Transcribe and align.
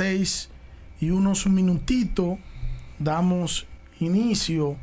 6 0.00 0.48
y 1.02 1.10
unos 1.10 1.46
minutitos 1.46 2.38
damos 2.98 3.66
inicio 3.98 4.76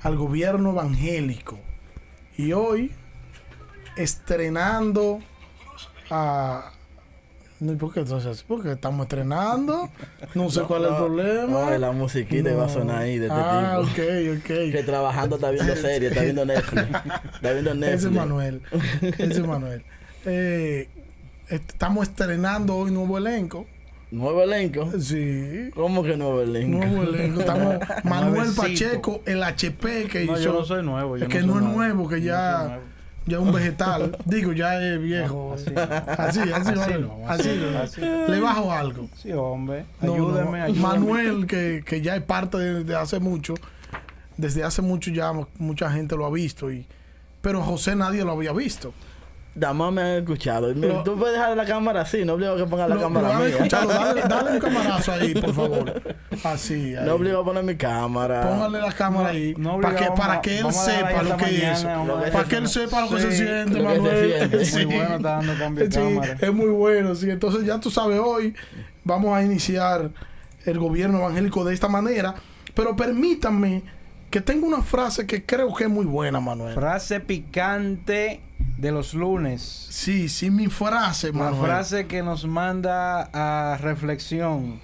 al 0.00 0.16
gobierno 0.16 0.70
evangélico. 0.70 1.58
Y 2.38 2.54
hoy, 2.54 2.90
estrenando 3.98 5.20
a... 6.08 6.72
¿Por 7.78 7.92
qué 7.92 8.00
entonces? 8.00 8.42
Porque 8.44 8.72
estamos 8.72 9.04
estrenando. 9.04 9.90
No 10.34 10.48
sé 10.48 10.62
cuál 10.66 10.84
es 10.84 10.90
el 10.90 10.96
problema. 10.96 11.46
No, 11.46 11.78
la 11.78 11.92
musiquita 11.92 12.54
va 12.54 12.64
a 12.64 12.68
sonar 12.70 13.02
ahí 13.02 13.18
de 13.18 13.26
este 13.26 13.38
ah, 13.38 13.82
tipo. 13.82 13.90
ok, 13.90 14.38
ok. 14.38 14.72
Que 14.72 14.82
trabajando 14.86 15.36
está 15.36 15.50
viendo 15.50 15.76
series, 15.76 16.12
está 16.12 16.22
viendo 16.22 16.46
Netflix. 16.46 16.88
Está 17.34 17.52
viendo 17.52 17.74
Netflix. 17.74 17.98
Ese 17.98 18.06
es 18.06 18.12
Manuel. 18.14 18.62
Ese 19.02 19.24
es 19.24 19.38
Manuel. 19.46 19.84
Eh, 20.24 20.88
estamos 21.50 22.08
estrenando 22.08 22.74
hoy 22.74 22.90
nuevo 22.90 23.18
elenco. 23.18 23.66
¿Nuevo 24.10 24.42
elenco? 24.42 24.88
Sí. 25.00 25.70
¿Cómo 25.74 26.02
que 26.04 26.16
nuevo 26.16 26.40
elenco? 26.40 26.78
Nuevo 26.78 27.02
elenco. 27.02 27.40
Estamos 27.40 27.76
Manuel 28.04 28.50
Pacheco, 28.56 29.20
el 29.26 29.42
HP 29.42 30.04
que 30.08 30.24
no, 30.24 30.34
hizo. 30.34 30.42
Yo 30.42 30.52
no 30.52 30.64
soy 30.64 30.82
nuevo. 30.84 31.16
Yo 31.16 31.26
que 31.28 31.40
no, 31.40 31.60
no 31.60 31.68
es 31.68 31.74
nuevo, 31.74 32.08
que 32.08 32.22
ya, 32.22 32.78
ya 33.26 33.36
es 33.38 33.42
un 33.42 33.52
vegetal. 33.52 34.16
Digo, 34.24 34.52
ya 34.52 34.80
es 34.80 35.00
viejo. 35.02 35.54
así, 35.54 35.72
así, 35.74 36.40
así, 36.40 36.50
así, 36.52 36.92
no, 37.00 37.18
así, 37.26 37.50
así. 37.82 38.00
Le 38.00 38.40
bajo 38.40 38.70
algo. 38.72 39.08
Sí, 39.16 39.32
hombre. 39.32 39.84
No, 40.00 40.14
Ayúdeme, 40.14 40.58
no. 40.58 40.64
ayúdeme. 40.64 40.80
Manuel, 40.86 41.46
que, 41.48 41.82
que 41.84 42.00
ya 42.00 42.14
es 42.14 42.22
parte 42.22 42.58
de, 42.58 42.84
de 42.84 42.94
hace 42.94 43.18
mucho. 43.18 43.54
Desde 44.36 44.62
hace 44.62 44.82
mucho 44.82 45.10
ya 45.10 45.32
mucha 45.58 45.90
gente 45.90 46.14
lo 46.16 46.26
ha 46.26 46.30
visto. 46.30 46.70
y 46.70 46.86
Pero 47.40 47.60
José 47.62 47.96
nadie 47.96 48.22
lo 48.24 48.32
había 48.32 48.52
visto. 48.52 48.94
Damas 49.58 49.90
me 49.90 50.02
han 50.02 50.08
escuchado. 50.18 50.72
Lo- 50.74 51.02
Tú 51.02 51.16
puedes 51.18 51.34
dejar 51.34 51.56
la 51.56 51.64
cámara 51.64 52.02
así, 52.02 52.26
no 52.26 52.34
obligo 52.34 52.52
a 52.52 52.56
que 52.58 52.64
ponga 52.66 52.86
la 52.86 52.94
Lo, 52.96 53.00
cámara 53.00 53.28
lo 53.28 53.32
han 53.34 53.40
mía. 53.40 53.48
escuchado. 53.48 53.88
Dale, 53.88 54.20
dale 54.28 54.50
un 54.52 54.58
camarazo 54.58 55.12
ahí, 55.12 55.32
por 55.34 55.54
favor. 55.54 56.02
Así. 56.44 56.94
ahí. 56.94 57.06
No 57.06 57.14
obligo 57.14 57.40
a 57.40 57.44
poner 57.44 57.64
mi 57.64 57.74
cámara. 57.74 58.42
Póngale 58.42 58.80
la 58.80 58.92
cámara 58.92 59.30
ahí. 59.30 59.54
no 59.56 59.80
para, 59.80 59.96
que, 59.96 60.06
para 60.14 60.40
que 60.42 60.58
él 60.58 60.72
sepa 60.72 61.22
lo 61.22 61.36
que 61.38 61.70
es 61.72 61.84
Para 62.32 62.44
que 62.44 62.56
él 62.56 62.68
sepa 62.68 63.00
lo 63.00 63.08
que 63.08 63.16
Sí, 63.22 63.22
se 63.22 63.36
siente, 63.36 63.80
Manuel. 63.82 64.36
siente. 64.36 64.64
Sí. 64.66 64.84
Muy 64.86 64.94
bueno, 64.96 65.16
está 65.16 65.40
dando 65.40 65.52
cámara. 65.90 66.36
es 66.38 66.52
muy 66.52 66.68
bueno, 66.68 67.14
sí. 67.14 67.30
Entonces 67.30 67.64
ya 67.64 67.80
tú 67.80 67.90
sabes, 67.90 68.20
hoy 68.22 68.54
vamos 69.04 69.34
a 69.36 69.42
iniciar 69.42 70.10
el 70.66 70.78
gobierno 70.78 71.18
evangélico 71.18 71.64
de 71.64 71.72
esta 71.72 71.88
manera. 71.88 72.34
Pero 72.74 72.94
permítanme 72.94 73.84
que 74.36 74.42
tengo 74.42 74.66
una 74.66 74.82
frase 74.82 75.26
que 75.26 75.46
creo 75.46 75.74
que 75.74 75.84
es 75.84 75.88
muy 75.90 76.04
buena, 76.04 76.40
Manuel. 76.40 76.74
Frase 76.74 77.20
picante 77.20 78.42
de 78.76 78.92
los 78.92 79.14
lunes. 79.14 79.62
Sí, 79.88 80.28
sí, 80.28 80.50
mi 80.50 80.66
frase, 80.66 81.28
La 81.28 81.38
Manuel. 81.38 81.64
frase 81.64 82.06
que 82.06 82.22
nos 82.22 82.44
manda 82.44 83.30
a 83.32 83.78
reflexión. 83.78 84.78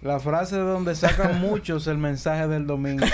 La 0.00 0.18
frase 0.20 0.56
de 0.56 0.62
donde 0.62 0.94
sacan 0.94 1.38
muchos 1.42 1.86
el 1.86 1.98
mensaje 1.98 2.48
del 2.48 2.66
domingo. 2.66 3.04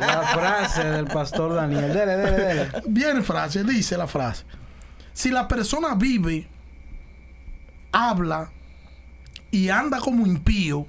La 0.00 0.22
frase 0.34 0.84
del 0.84 1.06
pastor 1.06 1.54
Daniel. 1.54 1.90
Dele, 1.94 2.18
dele, 2.18 2.36
dele. 2.36 2.68
Viene 2.88 3.22
frase, 3.22 3.64
dice 3.64 3.96
la 3.96 4.06
frase. 4.06 4.44
Si 5.14 5.30
la 5.30 5.48
persona 5.48 5.94
vive, 5.94 6.46
habla 7.90 8.50
y 9.50 9.70
anda 9.70 9.98
como 9.98 10.26
impío, 10.26 10.86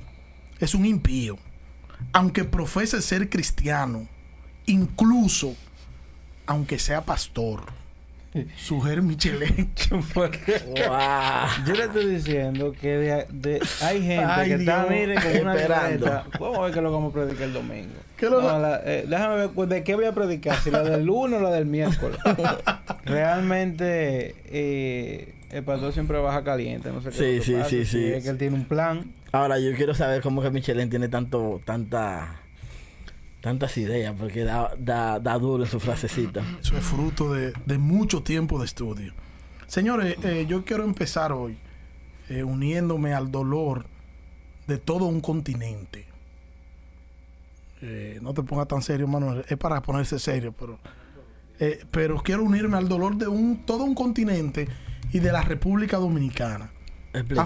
es 0.60 0.76
un 0.76 0.86
impío. 0.86 1.38
Aunque 2.14 2.44
profese 2.44 3.02
ser 3.02 3.30
cristiano, 3.30 4.08
incluso 4.66 5.56
aunque 6.46 6.80
sea 6.80 7.02
pastor. 7.06 7.64
Suger 8.56 9.02
Michelin. 9.02 9.72
Wow. 9.90 10.30
Yo 11.66 11.74
le 11.74 11.84
estoy 11.86 12.06
diciendo 12.16 12.72
que 12.80 12.88
de- 12.88 13.26
de- 13.32 13.62
hay 13.82 14.02
gente 14.06 14.24
Ay, 14.24 14.50
que 14.50 14.56
está, 14.56 14.86
mire, 14.88 15.16
con 15.16 15.42
una 15.42 15.56
Esperando. 15.56 15.90
libreta. 16.06 16.26
Vamos 16.40 16.58
a 16.58 16.62
ver 16.62 16.72
qué 16.72 16.78
es 16.80 16.84
lo 16.84 16.90
que 16.90 16.96
vamos 16.96 17.10
a 17.10 17.14
predicar 17.14 17.42
el 17.44 17.54
domingo. 17.54 17.94
¿Qué 18.18 18.26
es 18.26 18.32
lo 18.32 18.42
No, 18.42 18.48
que- 18.56 18.60
la- 18.62 18.82
eh, 18.86 19.06
déjame 19.08 19.36
ver 19.36 19.50
pues, 19.50 19.70
de 19.70 19.84
qué 19.84 19.96
voy 19.96 20.06
a 20.06 20.12
predicar, 20.14 20.60
si 20.62 20.70
la 20.70 20.84
del 20.84 21.06
lunes 21.06 21.40
o 21.40 21.44
la 21.44 21.50
del 21.52 21.66
miércoles. 21.66 22.20
Realmente, 23.06 24.36
eh, 24.46 25.34
el 25.52 25.64
pastor 25.64 25.94
siempre 25.94 26.20
baja 26.20 26.44
caliente, 26.44 26.92
no 26.92 27.02
sé 27.02 27.10
qué. 27.10 27.40
Sí, 27.40 27.46
sí, 27.46 27.54
pasa, 27.54 27.70
sí, 27.70 27.86
sí. 27.86 28.06
Es 28.06 28.24
que 28.24 28.30
él 28.30 28.38
tiene 28.38 28.56
un 28.56 28.66
plan. 28.66 29.14
Ahora 29.32 29.60
yo 29.60 29.76
quiero 29.76 29.94
saber 29.94 30.22
cómo 30.22 30.42
que 30.42 30.52
Michelin 30.52 30.90
tiene 30.90 31.08
tanto, 31.10 31.60
tanta, 31.66 32.42
tantas 33.42 33.78
ideas, 33.78 34.16
porque 34.18 34.44
da, 34.44 34.74
da, 34.78 35.20
da 35.20 35.38
duro 35.38 35.64
en 35.64 35.70
su 35.70 35.80
frasecita. 35.80 36.44
Eso 36.62 36.78
es 36.78 36.84
fruto 36.84 37.34
de, 37.34 37.54
de 37.66 37.78
mucho 37.78 38.22
tiempo 38.22 38.60
de 38.60 38.66
estudio. 38.66 39.14
Señores, 39.68 40.16
eh, 40.24 40.46
yo 40.48 40.66
quiero 40.66 40.84
empezar 40.84 41.32
hoy 41.32 41.58
eh, 42.30 42.44
uniéndome 42.44 43.14
al 43.14 43.32
dolor 43.32 43.86
de 44.68 44.78
todo 44.78 45.06
un 45.06 45.20
continente. 45.20 46.06
Eh, 47.82 48.20
no 48.22 48.34
te 48.34 48.44
pongas 48.44 48.68
tan 48.68 48.82
serio, 48.82 49.08
Manuel. 49.08 49.46
Es 49.48 49.58
para 49.58 49.82
ponerse 49.82 50.20
serio, 50.20 50.54
pero, 50.58 50.80
eh, 51.60 51.84
pero 51.90 52.22
quiero 52.22 52.44
unirme 52.44 52.78
al 52.78 52.88
dolor 52.88 53.16
de 53.16 53.28
un, 53.28 53.66
todo 53.66 53.84
un 53.84 53.96
continente 53.96 54.68
y 55.12 55.20
de 55.20 55.32
la 55.32 55.42
República 55.42 55.98
Dominicana. 55.98 56.70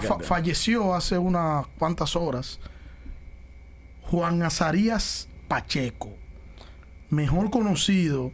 Fa- 0.02 0.18
falleció 0.20 0.94
hace 0.94 1.16
unas 1.16 1.66
cuantas 1.78 2.16
horas 2.16 2.60
Juan 4.02 4.42
Azarías 4.42 5.28
Pacheco, 5.48 6.12
mejor 7.10 7.50
conocido 7.50 8.30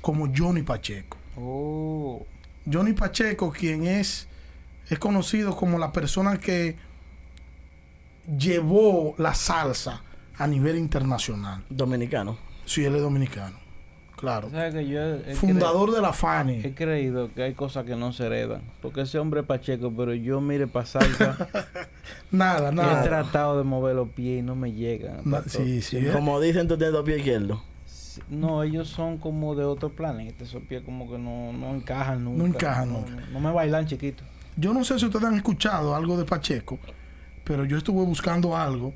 como 0.00 0.28
Johnny 0.34 0.62
Pacheco. 0.62 1.16
Oh. 1.36 2.26
Johnny 2.70 2.92
Pacheco, 2.92 3.52
quien 3.52 3.86
es, 3.86 4.26
es 4.88 4.98
conocido 4.98 5.56
como 5.56 5.78
la 5.78 5.92
persona 5.92 6.38
que 6.38 6.76
llevó 8.38 9.14
la 9.18 9.34
salsa 9.34 10.02
a 10.36 10.46
nivel 10.46 10.76
internacional. 10.76 11.64
Dominicano. 11.68 12.38
Si 12.64 12.84
él 12.84 12.94
es 12.96 13.02
dominicano, 13.02 13.58
claro. 14.22 14.48
¿Sabes 14.50 14.74
que 14.74 14.88
yo 14.88 15.00
he, 15.02 15.34
Fundador 15.34 15.90
de 15.92 16.00
la 16.00 16.08
cre- 16.08 16.12
he 16.12 16.14
FANI. 16.16 16.62
creído 16.72 17.30
que 17.34 17.42
hay 17.42 17.52
cosas 17.52 17.84
que 17.84 17.94
no 17.96 18.12
se 18.14 18.24
heredan? 18.26 18.62
Porque 18.80 19.02
ese 19.02 19.18
hombre 19.18 19.40
es 19.40 19.46
Pacheco, 19.46 19.92
pero 19.94 20.14
yo 20.14 20.40
mire 20.40 20.66
para 20.66 20.86
salsa. 20.86 21.36
Nada, 22.30 22.70
he 22.70 22.72
nada. 22.74 23.02
tratado 23.02 23.58
de 23.58 23.64
mover 23.64 23.94
los 23.96 24.08
pies 24.08 24.38
y 24.40 24.42
no 24.42 24.54
me 24.56 24.72
llegan. 24.72 25.22
Sí, 25.48 25.82
sí. 25.82 26.06
Como 26.12 26.40
dicen, 26.40 26.66
tú 26.68 26.76
tienes 26.78 26.94
dos 26.94 27.04
pies 27.04 27.18
izquierdos. 27.18 27.60
No, 28.28 28.62
ellos 28.62 28.88
son 28.88 29.18
como 29.18 29.54
de 29.54 29.64
otro 29.64 29.90
planeta. 29.90 30.44
Esos 30.44 30.62
pies 30.62 30.82
como 30.82 31.10
que 31.10 31.18
no, 31.18 31.52
no 31.52 31.74
encajan 31.74 32.24
nunca. 32.24 32.38
No 32.38 32.46
encajan 32.46 32.92
no, 32.92 33.00
nunca. 33.00 33.26
No, 33.32 33.40
me 33.40 33.52
bailan 33.52 33.86
chiquito. 33.86 34.22
Yo 34.56 34.72
no 34.72 34.84
sé 34.84 34.98
si 34.98 35.06
ustedes 35.06 35.24
han 35.24 35.34
escuchado 35.34 35.94
algo 35.94 36.16
de 36.16 36.24
Pacheco, 36.24 36.78
pero 37.44 37.64
yo 37.64 37.76
estuve 37.78 38.04
buscando 38.04 38.56
algo 38.56 38.92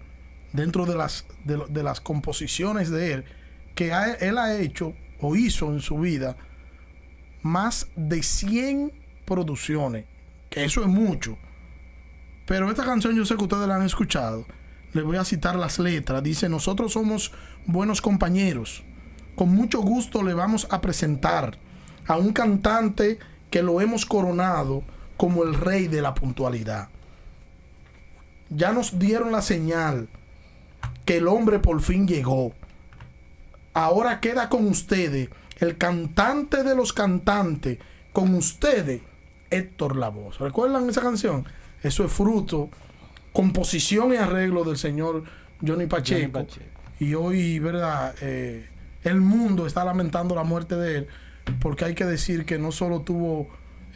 dentro 0.52 0.86
de 0.86 0.94
las, 0.96 1.24
de, 1.44 1.82
las 1.82 2.00
composiciones 2.00 2.90
de 2.90 3.12
él, 3.14 3.24
que 3.74 3.92
ha- 3.92 4.14
él 4.14 4.38
ha 4.38 4.54
hecho 4.56 4.92
o 5.20 5.36
hizo 5.36 5.72
en 5.72 5.80
su 5.80 5.98
vida 5.98 6.36
más 7.42 7.88
de 7.96 8.22
100 8.22 8.92
producciones, 9.24 10.04
que 10.50 10.64
eso 10.64 10.82
es 10.82 10.88
mucho. 10.88 11.38
Pero 12.46 12.70
esta 12.70 12.84
canción 12.84 13.16
yo 13.16 13.24
sé 13.24 13.36
que 13.36 13.44
ustedes 13.44 13.66
la 13.66 13.76
han 13.76 13.82
escuchado. 13.82 14.46
Les 14.92 15.04
voy 15.04 15.16
a 15.16 15.24
citar 15.24 15.56
las 15.56 15.78
letras. 15.78 16.22
Dice, 16.22 16.48
nosotros 16.48 16.92
somos 16.92 17.32
buenos 17.66 18.00
compañeros. 18.00 18.84
Con 19.34 19.50
mucho 19.50 19.80
gusto 19.80 20.22
le 20.22 20.32
vamos 20.32 20.66
a 20.70 20.80
presentar 20.80 21.58
a 22.06 22.16
un 22.16 22.32
cantante 22.32 23.18
que 23.50 23.62
lo 23.62 23.80
hemos 23.80 24.06
coronado 24.06 24.82
como 25.16 25.42
el 25.42 25.54
rey 25.54 25.88
de 25.88 26.02
la 26.02 26.14
puntualidad. 26.14 26.88
Ya 28.48 28.72
nos 28.72 28.98
dieron 28.98 29.32
la 29.32 29.42
señal 29.42 30.08
que 31.04 31.18
el 31.18 31.28
hombre 31.28 31.58
por 31.58 31.80
fin 31.80 32.06
llegó. 32.06 32.54
Ahora 33.76 34.20
queda 34.20 34.48
con 34.48 34.66
ustedes 34.66 35.28
el 35.60 35.76
cantante 35.76 36.62
de 36.62 36.74
los 36.74 36.94
cantantes, 36.94 37.78
con 38.14 38.34
ustedes 38.34 39.02
Héctor 39.50 39.96
Lavoe. 39.96 40.30
¿Recuerdan 40.40 40.88
esa 40.88 41.02
canción? 41.02 41.44
Eso 41.82 42.02
es 42.04 42.10
fruto, 42.10 42.70
composición 43.34 44.14
y 44.14 44.16
arreglo 44.16 44.64
del 44.64 44.78
señor 44.78 45.24
Johnny 45.64 45.84
Pacheco. 45.86 46.20
Johnny 46.38 46.46
Pacheco. 46.46 46.66
Y 47.00 47.12
hoy, 47.12 47.58
¿verdad? 47.58 48.14
Eh, 48.22 48.66
el 49.04 49.20
mundo 49.20 49.66
está 49.66 49.84
lamentando 49.84 50.34
la 50.34 50.42
muerte 50.44 50.74
de 50.76 50.96
él, 50.96 51.06
porque 51.60 51.84
hay 51.84 51.94
que 51.94 52.06
decir 52.06 52.46
que 52.46 52.58
no 52.58 52.72
solo 52.72 53.02
tuvo 53.02 53.48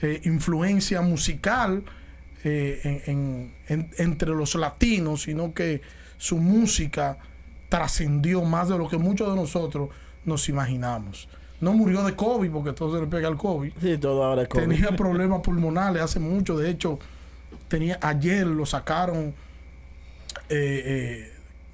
eh, 0.03 0.21
influencia 0.25 1.01
musical 1.01 1.85
eh, 2.45 2.81
en- 2.85 3.03
en- 3.07 3.55
en- 3.69 3.91
entre 3.97 4.29
los 4.31 4.55
latinos, 4.57 5.23
sino 5.23 5.55
que 5.55 5.81
su 6.19 6.37
música 6.37 7.17
trascendió 7.71 8.43
más 8.43 8.69
de 8.69 8.77
lo 8.77 8.89
que 8.89 8.99
muchos 8.99 9.31
de 9.31 9.37
nosotros 9.37 9.89
nos 10.27 10.49
imaginamos. 10.51 11.29
No 11.61 11.73
murió 11.73 12.03
de 12.03 12.17
COVID, 12.17 12.51
porque 12.51 12.73
todo 12.73 12.95
se 12.95 13.01
le 13.01 13.07
pega 13.07 13.29
al 13.29 13.37
COVID 13.37 13.73
Sí, 13.81 13.97
todo 13.99 14.25
ahora 14.25 14.43
es 14.43 14.49
COVID. 14.49 14.63
tenía 14.63 14.97
problemas 14.97 15.41
pulmonales 15.41 16.03
hace 16.03 16.19
mucho. 16.19 16.59
De 16.59 16.69
hecho, 16.69 16.99
tenía 17.69 17.99
ayer 18.03 18.47
lo 18.47 18.67
sacaron 18.67 19.35
eh, 20.49 20.83
eh, 20.85 21.33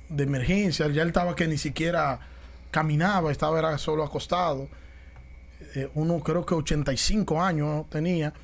de 0.08 0.22
emergencia. 0.22 0.88
Ya 0.88 1.02
él 1.02 1.08
estaba 1.08 1.34
que 1.34 1.48
ni 1.48 1.56
siquiera 1.56 2.20
caminaba, 2.70 3.32
estaba 3.32 3.58
era 3.58 3.78
solo 3.78 4.04
acostado. 4.04 4.68
Eh, 5.74 5.88
uno 5.94 6.20
creo 6.20 6.44
que 6.44 6.54
85 6.54 7.42
años 7.42 7.88
tenía. 7.88 8.34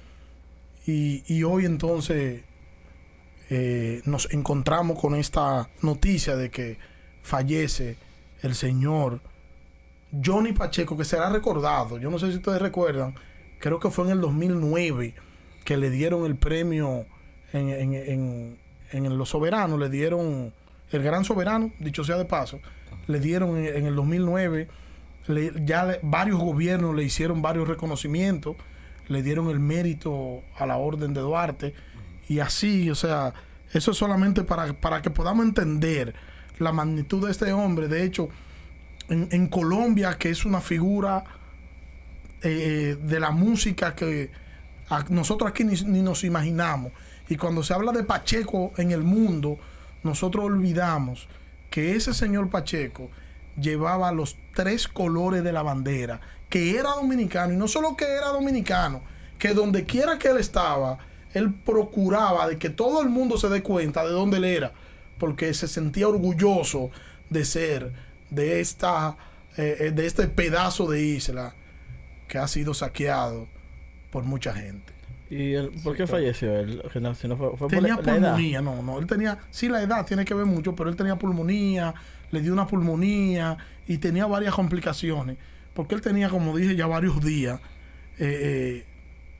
Y, 0.86 1.22
y 1.26 1.44
hoy 1.44 1.66
entonces 1.66 2.42
nos 4.06 4.32
encontramos 4.32 4.98
con 4.98 5.14
esta 5.14 5.68
noticia 5.82 6.36
de 6.36 6.50
que 6.50 6.78
fallece 7.22 7.96
el 8.42 8.54
señor 8.54 9.20
Johnny 10.24 10.52
Pacheco, 10.52 10.96
que 10.96 11.04
será 11.04 11.30
recordado. 11.30 11.98
Yo 11.98 12.10
no 12.10 12.18
sé 12.18 12.30
si 12.30 12.36
ustedes 12.36 12.60
recuerdan, 12.60 13.14
creo 13.60 13.80
que 13.80 13.90
fue 13.90 14.06
en 14.06 14.10
el 14.12 14.20
2009 14.20 15.14
que 15.64 15.76
le 15.76 15.90
dieron 15.90 16.26
el 16.26 16.36
premio 16.36 17.06
en, 17.52 17.68
en, 17.70 17.94
en, 17.94 18.58
en 18.90 19.18
Los 19.18 19.30
Soberanos, 19.30 19.78
le 19.78 19.88
dieron 19.88 20.52
el 20.90 21.02
Gran 21.02 21.24
Soberano, 21.24 21.72
dicho 21.78 22.04
sea 22.04 22.16
de 22.18 22.24
paso, 22.24 22.60
le 23.06 23.20
dieron 23.20 23.56
en, 23.56 23.86
el 23.86 23.94
2009, 23.94 24.68
le- 25.28 25.52
ya 25.64 25.98
varios 26.02 26.38
gobiernos 26.40 26.94
le 26.94 27.04
hicieron 27.04 27.40
varios 27.40 27.68
reconocimientos, 27.68 28.56
le 29.08 29.22
dieron 29.22 29.48
el 29.50 29.60
mérito 29.60 30.42
a 30.58 30.66
la 30.66 30.76
Orden 30.76 31.14
de 31.14 31.20
Duarte 31.20 31.74
y 32.28 32.40
así, 32.40 32.90
o 32.90 32.94
sea, 32.94 33.32
eso 33.72 33.92
es 33.92 33.96
solamente 33.96 34.42
para, 34.42 34.72
para 34.74 35.00
que 35.00 35.10
podamos 35.10 35.46
entender 35.46 36.14
la 36.58 36.72
magnitud 36.72 37.24
de 37.24 37.32
este 37.32 37.52
hombre. 37.52 37.88
De 37.88 38.02
hecho, 38.04 38.28
en, 39.08 39.46
Colombia, 39.48 40.16
que 40.18 40.30
es 40.30 40.44
una 40.44 40.60
figura 40.60 41.24
eh, 42.42 42.96
de 43.00 43.20
la 43.20 43.30
música 43.30 43.94
que 43.94 44.30
a- 44.88 45.04
nosotros 45.08 45.50
aquí 45.50 45.64
ni, 45.64 45.74
ni 45.82 46.02
nos 46.02 46.24
imaginamos. 46.24 46.92
Y 47.28 47.36
cuando 47.36 47.62
se 47.62 47.72
habla 47.74 47.92
de 47.92 48.02
Pacheco 48.04 48.72
en 48.76 48.90
el 48.90 49.02
mundo, 49.02 49.58
nosotros 50.02 50.44
olvidamos 50.44 51.28
que 51.70 51.94
ese 51.96 52.12
señor 52.14 52.50
Pacheco 52.50 53.10
llevaba 53.60 54.12
los 54.12 54.36
tres 54.54 54.88
colores 54.88 55.44
de 55.44 55.52
la 55.52 55.62
bandera, 55.62 56.20
que 56.48 56.76
era 56.78 56.90
dominicano, 56.90 57.52
y 57.52 57.56
no 57.56 57.68
solo 57.68 57.96
que 57.96 58.04
era 58.04 58.28
dominicano, 58.28 59.02
que 59.38 59.54
donde 59.54 59.84
quiera 59.84 60.18
que 60.18 60.28
él 60.28 60.38
estaba, 60.38 60.98
él 61.32 61.52
procuraba 61.52 62.48
de 62.48 62.58
que 62.58 62.70
todo 62.70 63.00
el 63.02 63.08
mundo 63.08 63.38
se 63.38 63.48
dé 63.48 63.62
cuenta 63.62 64.04
de 64.04 64.10
dónde 64.10 64.36
él 64.38 64.44
era, 64.44 64.72
porque 65.22 65.54
se 65.54 65.68
sentía 65.68 66.08
orgulloso 66.08 66.90
de 67.30 67.44
ser 67.44 67.92
de 68.30 68.58
esta 68.58 69.16
eh, 69.56 69.76
eh, 69.78 69.90
de 69.92 70.04
este 70.06 70.26
pedazo 70.26 70.90
de 70.90 71.00
isla 71.00 71.54
que 72.26 72.38
ha 72.38 72.48
sido 72.48 72.74
saqueado 72.74 73.46
por 74.10 74.24
mucha 74.24 74.52
gente. 74.52 74.92
¿Y 75.30 75.52
él, 75.54 75.70
por 75.84 75.94
qué 75.96 76.08
falleció 76.08 76.58
él? 76.58 76.82
No, 77.00 77.14
si 77.14 77.28
no 77.28 77.36
fue, 77.36 77.50
fue 77.50 77.68
por 77.68 77.70
Tenía 77.70 77.94
la- 77.94 78.02
la 78.02 78.16
edad. 78.16 78.30
pulmonía, 78.32 78.62
no, 78.62 78.82
no, 78.82 78.98
él 78.98 79.06
tenía, 79.06 79.38
sí 79.52 79.68
la 79.68 79.80
edad 79.80 80.04
tiene 80.04 80.24
que 80.24 80.34
ver 80.34 80.44
mucho, 80.46 80.74
pero 80.74 80.90
él 80.90 80.96
tenía 80.96 81.14
pulmonía, 81.14 81.94
le 82.32 82.40
dio 82.40 82.52
una 82.52 82.66
pulmonía 82.66 83.56
y 83.86 83.98
tenía 83.98 84.26
varias 84.26 84.54
complicaciones, 84.56 85.36
porque 85.72 85.94
él 85.94 86.00
tenía, 86.00 86.28
como 86.30 86.56
dije, 86.56 86.74
ya 86.74 86.88
varios 86.88 87.24
días 87.24 87.60
eh, 88.18 88.26
eh, 88.42 88.86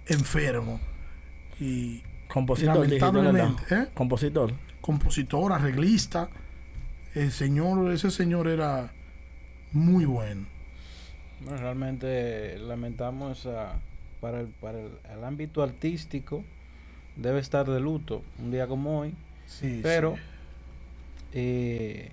enfermo 0.07 0.79
y 1.59 2.03
Compositor, 2.29 2.77
lamentablemente, 2.77 3.63
¿eh? 3.75 3.87
Compositor. 3.95 4.53
Compositor, 4.83 5.53
arreglista, 5.55 6.29
el 7.15 7.31
señor, 7.33 7.91
ese 7.93 8.11
señor 8.11 8.49
era 8.49 8.93
muy 9.73 10.05
bueno. 10.05 10.47
Bueno, 11.41 11.57
realmente 11.59 12.59
lamentamos 12.59 13.49
para, 14.21 14.41
el, 14.41 14.49
para 14.49 14.79
el, 14.81 14.91
el 15.11 15.25
ámbito 15.25 15.63
artístico 15.63 16.45
debe 17.17 17.41
estar 17.41 17.69
de 17.69 17.81
luto 17.81 18.23
un 18.39 18.51
día 18.51 18.67
como 18.67 19.01
hoy, 19.01 19.15
Sí, 19.47 19.81
pero 19.83 20.15
sí. 20.17 20.23
eh, 21.35 22.11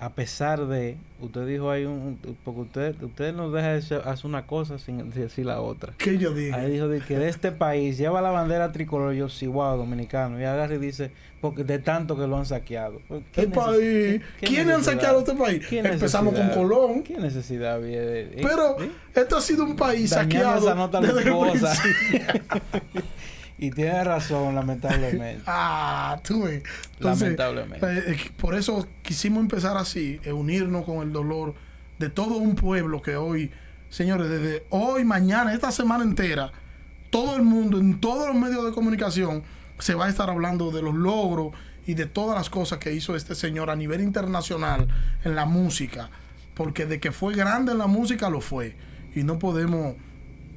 a 0.00 0.10
pesar 0.10 0.66
de, 0.66 0.96
usted 1.20 1.46
dijo 1.46 1.70
ahí, 1.70 1.84
un, 1.84 2.18
porque 2.44 2.60
usted, 2.60 3.02
usted 3.02 3.32
no 3.32 3.50
deja 3.50 3.68
de 3.68 3.78
hacer 3.78 4.02
una 4.26 4.46
cosa 4.46 4.78
sin 4.78 5.10
decir 5.10 5.46
la 5.46 5.60
otra. 5.60 5.94
¿Qué 5.96 6.18
yo 6.18 6.34
dije? 6.34 6.52
Ahí 6.52 6.72
dijo 6.72 6.88
de 6.88 7.00
que 7.00 7.18
de 7.18 7.28
este 7.28 7.52
país 7.52 7.96
lleva 7.96 8.20
la 8.20 8.30
bandera 8.30 8.72
tricolor, 8.72 9.14
yo 9.14 9.28
sí, 9.28 9.46
wow, 9.46 9.76
dominicano. 9.78 10.38
Y 10.40 10.44
agarra 10.44 10.74
y 10.74 10.78
dice, 10.78 11.10
porque 11.40 11.62
de 11.64 11.78
tanto 11.78 12.16
que 12.18 12.26
lo 12.26 12.36
han 12.36 12.44
saqueado. 12.44 13.00
¿qué 13.08 13.22
¿Qué 13.32 13.48
neces- 13.48 13.54
país? 13.54 13.78
qué- 13.80 14.20
qué 14.40 14.46
¿Quiénes 14.46 14.74
han 14.74 14.84
saqueado 14.84 15.20
este 15.20 15.34
país? 15.34 15.66
¿Qué 15.68 15.78
Empezamos 15.78 16.34
con? 16.34 16.48
Colón. 16.50 17.02
¿Qué 17.02 17.16
necesidad 17.16 17.74
había 17.76 18.00
de.? 18.00 18.20
eh, 18.22 18.40
Pero 18.42 18.76
¿sí? 18.80 18.90
esto 19.14 19.36
ha 19.36 19.40
sido 19.40 19.64
un 19.64 19.76
país 19.76 20.10
Dañando 20.10 20.34
saqueado 20.34 20.58
esa 20.66 20.74
nota 20.74 21.00
desde 21.00 21.22
el. 21.22 21.34
Y 23.64 23.70
tiene 23.70 24.04
razón, 24.04 24.54
lamentablemente. 24.54 25.42
Ah, 25.46 26.20
tú 26.22 26.42
ves. 26.42 26.62
Entonces, 26.94 27.22
Lamentablemente. 27.22 27.86
eh, 27.86 28.02
eh, 28.08 28.30
por 28.36 28.54
eso 28.54 28.86
quisimos 29.02 29.40
empezar 29.40 29.76
así, 29.76 30.20
eh, 30.22 30.32
unirnos 30.32 30.84
con 30.84 30.98
el 30.98 31.12
dolor 31.12 31.54
de 31.98 32.10
todo 32.10 32.36
un 32.36 32.54
pueblo 32.56 33.00
que 33.00 33.16
hoy, 33.16 33.50
señores, 33.88 34.28
desde 34.28 34.64
hoy, 34.70 35.04
mañana, 35.04 35.54
esta 35.54 35.70
semana 35.70 36.04
entera, 36.04 36.52
todo 37.10 37.36
el 37.36 37.42
mundo, 37.42 37.78
en 37.78 38.00
todos 38.00 38.26
los 38.28 38.36
medios 38.36 38.64
de 38.64 38.72
comunicación, 38.72 39.42
se 39.78 39.94
va 39.94 40.06
a 40.06 40.08
estar 40.10 40.28
hablando 40.28 40.70
de 40.70 40.82
los 40.82 40.94
logros 40.94 41.52
y 41.86 41.94
de 41.94 42.06
todas 42.06 42.36
las 42.36 42.50
cosas 42.50 42.78
que 42.78 42.92
hizo 42.92 43.16
este 43.16 43.34
señor 43.34 43.70
a 43.70 43.76
nivel 43.76 44.00
internacional 44.02 44.88
en 45.24 45.34
la 45.34 45.46
música. 45.46 46.10
Porque 46.54 46.86
de 46.86 47.00
que 47.00 47.12
fue 47.12 47.34
grande 47.34 47.72
en 47.72 47.78
la 47.78 47.86
música, 47.86 48.28
lo 48.30 48.40
fue. 48.40 48.76
Y 49.14 49.22
no 49.24 49.38
podemos 49.38 49.94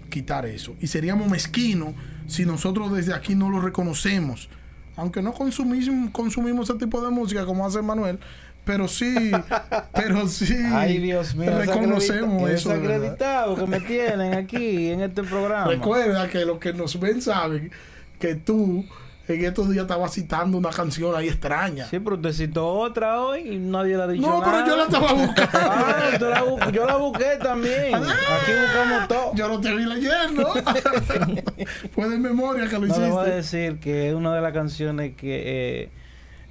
quitar 0.08 0.46
eso. 0.46 0.76
Y 0.80 0.88
seríamos 0.88 1.30
mezquinos 1.30 1.94
si 2.28 2.46
nosotros 2.46 2.94
desde 2.94 3.14
aquí 3.14 3.36
no 3.36 3.50
lo 3.50 3.62
reconocemos. 3.62 4.50
Aunque 4.96 5.22
no 5.22 5.32
consumimos, 5.34 6.12
consumimos 6.12 6.70
ese 6.70 6.80
tipo 6.80 7.02
de 7.02 7.12
música 7.12 7.46
como 7.46 7.66
hace 7.66 7.82
Manuel, 7.82 8.20
pero 8.66 8.88
sí, 8.88 9.32
pero 9.94 10.28
sí 10.28 10.56
Ay, 10.74 10.98
Dios 10.98 11.36
mío. 11.36 11.58
reconocemos 11.58 12.50
es 12.50 12.62
eso. 12.62 12.70
de 12.70 12.80
verdad. 12.80 12.96
acreditado 12.96 13.56
que 13.56 13.68
me 13.68 13.80
tienen 13.80 14.34
aquí 14.34 14.90
en 14.90 15.02
este 15.02 15.24
programa. 15.24 15.68
Recuerda 15.68 16.28
que 16.30 16.44
los 16.46 16.58
que 16.60 16.74
nos 16.74 17.00
ven 17.00 17.22
saben 17.22 17.72
que 18.20 18.36
tú 18.36 18.86
en 19.28 19.46
estos 19.46 19.70
días 19.70 19.82
estabas 19.84 20.14
citando 20.14 20.58
una 20.58 20.70
canción 20.70 21.16
ahí 21.16 21.28
extraña. 21.28 21.86
Sí, 21.90 22.00
pero 22.00 22.16
usted 22.16 22.32
citó 22.34 22.68
otra 22.68 23.22
hoy 23.22 23.42
y 23.56 23.58
nadie 23.58 23.98
la 23.98 24.06
ha 24.06 24.08
dicho 24.08 24.26
no, 24.28 24.40
nada. 24.40 24.52
pero 24.52 24.68
yo 24.68 24.78
la 24.78 24.84
estaba 24.84 25.14
buscando. 25.14 25.50
Ah, 25.70 26.10
usted 26.14 26.30
la 26.30 26.44
bu- 26.46 26.72
yo 26.72 26.86
la 26.86 26.96
busqué 26.98 27.38
también. 27.42 27.96
Aquí 27.96 28.52
buscamos 28.62 29.08
todo. 29.08 29.32
Yo 29.36 29.48
no 29.50 29.60
te 29.62 29.74
vi 29.76 29.86
leyendo. 29.86 30.54
Fue 31.94 32.10
de 32.10 32.18
memoria 32.18 32.68
que 32.68 32.74
lo 32.80 32.88
No 32.88 32.98
le 33.00 33.10
voy 33.10 33.26
a 33.26 33.38
hiciste. 33.40 33.58
decir 33.58 33.80
que 33.80 34.10
es 34.10 34.16
una 34.16 34.34
de 34.34 34.42
las 34.42 34.54
canciones 34.54 35.16
que 35.16 35.84
eh, 35.84 35.90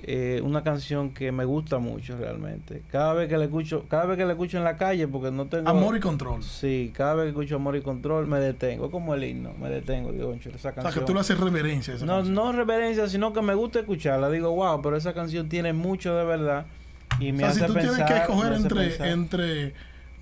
eh, 0.02 0.40
una 0.44 0.62
canción 0.62 1.10
que 1.14 1.32
me 1.32 1.44
gusta 1.44 1.78
mucho 1.78 2.16
realmente. 2.16 2.82
Cada 2.92 3.14
vez 3.14 3.28
que 3.28 3.36
la 3.38 3.44
escucho, 3.44 3.84
cada 3.88 4.04
vez 4.06 4.18
que 4.18 4.24
la 4.24 4.32
escucho 4.32 4.58
en 4.58 4.64
la 4.64 4.76
calle, 4.76 5.08
porque 5.08 5.30
no 5.30 5.46
tengo 5.46 5.68
Amor 5.68 5.96
y 5.96 6.00
control. 6.00 6.42
Sí, 6.42 6.92
cada 6.94 7.14
vez 7.14 7.24
que 7.24 7.28
escucho 7.30 7.56
Amor 7.56 7.76
y 7.76 7.80
Control 7.82 8.26
me 8.26 8.38
detengo, 8.38 8.90
como 8.90 9.14
el 9.14 9.24
himno, 9.24 9.52
me 9.60 9.68
detengo, 9.70 10.12
digo, 10.12 10.28
"Concho, 10.30 10.50
esa 10.50 10.56
O 10.56 10.60
sea, 10.60 10.72
canción. 10.74 10.94
que 11.04 11.06
tú 11.06 11.14
le 11.14 11.20
haces 11.20 11.40
reverencia 11.40 11.94
a 11.94 11.96
esa 11.96 12.06
no, 12.06 12.16
canción. 12.16 12.34
no 12.34 12.52
reverencia, 12.52 13.08
sino 13.08 13.32
que 13.32 13.42
me 13.42 13.54
gusta 13.54 13.80
escucharla. 13.80 14.30
Digo, 14.30 14.50
wow, 14.52 14.80
pero 14.82 14.96
esa 14.96 15.12
canción 15.14 15.48
tiene 15.48 15.72
mucho 15.72 16.14
de 16.14 16.24
verdad 16.24 16.66
y 17.18 17.32
me 17.32 17.38
o 17.38 17.38
sea, 17.38 17.48
hace 17.50 17.60
si 17.60 17.66
tú 17.66 17.72
pensar. 17.74 17.94
tienes 17.96 18.12
que 18.12 18.18
escoger 18.18 18.52
pensar. 18.52 19.08
entre 19.08 19.72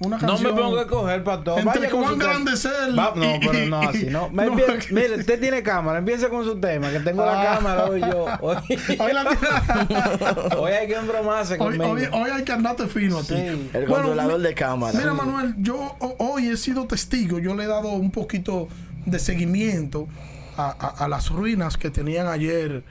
una 0.00 0.18
No 0.18 0.26
canción. 0.26 0.54
me 0.54 0.60
pongo 0.60 0.76
a 0.78 0.82
escoger 0.82 1.24
para 1.24 1.44
todo. 1.44 1.58
Entre 1.58 1.88
cuán 1.88 2.04
su 2.12 2.18
tema. 2.18 2.24
grande 2.24 2.52
es 2.52 2.64
él 2.64 2.98
Va- 2.98 3.12
no, 3.14 3.32
pero 3.52 3.66
no 3.66 3.80
así, 3.80 4.06
no. 4.06 4.28
Me 4.30 4.44
No, 4.46 4.52
empie- 4.56 4.78
que- 4.86 4.94
Mire, 4.94 5.14
usted 5.16 5.40
tiene 5.40 5.62
cámara, 5.62 5.98
empieza 5.98 6.28
con 6.28 6.44
su 6.44 6.58
tema, 6.60 6.90
que 6.90 7.00
tengo 7.00 7.24
la 7.24 7.40
Ah. 7.40 7.54
cámara 7.54 7.84
hoy 7.86 8.00
yo. 8.00 8.24
Hoy, 8.40 8.56
Hoy, 8.98 9.12
la- 9.12 10.48
hoy 10.58 10.72
hay 10.72 10.86
que 10.88 10.94
embromarse 10.96 11.52
hoy, 11.54 11.58
conmigo. 11.58 11.84
hoy- 11.90 12.08
hoy 12.12 12.30
hay 12.30 12.42
que 12.44 12.52
andarte 12.52 12.86
fino 12.88 13.18
a 13.18 13.22
ti. 13.22 13.34
El 13.34 13.70
Bueno, 13.72 13.94
controlador 14.08 14.40
de 14.40 14.54
cámara. 14.54 14.98
Mira, 14.98 15.14
Manuel, 15.14 15.54
yo 15.58 15.76
ho- 15.98 16.16
hoy 16.18 16.48
he 16.48 16.56
sido 16.56 16.86
testigo. 16.86 17.38
Yo 17.38 17.54
le 17.54 17.64
he 17.64 17.68
dado 17.68 17.88
un 17.90 18.10
poquito 18.10 18.68
de 19.06 19.18
seguimiento 19.18 20.08
a, 20.56 20.70
a- 20.70 21.04
a 21.04 21.08
las 21.08 21.30
ruinas 21.30 21.76
que 21.76 21.90
tenían 21.90 22.26
ayer 22.26 22.84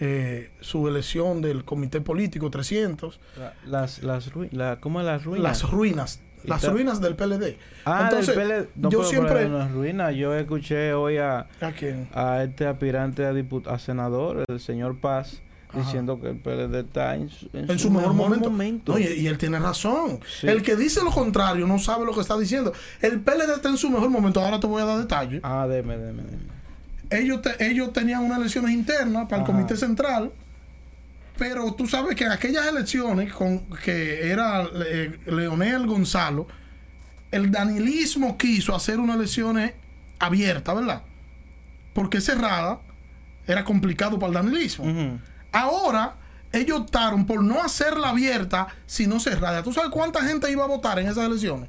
eh, 0.00 0.50
su 0.60 0.88
elección 0.88 1.40
del 1.40 1.64
Comité 1.64 2.00
Político 2.00 2.50
300. 2.50 3.20
La- 3.38 3.52
Las, 3.64 4.02
las, 4.02 4.30
la, 4.50 4.76
¿Cómo 4.80 5.00
es 5.00 5.06
las 5.06 5.24
ruinas? 5.24 5.42
Las 5.62 5.70
ruinas. 5.70 6.20
Las 6.44 6.66
ruinas 6.68 7.00
del 7.00 7.16
PLD. 7.16 7.56
Ah, 7.84 8.02
Entonces, 8.04 8.36
del 8.36 8.46
PL 8.48 8.68
no, 8.76 8.90
yo 8.90 9.04
siempre. 9.04 9.48
las 9.48 9.70
ruinas. 9.70 10.14
Yo 10.14 10.34
escuché 10.34 10.92
hoy 10.94 11.18
a, 11.18 11.46
¿A 11.60 11.72
quién? 11.78 12.08
a 12.14 12.42
este 12.42 12.66
aspirante 12.66 13.24
a, 13.26 13.32
dipu- 13.32 13.66
a 13.66 13.78
senador, 13.78 14.44
el 14.48 14.60
señor 14.60 14.96
Paz, 14.98 15.40
Ajá. 15.70 15.80
diciendo 15.80 16.20
que 16.20 16.28
el 16.30 16.36
PLD 16.36 16.74
está 16.80 17.14
en 17.16 17.28
su, 17.30 17.48
en 17.52 17.78
su 17.78 17.90
mejor, 17.90 18.14
momento. 18.14 18.92
No, 18.92 18.98
y, 18.98 19.04
y 19.04 19.26
él 19.26 19.38
tiene 19.38 19.58
razón. 19.58 20.20
Sí. 20.40 20.46
El 20.46 20.62
que 20.62 20.76
dice 20.76 21.00
lo 21.02 21.10
contrario 21.10 21.66
no 21.66 21.78
sabe 21.78 22.04
lo 22.06 22.12
que 22.12 22.20
está 22.20 22.36
diciendo. 22.38 22.72
El 23.00 23.20
PLD 23.20 23.54
está 23.56 23.68
en 23.70 23.76
su 23.76 23.90
mejor 23.90 24.10
momento. 24.10 24.40
Ahora 24.40 24.60
te 24.60 24.66
voy 24.66 24.82
a 24.82 24.84
dar 24.84 24.98
detalles. 24.98 25.40
Ah, 25.42 25.66
deme, 25.68 25.96
deme, 25.98 26.22
deme. 26.22 26.54
Ellos, 27.10 27.42
te- 27.42 27.66
ellos 27.70 27.92
tenían 27.92 28.22
unas 28.22 28.38
elecciones 28.38 28.70
internas 28.72 29.28
para 29.28 29.42
el. 29.42 29.46
Comité 29.46 29.76
Central. 29.76 30.30
Pero 31.36 31.72
tú 31.74 31.86
sabes 31.86 32.14
que 32.14 32.24
en 32.24 32.32
aquellas 32.32 32.66
elecciones, 32.66 33.32
con 33.32 33.66
que 33.84 34.30
era 34.30 34.64
eh, 34.86 35.18
Leonel 35.26 35.86
Gonzalo, 35.86 36.46
el 37.32 37.50
danilismo 37.50 38.38
quiso 38.38 38.74
hacer 38.74 39.00
unas 39.00 39.16
elecciones 39.16 39.72
abiertas, 40.20 40.74
¿verdad? 40.76 41.02
Porque 41.92 42.20
cerrada 42.20 42.78
era 43.46 43.64
complicado 43.64 44.18
para 44.18 44.28
el 44.28 44.34
danilismo. 44.34 45.18
Ahora, 45.50 46.14
ellos 46.52 46.80
optaron 46.80 47.26
por 47.26 47.42
no 47.42 47.60
hacerla 47.62 48.10
abierta, 48.10 48.68
sino 48.86 49.18
cerrada. 49.18 49.62
¿Tú 49.64 49.72
sabes 49.72 49.90
cuánta 49.90 50.22
gente 50.22 50.50
iba 50.52 50.62
a 50.64 50.68
votar 50.68 51.00
en 51.00 51.08
esas 51.08 51.26
elecciones? 51.26 51.68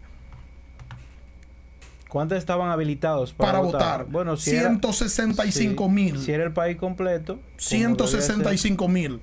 ¿Cuántos 2.07 2.37
estaban 2.37 2.69
habilitados 2.71 3.33
para, 3.33 3.53
para 3.53 3.63
votar. 3.63 4.05
Bueno, 4.05 4.37
si 4.37 4.51
era- 4.51 4.69
165 4.69 5.85
sí, 5.85 5.91
mil. 5.91 6.19
Si 6.19 6.31
era 6.31 6.45
el 6.45 6.53
país 6.53 6.77
completo. 6.77 7.33
como 7.33 7.41
debía 7.41 7.57
ser. 7.57 8.21
165 8.21 8.87
mil. 8.87 9.21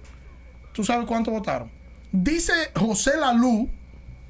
¿Tú 0.73 0.85
sabes 0.85 1.07
cuánto 1.07 1.31
votaron? 1.31 1.71
Dice 2.11 2.53
José 2.75 3.17
Lalú, 3.19 3.69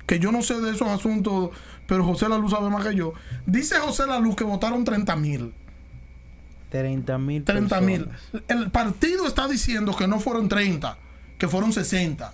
que 0.07 0.19
yo 0.19 0.33
no 0.33 0.43
sé 0.43 0.61
de 0.61 0.73
esos 0.73 0.89
asuntos, 0.89 1.51
pero 1.87 2.05
José 2.05 2.29
Lalú 2.29 2.49
sabe 2.49 2.71
más 2.71 2.87
que 2.87 2.95
yo. 2.95 3.13
Dice 3.47 3.79
José 3.79 4.07
Lalú 4.07 4.37
que 4.37 4.45
votaron 4.45 4.85
30 4.85 5.17
mil. 5.17 5.55
30 6.71 7.19
mil 7.19 7.45
30 7.45 7.81
mil. 7.83 8.09
El 8.49 8.71
partido 8.71 9.27
está 9.27 9.47
diciendo 9.47 9.95
que 9.95 10.09
no 10.09 10.21
fueron 10.21 10.49
30, 10.49 10.97
que 11.39 11.47
fueron 11.49 11.73
60. 11.73 12.33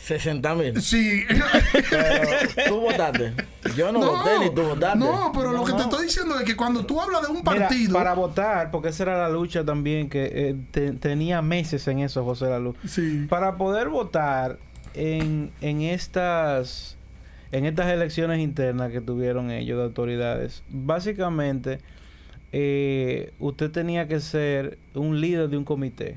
60 0.00 0.54
mil. 0.54 0.80
Sí. 0.82 1.24
Pero 1.90 2.68
tú 2.68 2.80
votaste. 2.80 3.32
Yo 3.76 3.92
no, 3.92 4.00
voté 4.00 4.30
ni 4.40 4.54
tú 4.54 4.62
votaste. 4.62 4.98
no, 4.98 5.30
pero 5.34 5.52
lo 5.52 5.58
No, 5.58 5.64
que 5.64 5.72
te 5.72 5.78
no. 5.78 5.84
estoy 5.84 6.04
diciendo 6.06 6.38
es 6.38 6.44
que 6.44 6.56
cuando 6.56 6.84
tú 6.86 7.00
hablas 7.00 7.22
de 7.22 7.28
un 7.28 7.34
Mira, 7.38 7.44
partido. 7.68 7.92
para 7.92 8.14
votar, 8.14 8.70
porque 8.70 8.88
esa 8.88 9.02
era 9.04 9.18
la 9.18 9.28
lucha 9.28 9.64
también, 9.64 10.08
que 10.08 10.24
eh, 10.32 10.56
te- 10.70 10.92
tenía 10.92 11.42
meses 11.42 11.86
en 11.88 11.98
eso, 12.00 12.24
José 12.24 12.46
Lalu. 12.46 12.74
Sí. 12.86 13.26
Para 13.28 13.56
poder 13.56 13.88
votar 13.90 14.58
en, 14.94 15.52
en 15.60 15.82
estas 15.82 16.96
en 17.52 17.66
estas 17.66 17.88
elecciones 17.88 18.38
internas 18.38 18.92
que 18.92 19.00
tuvieron 19.00 19.50
ellos 19.50 19.76
de 19.78 19.84
autoridades, 19.84 20.62
básicamente 20.68 21.80
eh, 22.52 23.32
usted 23.38 23.70
tenía 23.70 24.08
que 24.08 24.20
ser 24.20 24.78
un 24.94 25.20
líder 25.20 25.48
de 25.48 25.56
un 25.56 25.64
comité. 25.64 26.16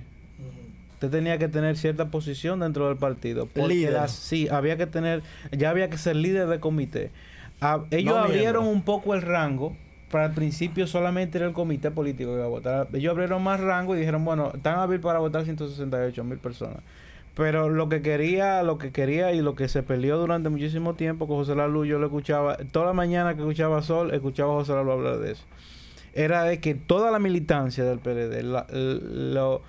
Usted 1.03 1.17
tenía 1.17 1.37
que 1.37 1.49
tener 1.49 1.75
cierta 1.75 2.09
posición 2.09 2.61
dentro 2.61 2.87
del 2.87 2.97
partido. 2.97 3.45
Porque 3.47 3.67
Líder. 3.73 3.93
las- 3.93 4.11
sí, 4.13 4.47
había 4.49 4.77
que 4.77 4.87
tener, 4.87 5.21
ya 5.51 5.69
había 5.69 5.89
que 5.89 5.97
ser 5.97 6.15
líder 6.15 6.47
de 6.47 6.59
comité. 6.61 7.11
Ah, 7.59 7.83
ellos 7.91 8.15
No 8.15 8.21
abrieron 8.21 8.63
miembro. 8.63 8.71
un 8.71 8.81
poco 8.83 9.13
el 9.13 9.21
rango. 9.21 9.75
Para 10.09 10.27
el 10.27 10.31
principio 10.33 10.85
solamente 10.87 11.39
era 11.39 11.47
el 11.47 11.53
comité 11.53 11.89
político 11.91 12.29
que 12.31 12.35
iba 12.37 12.45
a 12.45 12.49
votar. 12.49 12.87
Ellos 12.93 13.11
abrieron 13.11 13.43
más 13.43 13.59
rango 13.59 13.95
y 13.95 13.99
dijeron, 13.99 14.23
bueno, 14.23 14.51
están 14.55 14.77
hábil 14.79 14.99
para 14.99 15.19
votar 15.19 15.43
168 15.43 16.23
mil 16.23 16.37
personas. 16.37 16.77
Pero 17.35 17.67
lo 17.67 17.89
que 17.89 18.01
quería, 18.03 18.61
lo 18.63 18.77
que 18.77 18.91
quería 18.91 19.31
y 19.33 19.41
lo 19.41 19.55
que 19.55 19.67
se 19.67 19.81
peleó 19.81 20.17
durante 20.19 20.49
muchísimo 20.49 20.93
tiempo 20.93 21.27
con 21.27 21.37
José 21.37 21.55
Lalu, 21.55 21.85
yo 21.85 21.97
lo 21.99 22.05
escuchaba, 22.05 22.57
toda 22.71 22.85
la 22.85 22.93
mañana 22.93 23.33
que 23.33 23.39
escuchaba 23.41 23.81
Sol, 23.81 24.13
escuchaba 24.13 24.53
a 24.53 24.55
José 24.57 24.73
Lalu 24.73 24.91
hablar 24.91 25.17
de 25.17 25.31
eso. 25.31 25.43
Era 26.13 26.43
de 26.43 26.59
que 26.59 26.75
toda 26.75 27.09
la 27.09 27.17
militancia 27.17 27.83
del 27.83 27.97
PLD, 27.99 28.43
la- 28.43 28.67
lo- 28.71 29.63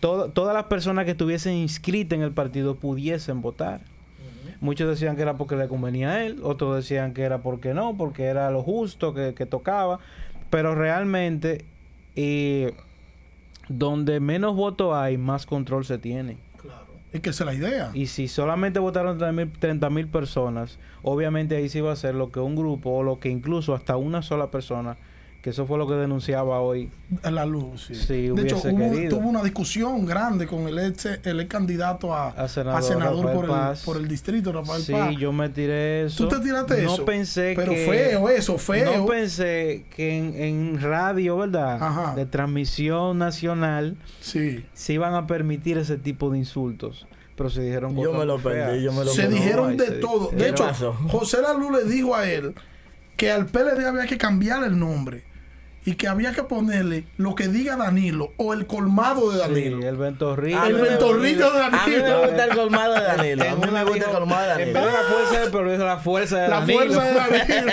todo- 0.00 0.30
todas 0.30 0.54
las 0.54 0.64
personas 0.64 1.04
que 1.04 1.12
estuviesen 1.12 1.54
inscritas 1.54 2.16
en 2.18 2.22
el 2.24 2.32
partido 2.32 2.76
pudiesen 2.76 3.40
votar. 3.42 3.80
Muchos 4.60 4.88
decían 4.88 5.16
que 5.16 5.22
era 5.22 5.36
porque 5.36 5.56
le 5.56 5.66
convenía 5.66 6.12
a 6.12 6.24
él, 6.24 6.38
otros 6.44 6.76
decían 6.76 7.14
que 7.14 7.22
era 7.22 7.38
porque 7.42 7.74
no, 7.74 7.96
porque 7.96 8.24
era 8.24 8.50
lo 8.52 8.62
justo 8.62 9.12
que, 9.12 9.34
que 9.34 9.44
tocaba. 9.44 9.98
Pero 10.50 10.74
realmente, 10.76 11.64
eh, 12.14 12.72
donde 13.68 14.20
menos 14.20 14.54
votos 14.54 14.94
hay, 14.94 15.18
más 15.18 15.46
control 15.46 15.84
se 15.84 15.98
tiene. 15.98 16.36
Claro. 16.58 16.86
Es 17.12 17.20
que 17.20 17.30
esa 17.30 17.42
es 17.42 17.46
la 17.46 17.54
idea. 17.54 17.90
Y 17.94 18.06
si 18.06 18.28
solamente 18.28 18.78
votaron 18.78 19.18
30 19.58 19.90
mil 19.90 20.06
personas, 20.06 20.78
obviamente 21.02 21.56
ahí 21.56 21.68
sí 21.68 21.80
va 21.80 21.92
a 21.92 21.96
ser 21.96 22.14
lo 22.14 22.30
que 22.30 22.38
un 22.38 22.54
grupo 22.54 22.90
o 22.90 23.02
lo 23.02 23.18
que 23.18 23.30
incluso 23.30 23.74
hasta 23.74 23.96
una 23.96 24.22
sola 24.22 24.50
persona, 24.52 24.96
que 25.42 25.50
eso 25.50 25.66
fue 25.66 25.76
lo 25.76 25.88
que 25.88 25.94
denunciaba 25.94 26.60
hoy. 26.60 26.88
La 27.28 27.44
luz, 27.44 27.86
sí. 27.88 27.96
Sí, 27.96 28.28
de 28.28 28.42
hecho, 28.42 28.58
hubo, 28.64 29.08
tuvo 29.08 29.28
una 29.28 29.42
discusión 29.42 30.06
grande 30.06 30.46
con 30.46 30.68
el 30.68 30.78
ex, 30.78 31.04
el 31.24 31.40
ex 31.40 31.50
candidato 31.50 32.14
a, 32.14 32.28
A 32.30 32.44
a 32.44 32.48
senador 32.48 33.32
por, 33.32 33.44
el, 33.46 33.76
por 33.84 33.96
el 33.96 34.06
distrito, 34.06 34.52
Rafael 34.52 34.82
Sí, 34.82 34.92
Paz. 34.92 35.16
yo 35.18 35.32
me 35.32 35.48
tiré 35.48 36.04
eso. 36.06 36.28
¿Tú 36.28 36.36
te 36.36 36.40
tiraste 36.44 36.80
no 36.84 36.94
eso? 36.94 37.04
pensé 37.04 37.54
Pero 37.56 37.72
que... 37.72 37.86
feo 37.86 38.28
eso, 38.28 38.56
feo. 38.56 38.98
No 38.98 39.06
pensé 39.06 39.84
que 39.96 40.16
en, 40.16 40.34
en 40.40 40.80
radio, 40.80 41.36
¿verdad? 41.38 41.82
Ajá. 41.82 42.14
De 42.14 42.24
transmisión 42.24 43.18
nacional 43.18 43.96
Sí. 44.20 44.64
se 44.74 44.92
iban 44.92 45.14
a 45.14 45.26
permitir 45.26 45.76
ese 45.76 45.96
tipo 45.98 46.30
de 46.30 46.38
insultos. 46.38 47.08
Pero 47.34 47.50
se 47.50 47.62
dijeron 47.62 47.96
Yo 47.96 48.10
cosas 48.10 48.18
me 48.20 48.26
lo 48.26 48.38
perdí, 48.38 48.82
yo 48.82 48.92
me 48.92 49.04
lo 49.04 49.10
Se 49.10 49.22
perdí. 49.22 49.34
dijeron 49.38 49.76
de 49.76 49.86
se- 49.86 49.92
todo. 49.94 50.30
¿qué 50.30 50.36
De 50.36 50.48
hecho? 50.50 50.72
José 51.08 51.38
Lalu 51.42 51.72
le 51.72 51.84
dijo 51.84 52.14
a 52.14 52.30
él 52.30 52.54
que 53.16 53.32
al 53.32 53.46
PLD 53.46 53.84
había 53.86 54.06
que 54.06 54.18
cambiar 54.18 54.62
el 54.64 54.78
nombre 54.78 55.24
y 55.84 55.94
que 55.96 56.06
había 56.06 56.32
que 56.32 56.44
ponerle 56.44 57.04
lo 57.16 57.34
que 57.34 57.48
diga 57.48 57.76
Danilo 57.76 58.32
o 58.36 58.52
el 58.52 58.66
colmado 58.66 59.30
de 59.32 59.38
Danilo. 59.38 59.80
Sí, 59.80 59.86
el 59.86 59.96
ventorrillo. 59.96 60.64
El 60.64 60.74
ventorrillo 60.76 61.50
de 61.52 61.62
A 61.64 61.70
mí 61.70 61.76
me 61.88 61.98
Danilo. 61.98 62.20
gusta 62.28 62.44
el 62.44 62.56
colmado 62.56 62.94
de 62.94 63.00
Danilo. 63.02 63.44
A 63.50 63.54
mí 63.56 63.66
me 63.72 63.84
gusta 63.84 64.04
el 64.06 64.10
colmado 64.16 64.46
de 64.46 64.52
En 64.52 64.58
vez 64.58 64.66
de 64.66 64.72
Danilo. 64.80 64.92
la 65.02 65.08
fuerza 65.08 65.40
del 65.40 65.50
progreso, 65.50 65.84
la 65.84 65.96
fuerza 65.98 66.38
de 66.38 66.48
La 66.48 66.60
Danilo. 66.60 66.78
fuerza 66.80 67.02
de 67.04 67.38
Danilo. 67.48 67.72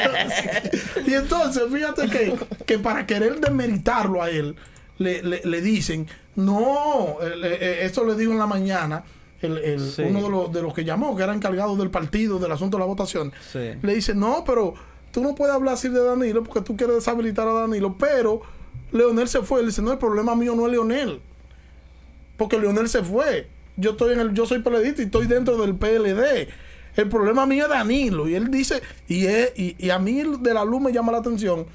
y 1.08 1.14
entonces, 1.14 1.64
fíjate 1.72 2.10
que, 2.10 2.36
que 2.66 2.80
para 2.80 3.06
querer 3.06 3.40
demeritarlo 3.40 4.24
a 4.24 4.30
él, 4.30 4.56
le, 4.98 5.22
le- 5.24 5.42
le 5.46 5.62
dicen, 5.62 6.08
no, 6.36 7.18
el- 7.22 7.44
eh, 7.46 7.86
eso 7.86 8.04
le 8.06 8.16
dijo 8.16 8.32
en 8.32 8.40
la 8.40 8.48
mañana. 8.48 9.04
el- 9.42 9.58
el- 9.60 9.92
Sí. 9.92 10.02
uno 10.02 10.22
de 10.24 10.30
los, 10.30 10.52
de 10.52 10.62
los 10.62 10.74
que 10.74 10.84
llamó, 10.84 11.16
que 11.16 11.24
era 11.24 11.34
encargado 11.34 11.78
del 11.78 11.90
partido, 11.90 12.40
del 12.40 12.52
asunto 12.52 12.76
de 12.76 12.82
la 12.82 12.88
votación, 12.88 13.32
Sí. 13.54 13.72
le 13.82 13.96
dice, 13.96 14.14
no, 14.14 14.44
pero 14.46 14.74
tú 15.12 15.22
no 15.22 15.36
puedes 15.36 15.54
hablar 15.54 15.74
así 15.76 15.90
de 15.90 16.04
Danilo 16.04 16.44
porque 16.44 16.62
tú 16.62 16.76
quieres 16.78 16.96
deshabilitar 16.98 17.48
a 17.48 17.54
Danilo, 17.54 17.96
pero 17.98 18.42
Leonel 18.92 19.28
se 19.28 19.42
fue. 19.42 19.60
Él 19.62 19.68
dice, 19.68 19.82
no, 19.82 19.92
el 19.92 19.98
problema 19.98 20.36
mío 20.36 20.56
no 20.56 20.66
es 20.66 20.72
Leonel, 20.72 21.20
porque 22.38 22.58
Leonel 22.60 22.90
se 22.90 23.04
fue. 23.04 23.48
Yo 23.78 23.92
estoy 23.92 24.14
en 24.14 24.20
el, 24.20 24.34
yo 24.34 24.46
soy 24.46 24.60
PLDista 24.60 25.02
y 25.02 25.06
estoy 25.06 25.28
dentro 25.28 25.58
del 25.58 25.76
PLD. 25.76 26.48
El 26.96 27.08
problema 27.08 27.46
mío 27.46 27.64
es 27.66 27.70
Danilo. 27.70 28.28
Y 28.28 28.36
él 28.36 28.50
dice, 28.52 28.82
y, 29.08 29.26
es- 29.26 29.52
y, 29.56 29.76
y 29.78 29.90
a 29.90 30.00
mí 30.00 30.22
de 30.40 30.54
la 30.54 30.66
luz 30.66 30.82
me 30.82 30.92
llama 30.92 31.12
la 31.14 31.20
atención 31.20 31.66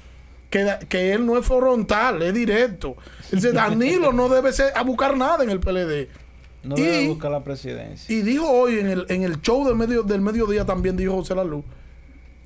que, 0.49 0.67
que 0.87 1.13
él 1.13 1.25
no 1.25 1.37
es 1.37 1.45
frontal, 1.45 2.21
es 2.21 2.33
directo. 2.33 2.95
Él 3.31 3.39
dice, 3.39 3.51
Danilo 3.53 4.11
no 4.11 4.29
debe 4.29 4.53
ser 4.53 4.71
a 4.75 4.83
buscar 4.83 5.17
nada 5.17 5.43
en 5.43 5.49
el 5.49 5.59
PLD. 5.59 6.09
No 6.63 6.77
Y- 6.77 6.81
debe 6.81 7.07
buscar 7.07 7.31
la 7.31 7.43
presidencia. 7.43 8.13
Y 8.15 8.21
dijo 8.21 8.47
hoy 8.49 8.79
en 8.79 8.87
el, 8.87 9.05
en 9.09 9.23
el 9.23 9.41
show 9.41 9.65
del, 9.65 9.75
medio, 9.75 10.03
del 10.03 10.21
mediodía 10.21 10.65
también 10.65 10.95
dijo 10.97 11.13
José 11.13 11.33
Lalu 11.35 11.63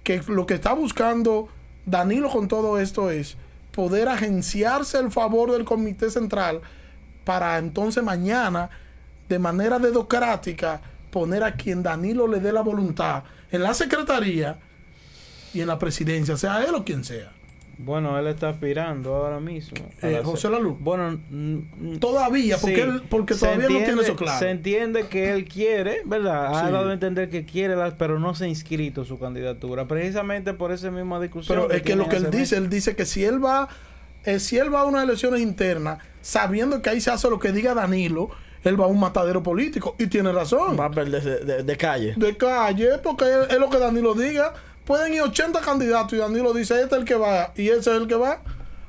que 0.03 0.22
lo 0.27 0.46
que 0.46 0.56
está 0.56 0.74
buscando 0.74 1.50
Danilo 1.86 2.29
con 2.29 2.48
todo 2.48 2.79
esto 2.79 3.10
es 3.10 3.38
poder 3.72 4.10
agenciarse 4.10 4.98
el 5.00 5.12
favor 5.12 5.51
del 5.51 5.65
Comité 5.65 6.10
Central 6.10 6.62
para 7.24 7.58
entonces 7.58 8.03
mañana, 8.03 8.70
de 9.27 9.39
manera 9.39 9.79
dedocrática, 9.79 10.82
poner 11.12 11.44
a 11.44 11.53
quien 11.53 11.84
Danilo 11.84 12.27
le 12.27 12.39
dé 12.39 12.51
la 12.51 12.62
voluntad 12.62 13.24
en 13.51 13.63
la 13.63 13.74
secretaría 13.74 14.60
y 15.53 15.62
en 15.62 15.68
la 15.68 15.79
presidencia, 15.79 16.38
sea 16.38 16.63
él 16.63 16.75
o 16.75 16.84
quien 16.84 17.03
sea. 17.03 17.32
Bueno, 17.81 18.19
él 18.19 18.27
está 18.27 18.50
aspirando 18.50 19.15
ahora 19.15 19.39
mismo. 19.39 19.77
Eh, 20.01 20.12
la- 20.19 20.24
José 20.25 20.50
Lalu. 20.50 20.75
Bueno, 20.81 21.17
Todavía, 22.00 22.57
porque, 22.57 22.75
sí. 22.75 22.81
él- 22.81 23.01
porque 23.09 23.36
todavía 23.36 23.69
no 23.69 23.77
tiene 23.77 24.01
eso 24.01 24.15
claro. 24.17 24.38
Se 24.38 24.50
entiende 24.50 25.07
que 25.07 25.31
él 25.31 25.45
quiere, 25.45 26.01
¿verdad? 26.05 26.48
Ha 26.48 26.65
Sí. 26.67 26.71
dado 26.74 26.89
a 26.89 26.93
entender 26.93 27.29
que 27.29 27.45
quiere, 27.45 27.77
la- 27.77 27.98
pero 27.98 28.19
no 28.19 28.36
se 28.36 28.45
ha 28.45 28.48
inscrito 28.50 29.05
su 29.05 29.17
candidatura. 29.17 29.88
Precisamente 29.88 30.53
por 30.53 30.74
esa 30.74 30.91
misma 30.91 31.21
discusión. 31.21 31.57
Pero 31.57 31.71
es 31.71 31.81
que 31.81 31.95
lo 31.95 32.09
que 32.09 32.17
él 32.17 32.29
dice, 32.29 32.57
él 32.57 32.69
dice 32.69 32.95
que 32.98 33.05
si 33.05 33.24
él 33.24 33.43
va, 33.43 33.69
eh, 34.25 34.39
si 34.39 34.57
él 34.57 34.74
va 34.74 34.81
a 34.81 34.86
unas 34.86 35.05
elecciones 35.05 35.39
internas, 35.39 36.00
sabiendo 36.21 36.81
que 36.81 36.89
ahí 36.89 37.00
se 37.00 37.12
hace 37.12 37.29
lo 37.29 37.39
que 37.39 37.53
diga 37.53 37.74
Danilo, 37.74 38.29
él 38.65 38.79
va 38.79 38.86
a 38.86 38.88
un 38.89 39.00
matadero 39.00 39.41
político. 39.41 39.95
Y 39.98 40.07
tiene 40.07 40.33
razón. 40.33 40.77
Va 40.77 40.86
a 40.88 40.91
perderse 40.91 41.38
de, 41.45 41.63
de 41.63 41.77
calle. 41.77 42.13
De 42.17 42.36
calle, 42.36 42.89
porque 43.01 43.24
es, 43.24 43.51
es 43.53 43.57
lo 43.57 43.69
que 43.69 43.77
Danilo 43.79 44.13
diga. 44.15 44.53
Pueden 44.89 45.13
ir 45.13 45.22
80 45.22 45.62
candidatos 45.62 46.13
y 46.13 46.17
Danilo 46.17 46.51
dice, 46.51 46.81
este 46.81 46.96
es 46.96 47.01
el 47.01 47.05
que 47.05 47.13
va 47.13 47.53
y 47.55 47.69
ese 47.69 47.91
es 47.91 48.01
el 48.01 48.08
que 48.08 48.15
va. 48.15 48.41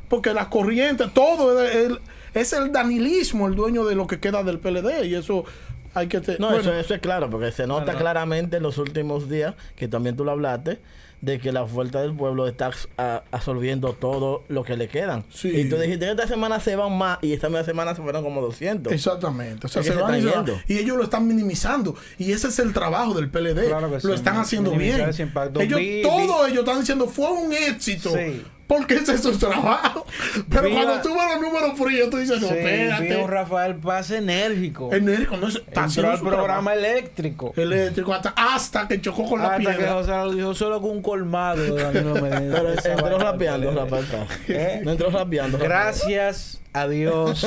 Porque 0.09 0.33
las 0.33 0.47
corrientes, 0.47 1.13
todo 1.13 1.63
es, 1.63 1.75
el- 1.77 2.01
es 2.33 2.55
el 2.55 2.73
danilismo 2.73 3.47
el 3.47 3.55
dueño 3.55 3.85
de 3.85 3.95
lo 3.95 4.07
que 4.07 4.19
queda 4.19 4.43
del 4.43 4.59
PLD. 4.61 5.05
Y 5.05 5.15
eso 5.15 5.45
hay 5.93 6.07
que... 6.09 6.21
te- 6.23 6.39
No, 6.39 6.47
bueno, 6.47 6.63
eso, 6.63 6.73
eso 6.73 6.95
es 6.95 7.01
claro, 7.03 7.29
porque 7.29 7.53
se 7.53 7.67
nota 7.67 7.85
Claro. 7.85 7.99
claramente 7.99 8.57
en 8.57 8.63
los 8.63 8.79
últimos 8.79 9.29
días, 9.29 9.55
que 9.77 9.89
también 9.89 10.17
tú 10.17 10.25
lo 10.25 10.31
hablaste, 10.31 10.81
de 11.21 11.39
que 11.39 11.53
la 11.53 11.67
fuerza 11.67 12.01
del 12.01 12.15
pueblo 12.15 12.47
está 12.49 12.71
a- 12.97 13.23
absorbiendo 13.31 13.93
todo 13.93 14.43
lo 14.49 14.65
que 14.65 14.77
le 14.77 14.89
quedan. 14.89 15.25
Sí. 15.31 15.49
Y 15.49 15.69
tú 15.69 15.77
dijiste 15.77 16.07
que 16.07 16.11
esta 16.13 16.27
semana 16.27 16.61
se 16.61 16.77
van 16.77 16.97
más 16.97 17.19
y 17.21 17.33
esta 17.35 17.49
misma 17.49 17.65
semana 17.65 17.95
se 17.95 18.01
fueron 18.03 18.23
como 18.25 18.41
200. 18.41 18.93
Exactamente. 18.93 19.67
O 19.67 19.69
sea, 19.69 19.83
se 19.83 19.91
se 19.93 19.97
van 19.97 20.19
y, 20.19 20.23
se 20.23 20.29
van. 20.29 20.47
Y 20.67 20.79
ellos 20.79 20.97
lo 20.97 21.05
están 21.05 21.27
minimizando. 21.27 21.95
Y 22.19 22.33
ese 22.33 22.49
es 22.49 22.59
el 22.59 22.73
trabajo 22.73 23.13
del 23.15 23.29
PLD. 23.29 23.67
Claro 23.69 23.91
que 23.91 24.01
sí, 24.01 24.07
lo 24.07 24.15
están 24.15 24.37
haciendo 24.39 24.71
bien. 24.73 25.01
ese. 25.01 25.29
Ellos, 25.61 25.79
Vi- 25.79 26.03
todos 26.03 26.49
ellos 26.49 26.61
están 26.61 26.81
diciendo 26.81 27.07
fue 27.07 27.31
un 27.33 27.53
éxito. 27.53 28.11
Sí. 28.11 28.43
Porque 28.71 28.95
ese 28.95 29.15
es 29.15 29.23
su 29.23 29.37
trabajo. 29.37 30.07
Pero 30.49 30.63
Viva- 30.69 30.85
cuando 30.85 31.03
tú 31.03 31.09
ves 31.13 31.25
los 31.33 31.41
números 31.43 31.77
fríos, 31.77 32.09
tú 32.09 32.19
dices, 32.19 32.41
no, 32.41 32.47
Sí, 32.47 32.55
a 32.55 32.57
un 32.57 32.61
espérate. 32.69 33.27
Rafael 33.27 33.75
Paz 33.75 34.11
enérgico. 34.13 34.95
Enérgico, 34.95 35.37
no 35.39 35.49
es- 35.49 35.57
está 35.57 35.85
Entró 35.87 36.11
al 36.13 36.21
programa 36.21 36.75
eléctrico. 36.75 37.51
trabajo. 37.51 37.75
eléctrico 37.75 38.15
hasta, 38.15 38.33
hasta 38.37 38.87
que 38.87 39.01
chocó 39.01 39.29
con 39.29 39.41
la 39.43 39.57
Hasta 39.57 39.71
que 39.73 39.77
piedra. 39.77 39.93
José 39.95 40.11
lo 40.13 40.33
dijo 40.33 40.55
solo 40.55 40.81
con 40.81 40.93
un 40.93 41.03
colmado 41.03 41.75
Danilo 41.75 42.15
Medina. 42.23 42.55
Pero 42.55 42.73
entró 42.73 43.19
rapeando. 43.19 43.73
Rafael 43.73 44.05
Paz. 44.07 44.39
¿Eh? 44.49 44.81
No 44.85 44.93
entró 44.93 45.11
rapeando. 45.11 45.59
Rafael. 45.59 45.69
Gracias 45.69 46.61
adiós. 46.73 47.45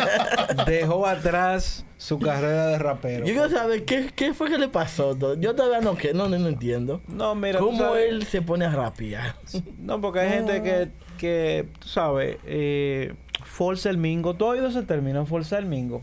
Dejó 0.66 1.06
atrás 1.06 1.84
su 1.96 2.18
carrera 2.18 2.66
de 2.68 2.78
rapero. 2.78 3.26
Yo 3.26 3.32
quiero 3.32 3.50
saber 3.50 3.84
qué, 3.84 4.10
qué 4.14 4.34
fue 4.34 4.50
que 4.50 4.58
le 4.58 4.68
pasó. 4.68 5.16
Yo 5.38 5.54
todavía 5.54 5.80
no, 5.80 5.96
que, 5.96 6.12
no, 6.14 6.28
no, 6.28 6.38
no 6.38 6.48
entiendo. 6.48 7.00
No, 7.08 7.34
mira, 7.34 7.58
¿Cómo 7.58 7.78
sabes- 7.78 8.08
él 8.08 8.24
se 8.26 8.42
pone 8.42 8.64
a 8.64 8.70
rapear? 8.70 9.34
No, 9.78 10.00
porque 10.00 10.20
hay 10.20 10.30
gente 10.30 10.62
que, 10.62 10.88
que, 11.18 11.68
tú 11.78 11.88
sabes, 11.88 12.36
eh, 12.46 13.14
forza 13.44 13.90
el 13.90 13.96
mingo. 13.98 14.34
¿Tú 14.34 14.46
has 14.46 14.52
oído 14.52 14.68
ese 14.68 14.82
término, 14.82 15.24
forza 15.26 15.58
el 15.58 15.66
mingo? 15.66 16.02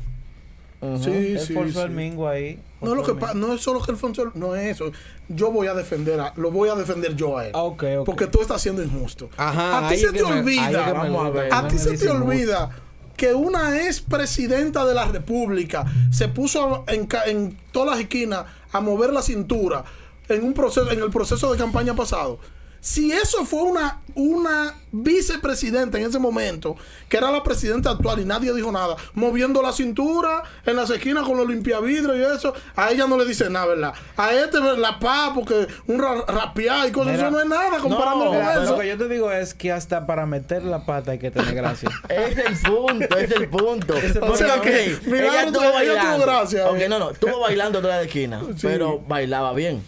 Sí, 1.03 1.11
Él 1.11 1.39
sí, 1.39 1.53
forzó 1.53 1.79
sí. 1.81 1.85
el 1.85 1.91
mingo 1.91 2.27
ahí. 2.27 2.59
No, 2.81 2.95
lo 2.95 3.03
forzó 3.03 3.05
que 3.05 3.11
el 3.11 3.17
pa- 3.19 3.33
mingo. 3.35 3.47
no 3.47 3.53
es 3.53 3.61
solo 3.61 3.81
que 3.81 3.91
Alfonso, 3.91 4.31
no 4.33 4.55
es 4.55 4.67
eso. 4.75 4.91
Yo 5.29 5.51
voy 5.51 5.67
a 5.67 5.73
defender 5.75 6.19
a, 6.19 6.33
lo 6.37 6.49
voy 6.51 6.69
a 6.69 6.75
defender 6.75 7.15
yo 7.15 7.37
a 7.37 7.45
él. 7.45 7.51
Ah, 7.53 7.61
ok, 7.63 7.83
ok. 7.99 8.05
Porque 8.05 8.25
tú 8.27 8.41
estás 8.41 8.61
siendo 8.61 8.81
injusto. 8.81 9.29
Ajá, 9.37 9.85
a 9.85 9.89
ti 9.89 9.97
se 9.97 10.11
te 10.11 10.23
me- 10.23 10.31
olvida. 10.39 10.91
vamos 10.91 11.25
a 11.25 11.29
ver. 11.29 11.51
Ti 11.69 11.77
se 11.77 11.97
te 11.97 12.09
olvida 12.09 12.69
que 13.15 13.33
una 13.35 13.85
ex 13.85 14.01
presidenta 14.01 14.83
de 14.85 14.95
la 14.95 15.05
República 15.05 15.85
se 16.11 16.27
puso 16.27 16.83
en, 16.87 17.07
en 17.27 17.55
todas 17.71 17.91
las 17.91 17.99
esquinas 17.99 18.45
a 18.71 18.81
mover 18.81 19.13
la 19.13 19.21
cintura 19.21 19.83
en 20.29 20.43
un 20.43 20.53
proceso 20.53 20.89
en 20.89 20.99
el 20.99 21.11
proceso 21.11 21.51
de 21.51 21.57
campaña 21.59 21.93
pasado. 21.93 22.39
Si 22.83 23.11
eso 23.11 23.45
fue 23.45 23.61
una, 23.61 23.99
una 24.15 24.73
vicepresidenta 24.91 25.99
en 25.99 26.05
ese 26.07 26.17
momento, 26.17 26.75
que 27.07 27.17
era 27.17 27.29
la 27.29 27.43
presidenta 27.43 27.91
actual 27.91 28.19
y 28.19 28.25
nadie 28.25 28.51
dijo 28.55 28.71
nada, 28.71 28.95
moviendo 29.13 29.61
la 29.61 29.71
cintura 29.71 30.41
en 30.65 30.75
las 30.77 30.89
esquinas 30.89 31.23
con 31.25 31.37
los 31.37 31.47
limpiavidrios 31.47 32.17
y 32.17 32.35
eso, 32.35 32.55
a 32.75 32.89
ella 32.89 33.05
no 33.05 33.19
le 33.19 33.25
dice 33.25 33.51
nada, 33.51 33.67
¿verdad? 33.67 33.93
A 34.17 34.33
este 34.33 34.59
la 34.59 34.97
pa, 34.99 35.31
porque 35.35 35.67
un 35.85 36.01
ra- 36.01 36.25
rapear 36.27 36.89
y 36.89 36.91
cosas, 36.91 37.11
Mira, 37.13 37.27
eso 37.27 37.31
no 37.37 37.39
es 37.43 37.47
nada 37.47 37.77
comparándolo 37.77 38.31
Mira, 38.31 38.45
con 38.47 38.55
lo 38.55 38.63
eso. 38.63 38.77
que 38.79 38.87
yo 38.87 38.97
te 38.97 39.07
digo 39.09 39.31
es 39.31 39.53
que 39.53 39.71
hasta 39.71 40.07
para 40.07 40.25
meter 40.25 40.63
la 40.63 40.83
pata 40.83 41.11
hay 41.11 41.19
que 41.19 41.29
tener 41.29 41.53
gracia. 41.53 41.89
Es 42.09 42.35
el 42.37 42.57
punto, 42.71 43.15
es 43.17 43.29
el 43.31 43.47
punto. 43.47 43.93
O 44.21 44.35
sea, 44.35 44.55
ok, 44.55 44.63
que- 44.63 44.97
mira, 45.05 45.27
ella 45.43 45.51
tuvo 45.51 46.19
gracia, 46.25 46.67
Ok, 46.67 46.77
no, 46.89 46.97
no, 46.97 47.11
estuvo 47.11 47.39
bailando 47.41 47.79
toda 47.79 47.97
la 47.97 48.01
esquina, 48.03 48.41
Sí. 48.55 48.61
pero 48.63 48.99
bailaba 49.07 49.53
bien. 49.53 49.83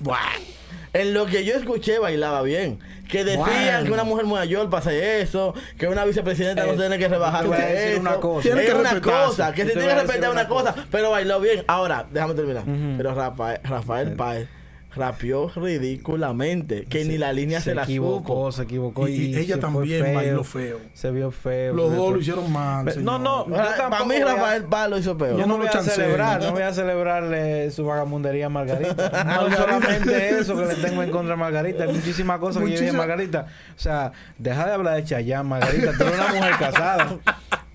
Buah. 0.00 0.18
En 1.00 1.14
lo 1.14 1.26
que 1.26 1.44
yo 1.44 1.54
escuché, 1.54 1.98
bailaba 1.98 2.42
bien. 2.42 2.78
Que 3.08 3.24
decían 3.24 3.46
Bueno. 3.46 3.84
que 3.84 3.92
una 3.92 4.04
mujer 4.04 4.26
mayor 4.26 4.68
pasa 4.68 4.92
eso, 4.92 5.54
que 5.78 5.86
una 5.88 6.04
vicepresidenta 6.04 6.66
no 6.66 6.72
Eh, 6.72 6.76
tiene 6.76 6.98
que 6.98 7.08
rebajar 7.08 7.46
eso. 7.46 8.00
una 8.00 8.16
cosa. 8.16 8.42
Tiene 8.42 8.64
que 8.66 8.74
una 8.74 9.00
cosa, 9.00 9.52
que 9.54 9.64
se 9.64 9.70
tiene 9.72 9.88
que 9.88 9.94
respetar 9.94 10.30
una 10.30 10.46
cosa, 10.46 10.74
cosa. 10.74 10.86
pero 10.90 11.10
bailó 11.10 11.40
bien. 11.40 11.64
Ahora, 11.68 12.06
déjame 12.10 12.34
terminar. 12.34 12.64
Pero 12.98 13.14
Rafael, 13.14 13.60
Rafael 13.64 14.12
Páez 14.14 14.48
rapeó 14.94 15.50
ridículamente, 15.54 16.84
que 16.86 17.04
ni 17.04 17.18
la 17.18 17.32
línea 17.32 17.60
se, 17.60 17.70
se 17.70 17.74
la 17.74 17.82
equivocó, 17.84 18.20
supo. 18.50 18.52
se 18.52 18.62
equivocó. 18.62 19.08
Y- 19.08 19.36
ella 19.36 19.60
también 19.60 20.04
feo. 20.04 20.14
bailó 20.14 20.44
feo. 20.44 20.78
Se 20.94 21.10
vio 21.10 21.30
feo. 21.30 21.74
Los 21.74 21.94
dos 21.94 22.12
lo 22.14 22.20
hicieron 22.20 22.50
mal. 22.52 22.84
Pero- 22.84 22.96
señor. 22.96 23.20
no, 23.20 23.46
no, 23.46 23.56
yo 23.56 23.90
Para 23.90 24.04
mí 24.04 24.18
Rafael 24.18 24.64
Páez 24.64 24.90
lo 24.90 24.98
hizo 24.98 25.16
peor. 25.16 25.32
Yo 25.38 25.46
no 25.46 25.58
no 25.58 25.64
lo 25.64 25.70
voy 25.70 25.78
a 25.78 25.82
celebrar, 25.82 26.42
no 26.42 26.52
voy 26.52 26.62
a 26.62 26.72
celebrarle 26.72 27.70
su 27.70 27.84
vagamundería 27.84 28.46
a 28.46 28.48
Margarita. 28.50 29.24
No 29.48 29.56
solamente 29.56 30.38
eso 30.38 30.56
que 30.56 30.66
le 30.66 30.74
tengo 30.76 31.02
en 31.02 31.10
contra 31.10 31.34
a 31.34 31.36
Margarita, 31.36 31.84
hay 31.84 31.92
muchísimas 31.92 32.38
cosas 32.38 32.62
que 32.62 32.70
yo 32.72 32.80
dije 32.80 32.92
Margarita. 32.92 33.46
O 33.76 33.80
sea, 33.80 34.12
deja 34.38 34.66
de 34.66 34.72
hablar 34.72 34.96
de 34.96 35.04
Chayanne, 35.04 35.48
Margarita, 35.48 35.92
tú 35.96 36.04
eres 36.04 36.14
una 36.18 36.34
mujer 36.34 36.52
casada. 36.58 37.18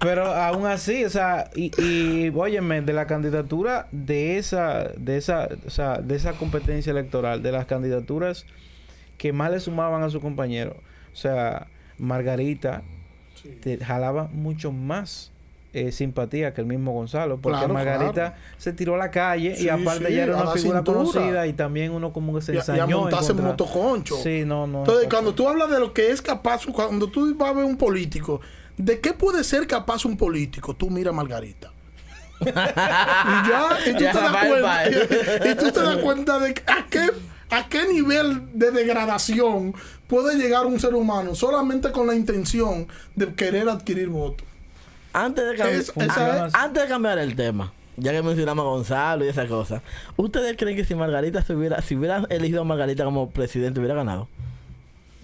Pero 0.03 0.25
aún 0.25 0.65
así, 0.67 1.05
o 1.05 1.09
sea, 1.09 1.49
y, 1.55 1.71
y 1.81 2.29
óyeme, 2.35 2.81
de 2.81 2.93
la 2.93 3.07
candidatura 3.07 3.87
de 3.91 4.37
esa, 4.37 4.89
de 4.97 5.17
esa, 5.17 5.47
o 5.65 5.69
sea, 5.69 5.97
de 5.99 6.15
esa 6.15 6.33
competencia 6.33 6.91
electoral, 6.91 7.41
de 7.41 7.51
las 7.51 7.65
candidaturas 7.65 8.45
que 9.17 9.31
más 9.33 9.49
le 9.51 9.59
sumaban 9.59 10.03
a 10.03 10.09
su 10.09 10.19
compañero, 10.19 10.75
o 11.13 11.15
sea, 11.15 11.67
Margarita 11.97 12.83
te 13.61 13.77
jalaba 13.83 14.29
mucho 14.31 14.71
más 14.71 15.31
eh, 15.73 15.91
simpatía 15.91 16.53
que 16.53 16.61
el 16.61 16.67
mismo 16.67 16.91
Gonzalo, 16.93 17.39
porque 17.41 17.57
Claro, 17.57 17.73
Margarita 17.73 18.11
claro. 18.13 18.35
se 18.57 18.73
tiró 18.73 18.93
a 18.95 18.97
la 18.97 19.09
calle 19.09 19.55
Sí, 19.55 19.65
y 19.65 19.69
aparte 19.69 20.05
sí, 20.07 20.13
ya 20.15 20.23
era 20.23 20.35
una 20.35 20.51
figura 20.51 20.79
cintura. 20.79 20.97
conocida 20.99 21.47
y 21.47 21.53
también 21.53 21.91
uno 21.91 22.13
como 22.13 22.35
que 22.35 22.41
se 22.41 22.53
Y 22.53 22.57
a- 22.57 22.59
y 22.59 22.59
a 22.59 22.73
ensañó. 22.83 23.09
en 23.09 23.37
en 23.39 23.43
motoconcho. 23.43 24.15
Sí, 24.17 24.43
no, 24.45 24.67
no. 24.67 24.79
Entonces, 24.79 25.07
cuando 25.09 25.33
tú 25.33 25.47
hablas 25.49 25.71
de 25.71 25.79
lo 25.79 25.91
que 25.91 26.11
es 26.11 26.21
capaz, 26.21 26.65
cuando 26.67 27.07
tú 27.07 27.35
vas 27.35 27.49
a 27.49 27.53
ver 27.53 27.65
un 27.65 27.77
político, 27.77 28.39
¿de 28.77 28.99
qué 28.99 29.13
puede 29.13 29.43
ser 29.43 29.67
capaz 29.67 30.05
un 30.05 30.17
político? 30.17 30.75
Tú 30.75 30.89
mira 30.89 31.09
a 31.11 31.13
Margarita. 31.13 31.71
y 32.41 32.45
ya, 32.45 33.77
y 33.85 33.93
tú, 33.93 33.99
Ya, 33.99 34.11
te 34.11 34.19
das 34.19 34.45
cuenta, 34.47 34.89
y 35.51 35.55
tú 35.55 35.71
te 35.71 35.81
das 35.81 35.97
cuenta 35.97 36.39
de 36.39 36.49
a 36.67 36.85
qué, 36.89 37.09
a 37.49 37.69
qué 37.69 37.87
nivel 37.87 38.49
de 38.53 38.71
degradación 38.71 39.73
puede 40.07 40.35
llegar 40.35 40.65
un 40.65 40.79
ser 40.79 40.93
humano 40.95 41.35
solamente 41.35 41.91
con 41.91 42.07
la 42.07 42.15
intención 42.15 42.87
de 43.15 43.33
querer 43.33 43.69
adquirir 43.69 44.09
votos. 44.09 44.45
Antes 45.13 45.45
de, 45.47 45.55
cambiar, 45.55 45.79
Es- 45.79 45.93
esa 45.95 46.47
es- 46.47 46.55
antes 46.55 46.83
de 46.83 46.89
cambiar 46.89 47.19
el 47.19 47.35
tema, 47.35 47.71
ya 47.97 48.11
que 48.11 48.21
mencionamos 48.23 48.65
a 48.65 48.69
Gonzalo 48.69 49.23
y 49.25 49.27
esa 49.29 49.47
cosa, 49.47 49.81
¿ustedes 50.17 50.57
creen 50.57 50.75
que 50.75 50.83
si 50.85 50.95
Margarita 50.95 51.43
se 51.43 51.55
hubiera, 51.55 51.81
si 51.81 51.95
hubiera 51.95 52.23
elegido 52.29 52.61
a 52.61 52.65
Margarita 52.65 53.03
como 53.05 53.29
presidente, 53.29 53.79
hubiera 53.79 53.95
ganado? 53.95 54.27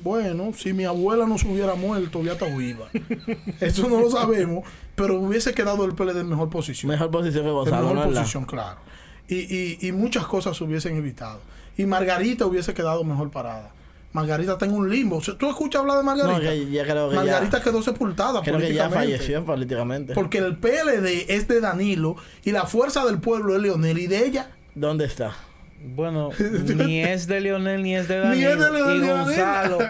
Bueno, 0.03 0.51
si 0.57 0.73
mi 0.73 0.85
abuela 0.85 1.25
no 1.25 1.37
se 1.37 1.47
hubiera 1.47 1.75
muerto, 1.75 2.21
ya 2.23 2.33
está 2.33 2.45
viva. 2.45 2.87
Eso 3.59 3.89
no 3.89 3.99
lo 3.99 4.09
sabemos, 4.09 4.63
pero 4.95 5.19
hubiese 5.19 5.53
quedado 5.53 5.83
el 5.85 5.93
PLD 5.93 6.21
en 6.21 6.29
mejor 6.29 6.49
posición. 6.49 6.91
Mejor 6.91 7.11
posición 7.11 7.43
que 7.43 7.49
en 7.49 7.55
Gonzalo, 7.55 7.81
mejor 7.81 7.95
¿no? 7.95 8.01
¿verdad? 8.01 8.21
posición, 8.21 8.45
claro. 8.45 8.79
Y, 9.27 9.35
y, 9.35 9.77
y 9.81 9.91
muchas 9.91 10.25
cosas 10.25 10.57
se 10.57 10.63
hubiesen 10.63 10.97
evitado. 10.97 11.39
Y 11.77 11.85
Margarita 11.85 12.45
hubiese 12.45 12.73
quedado 12.73 13.03
mejor 13.03 13.29
parada. 13.29 13.71
Margarita 14.11 14.53
está 14.53 14.65
en 14.65 14.73
un 14.73 14.89
limbo. 14.89 15.17
O 15.17 15.21
sea, 15.21 15.37
¿Tú 15.37 15.47
escuchas 15.49 15.81
hablar 15.81 15.97
de 15.97 16.03
Margarita? 16.03 16.33
No, 16.33 16.41
que 16.41 16.71
ya 16.71 16.83
creo 16.83 17.09
que 17.09 17.15
Margarita 17.15 17.59
ya, 17.59 17.63
quedó 17.63 17.81
sepultada 17.83 18.41
creo 18.41 18.57
que 18.57 18.73
ya 18.73 18.85
políticamente. 18.89 19.17
falleció 19.17 19.45
políticamente. 19.45 20.13
Porque 20.13 20.39
el 20.39 20.57
PLD 20.57 21.25
es 21.29 21.47
de 21.47 21.61
Danilo 21.61 22.15
y 22.43 22.51
la 22.51 22.65
fuerza 22.65 23.05
del 23.05 23.19
pueblo 23.19 23.55
es 23.55 23.61
Leonel 23.61 23.99
y 23.99 24.07
de 24.07 24.25
ella. 24.25 24.49
¿Dónde 24.73 25.05
está? 25.05 25.35
Bueno, 25.83 26.29
ni 26.85 27.01
es 27.01 27.27
de 27.27 27.39
Lionel 27.41 27.81
ni 27.83 27.95
es 27.95 28.07
de 28.07 28.17
Ni 28.17 28.41
Danilo. 28.43 28.49
es 28.51 28.59
de 28.59 28.71
Leonel 28.71 28.97
y 28.97 28.99
ni 29.01 29.07
Gonzalo. 29.09 29.77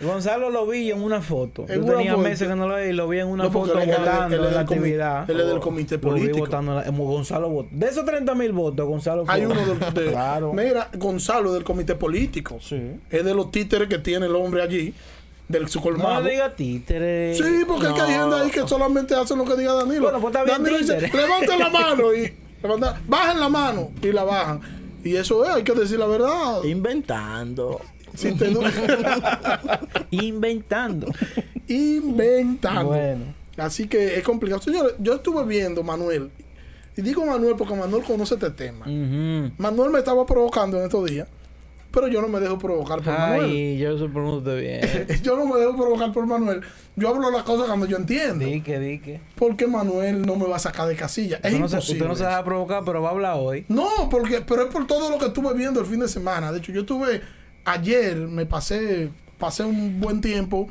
Gonzalo 0.00 0.48
lo 0.50 0.64
vi 0.64 0.92
en 0.92 1.02
una 1.02 1.20
foto. 1.20 1.64
En 1.68 1.80
Yo 1.80 1.84
una 1.86 1.96
tenía 1.96 2.12
foto. 2.12 2.22
meses 2.22 2.46
que 2.48 2.54
no 2.54 2.68
lo 2.68 2.76
vi 2.76 2.82
y 2.84 2.92
lo 2.92 3.08
vi 3.08 3.18
en 3.18 3.26
una 3.26 3.44
No, 3.44 3.50
foto 3.50 3.72
él 3.72 3.78
es- 3.80 3.84
él 3.84 3.90
es- 3.90 3.98
votando 3.98 4.36
él 4.36 4.42
es 4.42 4.48
en 4.48 4.54
la 4.54 4.60
actividad. 4.60 5.30
él 5.30 5.40
es 5.40 5.46
del 5.48 5.58
comité 5.58 5.98
político. 5.98 6.38
votando 6.38 6.70
en 6.72 6.76
la- 6.78 6.84
en 6.84 6.96
Gonzalo 6.96 7.48
votó. 7.50 7.68
De 7.72 7.86
esos 7.88 8.04
30 8.04 8.32
mil 8.36 8.52
votos, 8.52 8.86
Gonzalo 8.86 9.26
fue. 9.26 9.34
Hay 9.34 9.44
uno 9.44 9.56
del- 9.66 9.94
de, 9.94 10.10
Claro. 10.12 10.52
Mira, 10.52 10.88
Gonzalo 10.94 11.52
del 11.52 11.64
comité 11.64 11.96
político. 11.96 12.58
Sí. 12.60 12.80
Es 13.10 13.24
de 13.24 13.34
los 13.34 13.50
títeres 13.50 13.88
que 13.88 13.98
tiene 13.98 14.26
el 14.26 14.36
hombre 14.36 14.62
allí, 14.62 14.94
del 15.48 15.66
su 15.68 15.78
No 15.78 15.82
colmado. 15.84 16.20
le 16.22 16.30
diga 16.30 16.54
títere. 16.54 17.34
Sí, 17.34 17.64
porque 17.66 17.88
es 17.88 17.92
que 17.94 18.00
hay 18.00 18.16
No. 18.18 18.30
gente 18.30 18.36
ahí 18.44 18.50
que 18.52 18.68
solamente 18.68 19.16
hacen 19.16 19.36
lo 19.36 19.44
que 19.44 19.56
diga 19.56 19.72
Danilo. 19.72 20.02
Bueno, 20.02 20.20
pues 20.20 20.32
está 20.32 20.44
bien, 20.44 20.58
Danilo 20.62 20.78
dice, 20.78 21.00
levanten 21.12 21.58
la 21.58 21.70
mano 21.70 22.14
y 22.14 22.32
bajen 23.06 23.40
la 23.40 23.48
mano 23.48 23.90
y 24.02 24.12
la 24.12 24.24
bajan. 24.24 24.60
Y 25.04 25.16
eso 25.16 25.44
es, 25.44 25.50
hay 25.50 25.62
que 25.62 25.72
decir 25.74 25.98
la 25.98 26.06
verdad. 26.06 26.62
Inventando. 26.64 27.80
Si 28.14 28.32
te 28.32 28.50
du- 28.50 28.62
Inventando. 30.10 31.06
Inventando. 31.68 32.84
Bueno. 32.86 33.34
Así 33.56 33.88
que 33.88 34.16
es 34.16 34.22
complicado. 34.22 34.62
Señores, 34.62 34.94
yo 34.98 35.14
estuve 35.14 35.44
viendo, 35.44 35.82
Manuel, 35.82 36.30
y 36.96 37.02
digo 37.02 37.24
Manuel 37.26 37.54
porque 37.56 37.74
Manuel 37.74 38.04
conoce 38.04 38.34
este 38.34 38.50
tema. 38.50 38.86
Manuel 38.86 39.90
me 39.90 39.98
estaba 39.98 40.24
provocando 40.26 40.78
en 40.78 40.84
estos 40.84 41.08
días, 41.08 41.28
pero 41.90 42.08
yo 42.08 42.20
no 42.20 42.28
me 42.28 42.38
dejo 42.40 42.58
provocar 42.58 43.02
por 43.02 43.18
Manuel. 43.18 43.44
Ay, 43.50 43.78
yo 43.78 43.98
se 43.98 44.08
pronuncio 44.08 44.56
bien. 44.56 44.80
Yo 45.22 45.36
no 45.36 45.46
me 45.46 45.58
dejo 45.58 45.76
provocar 45.76 46.12
por 46.12 46.26
Manuel. 46.26 46.60
Yo 46.96 47.08
hablo 47.08 47.30
las 47.30 47.44
cosas 47.44 47.66
cuando 47.66 47.86
yo 47.86 47.96
entiendo. 47.96 48.44
Dique, 48.44 48.78
dique. 48.78 49.20
Porque 49.36 49.66
Manuel 49.66 50.22
no 50.22 50.36
me 50.36 50.46
va 50.46 50.56
a 50.56 50.58
sacar 50.58 50.86
de 50.88 50.96
casilla. 50.96 51.36
Es 51.36 51.52
Usted 51.52 51.58
no, 51.60 51.68
se, 51.68 51.76
imposible. 51.76 51.98
usted 51.98 52.08
no 52.08 52.16
se 52.16 52.24
deja 52.24 52.44
provocar, 52.44 52.82
pero 52.84 53.00
va 53.00 53.08
a 53.08 53.12
hablar 53.12 53.36
hoy. 53.38 53.64
No, 53.68 54.08
porque, 54.10 54.42
pero 54.42 54.62
es 54.62 54.68
por 54.68 54.86
todo 54.86 55.10
lo 55.10 55.18
que 55.18 55.26
estuve 55.26 55.54
viendo 55.54 55.80
el 55.80 55.86
fin 55.86 56.00
de 56.00 56.08
semana. 56.08 56.52
De 56.52 56.58
hecho, 56.58 56.72
yo 56.72 56.80
estuve 56.82 57.22
ayer, 57.64 58.16
me 58.16 58.46
pasé, 58.46 59.10
pasé 59.38 59.64
un 59.64 60.00
buen 60.00 60.20
tiempo 60.20 60.68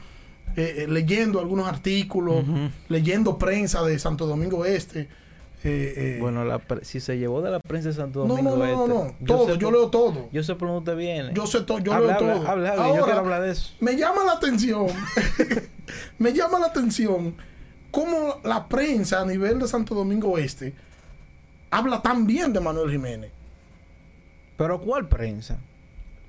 eh, 0.55 0.83
eh, 0.83 0.87
leyendo 0.87 1.39
algunos 1.39 1.67
artículos, 1.67 2.43
leyendo 2.89 3.37
prensa 3.37 3.83
de 3.83 3.97
Santo 3.99 4.25
Domingo 4.27 4.65
Este. 4.65 5.07
Eh, 5.63 5.93
eh, 5.95 6.17
Bueno, 6.21 6.45
la 6.45 6.61
si 6.83 6.99
se 6.99 7.17
llevó 7.17 7.41
de 7.41 7.51
la 7.51 7.59
prensa 7.59 7.89
de 7.89 7.95
Santo 7.95 8.25
no, 8.25 8.35
Domingo 8.35 8.55
no, 8.57 8.65
no, 8.65 8.87
no, 8.87 9.05
Este, 9.05 9.13
no, 9.13 9.15
yo 9.19 9.25
todo, 9.25 9.47
sé 9.47 9.57
yo 9.57 9.71
leo 9.71 9.89
todo. 9.89 10.29
Yo 10.31 10.43
sé 10.43 10.55
por 10.55 10.67
dónde 10.69 10.95
viene. 10.95 11.31
Yo 11.33 11.47
sé 11.47 11.61
todo, 11.61 11.79
yo 11.79 11.93
Habla, 11.93 12.07
leo 12.07 12.17
habla, 12.17 12.33
todo. 12.33 12.47
habla, 12.47 12.69
habla, 12.71 12.75
yo 12.75 12.83
Ahora, 12.91 13.03
quiero 13.03 13.19
hablar 13.19 13.41
de 13.41 13.51
eso. 13.51 13.73
Me 13.79 13.95
llama 13.95 14.23
la 14.23 14.33
atención, 14.33 14.87
me 16.19 16.33
llama 16.33 16.59
la 16.59 16.67
atención 16.67 17.35
cómo 17.91 18.39
la 18.43 18.67
prensa 18.67 19.21
a 19.21 19.25
nivel 19.25 19.59
de 19.59 19.67
Santo 19.67 19.95
Domingo 19.95 20.37
Este 20.37 20.73
habla 21.71 22.01
tan 22.01 22.25
bien 22.27 22.53
de 22.53 22.59
Manuel 22.59 22.91
Jiménez. 22.91 23.31
Pero 24.57 24.79
¿cuál 24.81 25.07
prensa? 25.07 25.57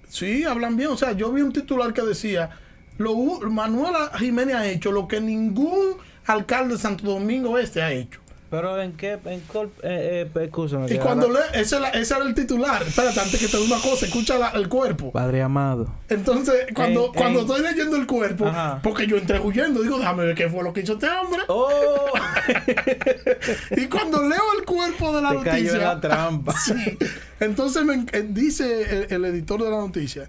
Sí, 0.09 0.45
hablan 0.45 0.77
bien. 0.77 0.91
O 0.91 0.97
sea, 0.97 1.13
yo 1.13 1.33
vi 1.33 1.43
un 1.43 1.53
titular 1.53 1.93
que 1.93 2.03
decía, 2.03 2.51
lo, 2.99 3.15
Manuel 3.51 3.95
Jiménez 4.19 4.55
ha 4.57 4.67
hecho 4.67 4.93
lo 4.93 5.07
que 5.09 5.21
ningún 5.21 5.97
alcalde 6.27 6.75
de 6.75 6.81
Santo 6.81 7.07
Domingo 7.07 7.59
Este 7.59 7.83
ha 7.83 7.93
hecho. 7.93 8.21
Pero 8.51 8.81
en 8.81 8.93
qué, 8.95 9.19
en 9.27 9.41
cuál, 9.41 9.69
eh, 9.83 10.27
eh, 10.35 10.51
Y 10.91 10.97
cuando 10.99 11.29
lee, 11.29 11.39
ese, 11.53 11.77
era- 11.77 11.91
ese 11.91 12.15
era 12.15 12.25
el 12.25 12.35
titular. 12.35 12.83
Espérate, 12.83 13.21
antes 13.21 13.39
que 13.39 13.47
te 13.47 13.59
diga 13.59 13.75
una 13.77 13.83
cosa, 13.83 14.07
escucha 14.07 14.39
la- 14.39 14.49
el 14.51 14.69
cuerpo. 14.71 15.13
Padre 15.13 15.43
amado. 15.43 15.93
Entonces, 16.09 16.67
cuando, 16.75 17.07
En- 17.09 17.13
cuando 17.13 17.41
en- 17.41 17.47
estoy 17.47 17.63
leyendo 17.63 17.97
el 17.97 18.07
cuerpo, 18.07 18.47
Ajá. 18.47 18.81
porque 18.83 19.07
yo 19.07 19.19
entré 19.19 19.39
huyendo, 19.39 19.83
digo, 19.83 19.99
déjame 19.99 20.25
ver 20.25 20.35
qué 20.35 20.49
fue 20.49 20.63
lo 20.65 20.73
que 20.73 20.81
hizo 20.81 20.95
este 20.95 21.09
hombre. 21.11 21.43
¡Oh! 21.49 22.07
Y 23.77 23.87
cuando 23.87 24.23
leo 24.23 24.43
el 24.59 24.65
cuerpo 24.65 25.15
de 25.15 25.23
la 25.23 25.31
Te 25.31 25.43
cayó 25.43 25.73
en 25.75 25.79
la 25.81 25.95
noticia, 25.95 26.01
trampa. 26.01 26.53
sí, 26.59 26.99
entonces 27.41 27.85
me 27.85 27.95
en- 27.95 28.09
eh, 28.13 28.27
dice 28.29 29.05
el, 29.11 29.13
el 29.13 29.25
editor 29.27 29.63
de 29.63 29.71
la 29.71 29.77
noticia 29.79 30.29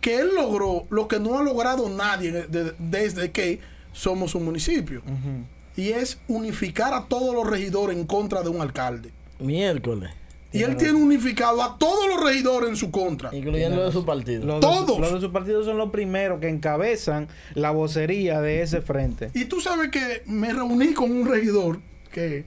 que 0.00 0.18
él 0.18 0.30
logró 0.34 0.86
lo 0.90 1.06
que 1.08 1.18
no 1.20 1.38
ha 1.38 1.42
logrado 1.42 1.88
nadie 1.88 2.32
de- 2.32 2.46
de- 2.46 2.74
desde 2.78 3.30
que 3.30 3.60
somos 3.92 4.34
un 4.34 4.44
municipio. 4.44 5.00
Ujú. 5.00 5.44
Y 5.76 5.90
es 5.90 6.18
unificar 6.28 6.92
a 6.94 7.06
todos 7.06 7.34
los 7.34 7.48
regidores 7.48 7.96
en 7.96 8.06
contra 8.06 8.42
de 8.42 8.50
un 8.50 8.60
alcalde. 8.60 9.10
Miércoles. 9.38 10.10
Y 10.52 10.62
él 10.62 10.76
tiene 10.76 10.94
unificado 10.94 11.62
a 11.62 11.78
todos 11.78 12.06
los 12.08 12.22
regidores 12.22 12.68
en 12.68 12.76
su 12.76 12.90
contra. 12.90 13.34
Incluyendo 13.34 13.84
de 13.84 13.90
su 13.90 14.04
partido. 14.04 14.44
Los 14.44 14.60
Todos. 14.60 14.96
De, 14.96 15.00
los 15.00 15.14
de 15.14 15.20
su 15.20 15.32
partido 15.32 15.64
son 15.64 15.78
los 15.78 15.90
primeros 15.90 16.40
que 16.40 16.48
encabezan 16.48 17.28
la 17.54 17.70
vocería 17.70 18.40
de 18.42 18.60
ese 18.60 18.82
frente. 18.82 19.30
Y 19.34 19.46
tú 19.46 19.60
sabes 19.60 19.90
que 19.90 20.22
me 20.26 20.52
reuní 20.52 20.92
con 20.92 21.10
un 21.10 21.26
regidor 21.26 21.80
que 22.12 22.44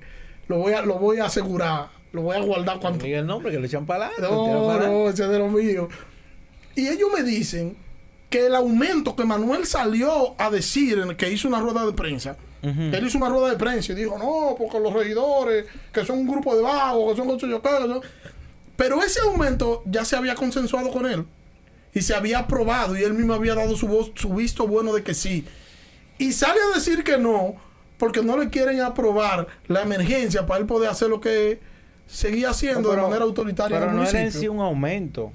lo 0.48 0.60
voy 0.60 0.74
a, 0.74 0.84
lo 0.84 1.00
voy 1.00 1.18
a 1.18 1.26
asegurar, 1.26 1.90
lo 2.12 2.22
voy 2.22 2.36
a 2.38 2.42
guardar 2.42 2.80
cuando... 2.80 3.04
Diga 3.04 3.20
el 3.20 3.26
nombre 3.26 3.52
que 3.52 3.60
le 3.60 3.66
echan 3.66 3.88
para 3.88 4.08
adelante. 4.08 4.36
No, 4.36 4.80
no, 4.80 5.10
ese 5.10 5.24
es 5.24 5.30
de 5.30 5.40
los 5.40 5.52
míos. 5.52 5.88
Y 6.76 6.88
ellos 6.88 7.10
me 7.16 7.24
dicen 7.24 7.76
que 8.30 8.46
el 8.46 8.56
aumento 8.56 9.16
que 9.16 9.26
Manuel 9.26 9.66
salió 9.66 10.36
a 10.38 10.52
decir 10.52 11.00
en 11.00 11.16
que 11.16 11.32
hizo 11.32 11.48
una 11.48 11.60
rueda 11.60 11.86
de 11.86 11.94
prensa, 11.94 12.38
él 12.70 13.06
hizo 13.08 13.18
una 13.18 13.30
rueda 13.30 13.50
de 13.50 13.58
prensa 13.58 13.92
y 13.92 13.96
dijo, 13.96 14.18
no, 14.18 14.56
porque 14.58 14.80
los 14.80 14.92
regidores, 14.94 15.66
que 15.94 16.06
son 16.06 16.20
un 16.20 16.28
grupo 16.28 16.56
de 16.56 16.62
vagos, 16.62 17.12
que 17.12 17.18
son 17.22 17.40
son-". 17.40 18.02
Pero 18.76 19.02
ese 19.04 19.20
aumento 19.22 19.84
ya 19.86 20.04
se 20.04 20.16
había 20.16 20.36
consensuado 20.36 20.92
con 20.92 21.06
él 21.06 21.26
y 21.94 22.02
se 22.02 22.14
había 22.14 22.40
aprobado 22.40 22.98
y 22.98 23.04
él 23.04 23.14
mismo 23.14 23.34
había 23.34 23.56
dado 23.56 23.76
su, 23.78 23.88
voz, 23.88 24.12
su 24.16 24.34
visto 24.34 24.68
bueno 24.68 24.94
de 24.94 25.04
que 25.04 25.14
sí. 25.14 25.46
Y 26.18 26.32
sale 26.34 26.60
a 26.72 26.76
decir 26.76 27.04
que 27.04 27.18
no, 27.18 27.56
porque 27.98 28.22
no 28.22 28.38
le 28.38 28.50
quieren 28.50 28.82
aprobar 28.82 29.48
la 29.68 29.82
emergencia 29.84 30.46
para 30.46 30.60
él 30.60 30.66
poder 30.66 30.90
hacer 30.90 31.10
lo 31.10 31.22
que 31.22 31.60
seguía 32.08 32.50
haciendo 32.50 32.92
de 32.92 32.98
manera 33.02 33.24
autoritaria 33.24 33.80
Pero 33.80 33.92
en 33.92 33.98
el 33.98 34.04
no 34.04 34.10
era 34.10 34.12
en 34.12 34.18
municipio. 34.26 34.42
sí 34.42 34.48
un 34.50 34.60
aumento. 34.60 35.32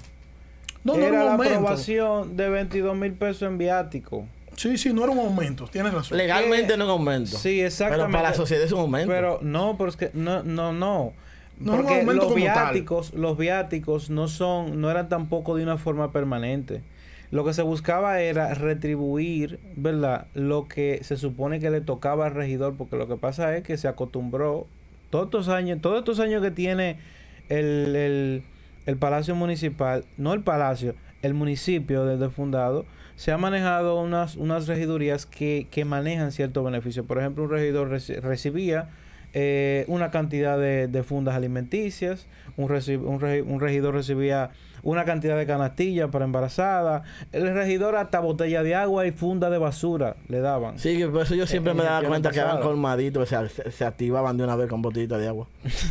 no, 0.85 0.95
no 0.95 0.99
era 0.99 1.09
era 1.09 1.19
un 1.21 1.25
la 1.27 1.33
aumento. 1.33 1.55
aprobación 1.55 2.37
de 2.37 2.49
22 2.51 2.97
mil 2.97 3.12
pesos 3.14 3.43
en 3.43 3.59
viático. 3.59 4.27
Sí, 4.61 4.77
sí, 4.77 4.92
no 4.92 5.05
era 5.05 5.12
un 5.12 5.18
aumento, 5.20 5.66
tienes 5.68 5.94
razón. 5.94 6.18
Legalmente 6.18 6.77
no 6.77 6.85
es 6.85 6.90
un 6.90 6.99
aumento. 6.99 7.38
Sí, 7.38 7.62
exactamente. 7.62 8.09
Pero 8.09 8.12
para 8.18 8.29
la 8.29 8.37
sociedad 8.37 8.62
es 8.62 8.73
un 8.73 8.81
aumento. 8.81 9.11
Pero 9.11 9.38
no, 9.40 9.77
pero 9.79 9.88
es 9.88 9.96
que 9.96 10.11
no, 10.12 10.42
no, 10.42 10.75
no. 10.75 11.14
No 11.59 11.73
es 11.73 11.79
un 11.81 11.85
Porque 11.87 12.01
aumento 12.01 12.25
los 12.25 12.33
como 12.35 12.44
tal. 12.44 12.64
viáticos, 12.75 13.14
los 13.14 13.38
viáticos 13.38 14.11
no 14.11 14.29
son, 14.29 14.79
no 14.83 14.90
eran 14.90 15.09
tampoco 15.09 15.57
de 15.57 15.62
una 15.62 15.79
forma 15.79 16.12
permanente. 16.12 16.83
Lo 17.31 17.42
que 17.46 17.55
se 17.55 17.62
buscaba 17.62 18.20
era 18.20 18.53
retribuir, 18.53 19.61
¿verdad? 19.77 20.27
Lo 20.35 20.68
que 20.68 21.01
se 21.05 21.16
supone 21.16 21.59
que 21.59 21.70
le 21.70 21.81
tocaba 21.81 22.27
al 22.27 22.35
regidor, 22.35 22.75
porque 22.77 22.96
lo 22.96 23.09
que 23.09 23.16
pasa 23.16 23.57
es 23.57 23.62
que 23.62 23.79
se 23.79 23.88
acostumbró 23.88 24.66
todos 25.09 25.25
estos 25.25 25.49
años, 25.49 25.81
todos 25.81 26.01
estos 26.01 26.20
años 26.20 26.42
que 26.42 26.51
tiene 26.51 26.99
el, 27.49 27.96
el, 27.96 28.42
el 28.85 28.96
Palacio 28.99 29.35
Municipal, 29.35 30.05
no 30.18 30.35
el 30.35 30.42
Palacio, 30.42 30.96
el 31.23 31.33
municipio 31.33 32.05
desde 32.05 32.29
fundado, 32.29 32.85
se 33.20 33.33
ha 33.33 33.37
manejado 33.37 34.00
unas, 34.00 34.37
unas 34.37 34.66
regidurías 34.66 35.26
que, 35.26 35.66
que 35.70 35.85
manejan 35.85 36.33
ciertos 36.33 36.64
beneficios. 36.64 37.04
Por 37.04 37.18
ejemplo, 37.18 37.44
un 37.44 37.50
regidor 37.50 37.90
reci- 37.90 38.18
recibía 38.18 38.88
eh, 39.35 39.85
una 39.88 40.11
cantidad 40.11 40.59
de, 40.59 40.88
de 40.88 41.02
fundas 41.02 41.35
alimenticias, 41.35 42.26
un, 42.56 42.68
reci- 42.70 42.98
un, 42.98 43.20
regi- 43.20 43.44
un 43.46 43.61
regidor 43.61 43.92
recibía 43.94 44.52
una 44.83 45.04
cantidad 45.04 45.37
de 45.37 45.44
canastillas 45.44 46.09
para 46.09 46.24
embarazadas, 46.24 47.02
el 47.33 47.52
regidor 47.52 47.94
hasta 47.96 48.20
botella 48.20 48.62
de 48.62 48.74
agua 48.74 49.06
y 49.06 49.11
funda 49.12 49.50
de 49.50 49.59
basura 49.59 50.16
le 50.28 50.40
daban. 50.40 50.78
Sí, 50.78 51.04
por 51.12 51.20
eso 51.20 51.35
yo 51.35 51.46
siempre 51.46 51.74
me 51.74 51.83
daba 51.85 52.09
cuenta 52.09 52.30
que 52.30 52.40
eran 52.40 52.61
colmaditos, 52.62 53.28
se, 53.28 53.48
se, 53.50 53.70
se 53.70 53.85
activaban 53.85 54.38
de 54.38 54.44
una 54.44 54.56
vez 54.56 54.68
con 54.70 54.80
botellita 54.80 55.18
de 55.18 55.28
agua 55.28 55.46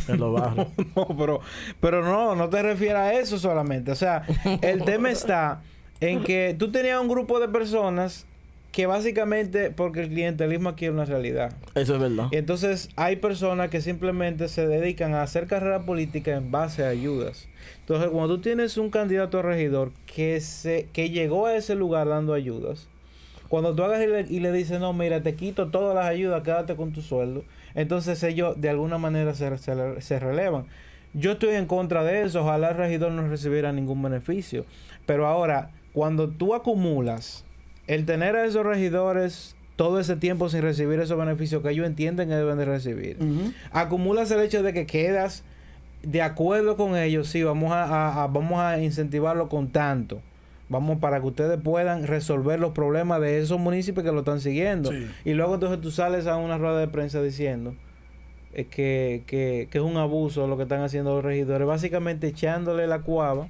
en 0.08 0.18
los 0.18 0.32
barrios. 0.34 0.66
No, 0.96 1.06
pero, 1.16 1.40
pero 1.78 2.02
no, 2.04 2.34
no 2.34 2.48
te 2.48 2.60
refieres 2.60 2.96
a 2.96 3.12
eso 3.14 3.38
solamente. 3.38 3.92
O 3.92 3.96
sea, 3.96 4.24
el 4.62 4.82
tema 4.82 5.10
está 5.12 5.60
en 6.00 6.22
que 6.24 6.54
tú 6.58 6.70
tenías 6.70 7.00
un 7.00 7.08
grupo 7.08 7.40
de 7.40 7.48
personas 7.48 8.26
que 8.72 8.86
básicamente, 8.86 9.70
porque 9.70 10.02
el 10.02 10.08
clientelismo 10.08 10.68
aquí 10.68 10.86
es 10.86 10.92
una 10.92 11.04
realidad. 11.04 11.52
Eso 11.74 11.96
es 11.96 12.00
verdad. 12.00 12.28
Y 12.30 12.36
entonces 12.36 12.88
hay 12.96 13.16
personas 13.16 13.68
que 13.68 13.80
simplemente 13.80 14.48
se 14.48 14.66
dedican 14.66 15.14
a 15.14 15.22
hacer 15.22 15.46
carrera 15.46 15.80
política 15.80 16.32
en 16.36 16.50
base 16.50 16.84
a 16.84 16.88
ayudas. 16.88 17.48
Entonces, 17.80 18.10
cuando 18.10 18.36
tú 18.36 18.42
tienes 18.42 18.76
un 18.76 18.90
candidato 18.90 19.38
a 19.38 19.42
regidor 19.42 19.92
que 20.06 20.40
se 20.40 20.88
que 20.92 21.10
llegó 21.10 21.46
a 21.46 21.56
ese 21.56 21.74
lugar 21.74 22.08
dando 22.08 22.32
ayudas, 22.32 22.88
cuando 23.48 23.74
tú 23.74 23.82
hagas 23.82 24.02
y 24.04 24.06
le, 24.06 24.20
y 24.28 24.38
le 24.38 24.52
dices, 24.52 24.78
no, 24.78 24.92
mira, 24.92 25.22
te 25.22 25.34
quito 25.34 25.70
todas 25.70 25.94
las 25.96 26.06
ayudas, 26.06 26.44
quédate 26.44 26.76
con 26.76 26.92
tu 26.92 27.02
sueldo, 27.02 27.42
entonces 27.74 28.22
ellos 28.22 28.60
de 28.60 28.70
alguna 28.70 28.98
manera 28.98 29.34
se, 29.34 29.58
se, 29.58 30.00
se 30.00 30.20
relevan. 30.20 30.66
Yo 31.12 31.32
estoy 31.32 31.56
en 31.56 31.66
contra 31.66 32.04
de 32.04 32.22
eso, 32.22 32.42
ojalá 32.42 32.68
el 32.68 32.76
regidor 32.76 33.10
no 33.10 33.26
recibiera 33.26 33.72
ningún 33.72 34.00
beneficio. 34.00 34.64
Pero 35.06 35.26
ahora, 35.26 35.72
cuando 35.92 36.28
tú 36.28 36.54
acumulas 36.54 37.44
el 37.86 38.04
tener 38.06 38.36
a 38.36 38.44
esos 38.44 38.64
regidores 38.64 39.56
todo 39.76 39.98
ese 39.98 40.16
tiempo 40.16 40.48
sin 40.48 40.62
recibir 40.62 41.00
esos 41.00 41.16
beneficios 41.18 41.62
que 41.62 41.70
ellos 41.70 41.86
entienden 41.86 42.28
que 42.28 42.34
deben 42.34 42.58
de 42.58 42.64
recibir, 42.66 43.16
acumulas 43.72 44.30
el 44.30 44.40
hecho 44.40 44.62
de 44.62 44.72
que 44.72 44.86
quedas 44.86 45.42
de 46.02 46.22
acuerdo 46.22 46.76
con 46.76 46.96
ellos, 46.96 47.28
sí, 47.28 47.42
vamos 47.42 47.72
a, 47.72 47.84
a- 47.84 48.22
a- 48.24 48.26
vamos 48.26 48.58
a 48.60 48.80
incentivarlo 48.82 49.48
con 49.48 49.68
tanto. 49.68 50.20
Vamos 50.70 50.98
para 50.98 51.20
que 51.20 51.26
ustedes 51.26 51.58
puedan 51.60 52.06
resolver 52.06 52.60
los 52.60 52.70
problemas 52.72 53.20
de 53.20 53.40
esos 53.40 53.58
municipios 53.58 54.04
que 54.06 54.12
lo 54.12 54.20
están 54.20 54.40
siguiendo. 54.40 54.92
Sí. 54.92 55.06
Y 55.24 55.32
luego 55.34 55.54
entonces 55.54 55.80
tú 55.80 55.90
sales 55.90 56.26
a 56.28 56.36
una 56.36 56.58
rueda 56.58 56.78
de 56.78 56.86
prensa 56.88 57.20
diciendo 57.20 57.74
eh, 58.54 58.64
que, 58.66 59.24
que, 59.26 59.66
que 59.70 59.78
es 59.78 59.84
un 59.84 59.96
abuso 59.96 60.46
lo 60.46 60.56
que 60.56 60.62
están 60.62 60.80
haciendo 60.82 61.14
los 61.16 61.24
regidores, 61.24 61.66
básicamente 61.66 62.28
echándole 62.28 62.86
la 62.86 63.00
cuava. 63.00 63.48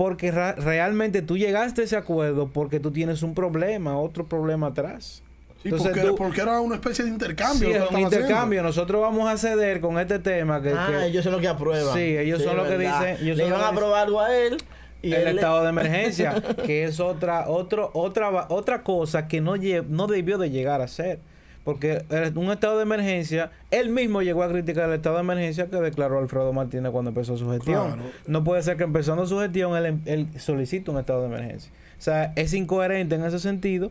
Porque 0.00 0.30
realmente 0.30 1.20
tú 1.20 1.36
llegaste 1.36 1.82
a 1.82 1.84
ese 1.84 1.94
acuerdo 1.94 2.48
porque 2.48 2.80
tú 2.80 2.90
tienes 2.90 3.22
un 3.22 3.34
problema, 3.34 3.98
otro 3.98 4.24
problema 4.26 4.68
atrás. 4.68 5.22
Sí, 5.62 5.68
Entonces 5.68 5.90
porque, 5.92 6.06
tú- 6.08 6.14
porque 6.16 6.40
era 6.40 6.58
una 6.60 6.76
especie 6.76 7.04
de 7.04 7.10
intercambio. 7.10 7.68
Sí, 7.68 7.74
es 7.74 7.80
un 7.82 7.88
haciendo. 7.88 8.16
intercambio. 8.16 8.62
Nosotros 8.62 9.02
vamos 9.02 9.28
a 9.28 9.36
ceder 9.36 9.82
con 9.82 9.98
este 9.98 10.18
tema 10.18 10.62
que, 10.62 10.70
ah, 10.74 10.86
que- 10.90 11.06
ellos 11.08 11.22
son 11.22 11.32
los 11.32 11.42
que 11.42 11.48
aprueban. 11.48 11.94
Sí, 11.94 12.16
ellos 12.16 12.42
son 12.42 12.56
los 12.56 12.66
que 12.66 12.78
dicen- 12.78 13.18
ellos 13.20 13.36
Le 13.36 13.46
iban 13.46 13.60
a 13.60 13.68
aprobar 13.68 14.06
algo 14.06 14.22
a 14.22 14.34
él. 14.34 14.56
Y 15.02 15.12
el 15.12 15.28
él 15.28 15.34
estado 15.36 15.62
de 15.64 15.68
emergencia, 15.68 16.42
que 16.64 16.84
es 16.84 16.98
otra 16.98 17.48
otro, 17.50 17.90
otra 17.92 18.30
va- 18.30 18.46
otra 18.48 18.82
cosa 18.82 19.28
que 19.28 19.42
no 19.42 19.56
no 19.88 20.06
debió 20.06 20.38
de 20.38 20.48
llegar 20.50 20.80
a 20.80 20.88
ser. 20.88 21.18
Porque 21.64 22.02
el- 22.08 22.36
un 22.38 22.50
estado 22.50 22.76
de 22.78 22.82
emergencia, 22.84 23.50
él 23.70 23.90
mismo 23.90 24.22
llegó 24.22 24.42
a 24.42 24.48
criticar 24.48 24.88
el 24.88 24.94
estado 24.96 25.16
de 25.16 25.22
emergencia 25.22 25.66
que 25.66 25.76
declaró 25.76 26.18
Alfredo 26.18 26.52
Martínez 26.52 26.90
cuando 26.90 27.10
empezó 27.10 27.36
su 27.36 27.50
gestión. 27.50 27.92
Claro. 27.92 28.02
No 28.26 28.42
puede 28.44 28.62
ser 28.62 28.76
que 28.76 28.84
empezando 28.84 29.26
su 29.26 29.38
gestión 29.38 29.76
él, 29.76 29.86
em- 29.86 30.00
él 30.06 30.26
solicite 30.38 30.90
un 30.90 30.98
estado 30.98 31.20
de 31.20 31.26
emergencia. 31.26 31.70
O 31.98 32.02
sea, 32.02 32.32
es 32.36 32.54
incoherente 32.54 33.14
en 33.16 33.24
ese 33.24 33.38
sentido 33.38 33.90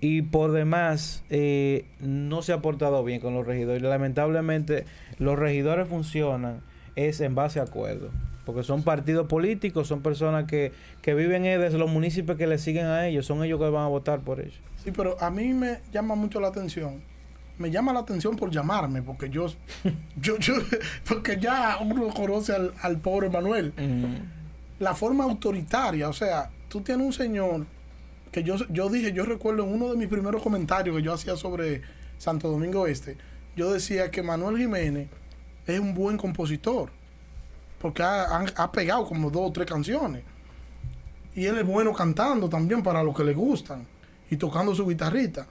y 0.00 0.22
por 0.22 0.52
demás 0.52 1.24
eh, 1.28 1.84
no 2.00 2.40
se 2.42 2.52
ha 2.52 2.62
portado 2.62 3.02
bien 3.02 3.20
con 3.20 3.34
los 3.34 3.44
regidores. 3.44 3.82
Lamentablemente 3.82 4.84
los 5.18 5.36
regidores 5.36 5.88
funcionan 5.88 6.60
es 6.94 7.20
en 7.20 7.34
base 7.34 7.58
a 7.58 7.64
acuerdos. 7.64 8.10
Porque 8.46 8.62
son 8.62 8.82
partidos 8.82 9.26
políticos, 9.26 9.88
son 9.88 10.00
personas 10.00 10.44
que, 10.44 10.72
que 11.02 11.12
viven 11.14 11.44
eh, 11.44 11.58
desde 11.58 11.76
los 11.76 11.90
municipios 11.90 12.38
que 12.38 12.46
le 12.46 12.56
siguen 12.56 12.86
a 12.86 13.06
ellos, 13.06 13.26
son 13.26 13.44
ellos 13.44 13.60
que 13.60 13.68
van 13.68 13.82
a 13.84 13.88
votar 13.88 14.20
por 14.20 14.40
ellos. 14.40 14.58
Sí, 14.88 14.92
pero 14.96 15.20
a 15.20 15.28
mí 15.28 15.52
me 15.52 15.80
llama 15.92 16.14
mucho 16.14 16.40
la 16.40 16.48
atención. 16.48 17.02
Me 17.58 17.70
llama 17.70 17.92
la 17.92 18.00
atención 18.00 18.36
por 18.36 18.50
llamarme, 18.50 19.02
porque 19.02 19.28
yo, 19.28 19.46
yo, 20.16 20.38
yo 20.38 20.54
porque 21.06 21.38
ya 21.38 21.76
uno 21.82 22.08
conoce 22.08 22.54
al, 22.54 22.72
al 22.80 22.96
pobre 22.96 23.28
Manuel. 23.28 23.74
La 24.78 24.94
forma 24.94 25.24
autoritaria, 25.24 26.08
o 26.08 26.14
sea, 26.14 26.48
tú 26.70 26.80
tienes 26.80 27.06
un 27.06 27.12
señor 27.12 27.66
que 28.32 28.42
yo, 28.42 28.56
yo 28.70 28.88
dije, 28.88 29.12
yo 29.12 29.26
recuerdo 29.26 29.64
en 29.64 29.74
uno 29.74 29.90
de 29.90 29.98
mis 29.98 30.08
primeros 30.08 30.42
comentarios 30.42 30.96
que 30.96 31.02
yo 31.02 31.12
hacía 31.12 31.36
sobre 31.36 31.82
Santo 32.16 32.48
Domingo 32.48 32.86
Este, 32.86 33.18
yo 33.56 33.70
decía 33.70 34.10
que 34.10 34.22
Manuel 34.22 34.56
Jiménez 34.56 35.08
es 35.66 35.78
un 35.78 35.92
buen 35.92 36.16
compositor, 36.16 36.88
porque 37.78 38.02
ha, 38.02 38.38
ha 38.56 38.72
pegado 38.72 39.04
como 39.04 39.30
dos 39.30 39.50
o 39.50 39.52
tres 39.52 39.66
canciones. 39.66 40.22
Y 41.34 41.44
él 41.44 41.58
es 41.58 41.66
bueno 41.66 41.92
cantando 41.92 42.48
también 42.48 42.82
para 42.82 43.02
los 43.02 43.14
que 43.14 43.24
le 43.24 43.34
gustan 43.34 43.86
y 44.30 44.36
tocando 44.36 44.74
su 44.74 44.86
guitarrita. 44.86 45.46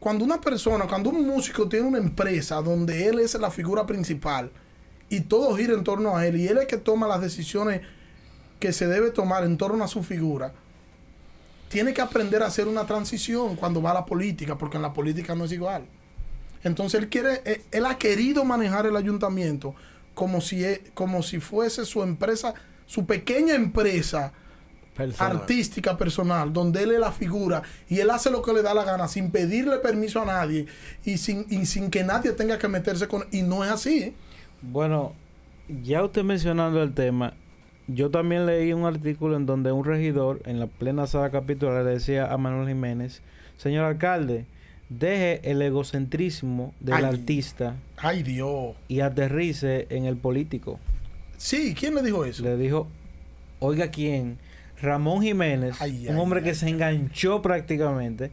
Cuando 0.00 0.24
una 0.24 0.40
persona, 0.40 0.86
cuando 0.86 1.10
un 1.10 1.26
músico 1.26 1.68
tiene 1.68 1.86
una 1.86 1.98
empresa 1.98 2.62
donde 2.62 3.08
él 3.08 3.18
es 3.18 3.34
la 3.34 3.50
figura 3.50 3.84
principal 3.86 4.50
y 5.08 5.20
todo 5.20 5.56
gira 5.56 5.74
en 5.74 5.82
torno 5.82 6.16
a 6.16 6.26
él 6.26 6.36
y 6.36 6.46
él 6.46 6.56
es 6.58 6.62
el 6.62 6.66
que 6.68 6.76
toma 6.76 7.08
las 7.08 7.20
decisiones 7.20 7.80
que 8.60 8.72
se 8.72 8.86
debe 8.86 9.10
tomar 9.10 9.44
en 9.44 9.56
torno 9.56 9.82
a 9.84 9.88
su 9.88 10.02
figura, 10.02 10.52
tiene 11.68 11.92
que 11.92 12.00
aprender 12.00 12.42
a 12.42 12.46
hacer 12.46 12.66
una 12.66 12.86
transición 12.86 13.56
cuando 13.56 13.82
va 13.82 13.90
a 13.90 13.94
la 13.94 14.04
política, 14.04 14.56
porque 14.56 14.76
en 14.76 14.82
la 14.82 14.92
política 14.92 15.34
no 15.34 15.44
es 15.44 15.52
igual. 15.52 15.84
Entonces 16.64 17.00
él 17.00 17.08
quiere, 17.08 17.42
eh, 17.44 17.62
él 17.70 17.86
ha 17.86 17.98
querido 17.98 18.44
manejar 18.44 18.86
el 18.86 18.96
ayuntamiento 18.96 19.74
como 20.14 20.40
si, 20.40 20.64
e- 20.64 20.90
como 20.94 21.22
si 21.22 21.38
fuese 21.40 21.84
su 21.84 22.02
empresa, 22.02 22.54
su 22.86 23.06
pequeña 23.06 23.54
empresa 23.54 24.32
Personal. 24.98 25.36
artística 25.38 25.96
personal, 25.96 26.52
donde 26.52 26.82
él 26.82 26.90
es 26.90 26.98
la 26.98 27.12
figura 27.12 27.62
y 27.88 28.00
él 28.00 28.10
hace 28.10 28.30
lo 28.30 28.42
que 28.42 28.52
le 28.52 28.62
da 28.62 28.74
la 28.74 28.82
gana 28.84 29.06
sin 29.08 29.30
pedirle 29.30 29.78
permiso 29.78 30.20
a 30.20 30.24
nadie 30.26 30.66
y 31.04 31.16
sin, 31.18 31.46
y 31.48 31.64
sin 31.66 31.88
que 31.88 32.02
nadie 32.02 32.32
tenga 32.32 32.58
que 32.58 32.66
meterse 32.68 33.06
con... 33.06 33.24
Y 33.30 33.42
no 33.42 33.64
es 33.64 33.70
así. 33.70 33.98
¿eh? 34.00 34.12
Bueno, 34.60 35.12
ya 35.84 36.02
usted 36.02 36.24
mencionando 36.24 36.82
el 36.82 36.94
tema, 36.94 37.34
yo 37.86 38.10
también 38.10 38.44
leí 38.44 38.72
un 38.72 38.86
artículo 38.86 39.36
en 39.36 39.46
donde 39.46 39.70
un 39.70 39.84
regidor 39.84 40.42
en 40.44 40.58
la 40.58 40.66
plena 40.66 41.06
sala 41.06 41.30
capitular 41.30 41.84
le 41.84 41.92
decía 41.92 42.30
a 42.32 42.36
Manuel 42.36 42.66
Jiménez, 42.66 43.22
señor 43.56 43.84
alcalde, 43.84 44.46
deje 44.88 45.48
el 45.48 45.62
egocentrismo 45.62 46.74
del 46.80 46.96
Ay. 46.96 47.04
artista 47.04 47.76
Ay 47.98 48.22
Dios. 48.24 48.74
y 48.88 49.00
aterrice 49.00 49.86
en 49.90 50.06
el 50.06 50.16
político. 50.16 50.80
Sí, 51.36 51.74
¿quién 51.78 51.94
le 51.94 52.02
dijo 52.02 52.24
eso? 52.24 52.42
Le 52.42 52.56
dijo, 52.56 52.88
oiga 53.60 53.92
quién, 53.92 54.38
Ramón 54.82 55.22
Jiménez, 55.22 55.76
Ay, 55.80 56.06
un 56.08 56.14
ay, 56.16 56.20
hombre 56.20 56.40
ay, 56.40 56.44
que 56.46 56.54
se 56.54 56.68
enganchó 56.68 57.42
prácticamente 57.42 58.30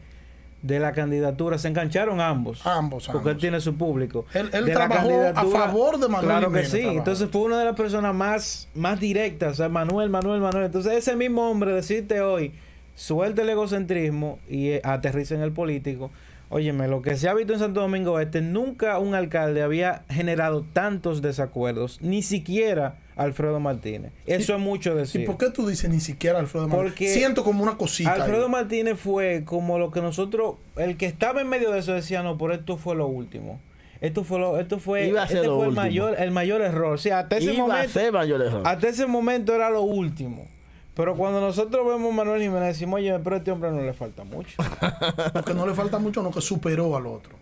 de 0.62 0.80
la 0.80 0.92
candidatura, 0.92 1.58
se 1.58 1.68
engancharon 1.68 2.20
ambos. 2.20 2.66
Ambos, 2.66 3.08
Porque 3.12 3.30
él 3.30 3.36
tiene 3.36 3.60
su 3.60 3.76
público. 3.76 4.24
Él- 4.34 4.50
él 4.52 4.64
De 4.64 4.74
la 4.74 4.86
trabajó 4.88 5.22
a 5.34 5.44
favor 5.44 5.98
de 5.98 6.08
Manuel 6.08 6.24
Claro 6.26 6.46
Jiménez, 6.48 6.70
que 6.70 6.76
sí. 6.76 6.82
trabajó. 6.82 6.98
Entonces 6.98 7.28
fue 7.30 7.40
una 7.42 7.58
de 7.58 7.64
las 7.66 7.76
personas 7.76 8.14
más, 8.14 8.68
más 8.74 8.98
directas. 8.98 9.52
O 9.52 9.54
sea, 9.54 9.68
Manuel, 9.68 10.10
Manuel, 10.10 10.40
Manuel. 10.40 10.64
Entonces 10.66 10.92
ese 10.94 11.14
mismo 11.14 11.48
hombre 11.50 11.72
decirte 11.72 12.20
hoy, 12.20 12.52
suelta 12.96 13.42
el 13.42 13.50
egocentrismo 13.50 14.38
y 14.48 14.68
eh, 14.70 14.80
aterriza 14.82 15.34
en 15.34 15.42
el 15.42 15.52
político. 15.52 16.10
Óyeme, 16.48 16.88
lo 16.88 17.02
que 17.02 17.16
se 17.16 17.28
ha 17.28 17.34
visto 17.34 17.52
en 17.52 17.58
Santo 17.58 17.80
Domingo 17.80 18.18
Este, 18.20 18.40
nunca 18.40 18.98
un 18.98 19.14
alcalde 19.14 19.62
había 19.62 20.04
generado 20.08 20.64
tantos 20.72 21.20
desacuerdos, 21.20 21.98
ni 22.02 22.22
siquiera 22.22 22.94
Alfredo 23.16 23.58
Martínez. 23.60 24.12
Eso 24.26 24.54
es 24.54 24.60
mucho 24.60 24.92
¿Y 24.92 24.98
decir. 24.98 25.24
por 25.26 25.38
qué 25.38 25.50
tú 25.50 25.66
dices 25.66 25.90
ni 25.90 26.00
siquiera 26.00 26.38
Alfredo 26.38 26.68
Martínez? 26.68 26.92
Porque 26.92 27.08
Siento 27.08 27.42
como 27.44 27.62
una 27.62 27.76
cosita. 27.76 28.12
ahí. 28.12 28.20
Alfredo 28.20 28.48
Martínez 28.48 28.98
fue 29.00 29.42
como 29.44 29.78
lo 29.78 29.90
que 29.90 30.00
nosotros, 30.02 30.56
el 30.76 30.96
que 30.96 31.06
estaba 31.06 31.40
en 31.40 31.48
medio 31.48 31.70
de 31.72 31.78
eso 31.80 31.92
decía, 31.92 32.22
no, 32.22 32.36
pero 32.38 32.52
esto 32.54 32.76
fue 32.76 32.94
lo 32.94 33.06
último. 33.06 33.58
Esto 34.02 34.24
fue 34.24 34.38
lo, 34.38 34.60
esto 34.60 34.78
fue, 34.78 35.06
Iba 35.08 35.22
a 35.22 35.26
ser 35.26 35.38
este 35.38 35.48
lo 35.48 35.56
fue 35.56 35.66
el 35.68 35.72
mayor, 35.72 36.14
el 36.20 36.30
mayor 36.30 36.60
error. 36.60 36.92
O 36.94 36.98
sea, 36.98 37.20
hasta 37.20 37.38
ese 37.38 37.54
Iba 37.54 37.64
a 37.64 37.66
momento, 37.68 37.88
ser 37.92 38.12
mayor 38.12 38.42
error. 38.42 38.62
hasta 38.66 38.88
ese 38.88 39.06
momento 39.06 39.54
era 39.54 39.70
lo 39.70 39.80
último. 39.82 40.46
Pero 40.94 41.14
cuando 41.16 41.40
nosotros 41.40 41.86
vemos 41.86 42.12
a 42.12 42.16
Manuel 42.16 42.40
Jiménez 42.42 42.68
decimos, 42.68 42.98
oye, 42.98 43.18
pero 43.24 43.36
a 43.36 43.38
este 43.38 43.50
hombre 43.50 43.70
no 43.70 43.82
le 43.82 43.92
falta 43.94 44.24
mucho. 44.24 44.56
Porque 45.32 45.52
no 45.54 45.66
le 45.66 45.74
falta 45.74 45.98
mucho, 45.98 46.22
no, 46.22 46.30
que 46.30 46.40
superó 46.40 46.96
al 46.96 47.06
otro. 47.06 47.32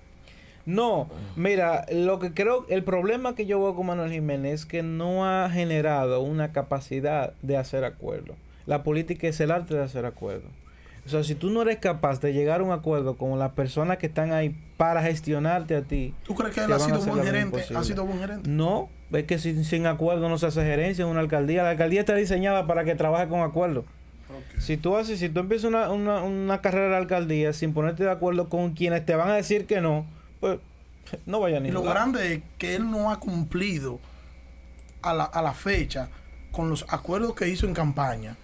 No, 0.66 1.08
mira, 1.36 1.84
lo 1.92 2.18
que 2.18 2.32
creo, 2.32 2.64
el 2.68 2.84
problema 2.84 3.34
que 3.34 3.44
yo 3.46 3.60
veo 3.60 3.74
con 3.74 3.86
Manuel 3.86 4.10
Jiménez 4.10 4.52
es 4.60 4.66
que 4.66 4.82
no 4.82 5.26
ha 5.26 5.50
generado 5.50 6.20
una 6.22 6.52
capacidad 6.52 7.34
de 7.42 7.56
hacer 7.56 7.84
acuerdos. 7.84 8.36
La 8.66 8.82
política 8.82 9.28
es 9.28 9.38
el 9.40 9.50
arte 9.50 9.74
de 9.74 9.82
hacer 9.82 10.06
acuerdos. 10.06 10.50
O 11.04 11.08
sea, 11.10 11.22
si 11.22 11.34
tú 11.34 11.50
no 11.50 11.60
eres 11.60 11.76
capaz 11.78 12.20
de 12.22 12.32
llegar 12.32 12.62
a 12.62 12.64
un 12.64 12.72
acuerdo 12.72 13.18
con 13.18 13.38
las 13.38 13.52
personas 13.52 13.98
que 13.98 14.06
están 14.06 14.32
ahí 14.32 14.56
para 14.78 15.02
gestionarte 15.02 15.76
a 15.76 15.82
ti, 15.82 16.14
¿Tú 16.24 16.34
crees 16.34 16.54
que 16.54 16.64
él 16.64 16.72
ha 16.72 16.78
sido 16.78 16.98
buen 17.00 17.22
gerente? 17.22 17.40
imposible. 17.58 17.78
¿Ha 17.78 17.84
sido 17.84 18.06
buen 18.06 18.18
gerente? 18.20 18.48
no, 18.48 18.88
es 19.12 19.24
que 19.24 19.38
sin, 19.38 19.64
sin 19.66 19.84
acuerdo 19.86 20.30
no 20.30 20.38
se 20.38 20.46
hace 20.46 20.62
gerencia 20.62 21.02
en 21.04 21.10
una 21.10 21.20
alcaldía. 21.20 21.62
La 21.62 21.70
alcaldía 21.70 22.00
está 22.00 22.14
diseñada 22.14 22.66
para 22.66 22.84
que 22.84 22.94
trabaje 22.94 23.28
con 23.28 23.40
acuerdo. 23.40 23.84
Si 24.58 24.78
tú 24.78 24.96
haces, 24.96 25.18
si 25.20 25.28
tú 25.28 25.40
empiezas 25.40 25.66
una, 25.66 25.90
una, 25.90 26.22
una 26.22 26.62
carrera 26.62 26.88
de 26.88 26.96
alcaldía 26.96 27.52
sin 27.52 27.74
ponerte 27.74 28.02
de 28.04 28.10
acuerdo 28.10 28.48
con 28.48 28.72
quienes 28.72 29.04
te 29.04 29.14
van 29.14 29.28
a 29.28 29.34
decir 29.34 29.66
que 29.66 29.82
no, 29.82 30.06
pues 30.44 30.58
no 31.24 31.40
vayan 31.40 31.62
ni 31.62 31.70
Y 31.70 31.72
lo 31.72 31.82
grande 31.82 32.34
es 32.34 32.42
que 32.58 32.74
él 32.74 32.90
no 32.90 33.10
ha 33.10 33.18
cumplido 33.18 33.98
a 35.00 35.14
la, 35.14 35.24
a 35.24 35.40
la 35.40 35.54
fecha 35.54 36.10
con 36.52 36.68
los 36.68 36.84
acuerdos 36.88 37.34
que 37.34 37.48
hizo 37.48 37.66
en 37.66 37.72
campaña. 37.72 38.36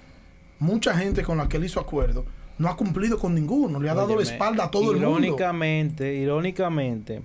Mucha 0.58 0.96
gente 0.96 1.22
con 1.22 1.36
la 1.36 1.48
que 1.48 1.58
él 1.58 1.64
hizo 1.64 1.78
acuerdo 1.78 2.24
no 2.56 2.68
ha 2.68 2.76
cumplido 2.76 3.18
con 3.18 3.34
ninguno. 3.34 3.80
Le 3.80 3.90
ha 3.90 3.94
dado 3.94 4.16
la 4.16 4.22
espalda 4.22 4.64
a 4.64 4.70
todo 4.70 4.92
el 4.92 4.98
mundo. 4.98 5.18
Irónicamente, 5.18 6.14
irónicamente, 6.14 7.22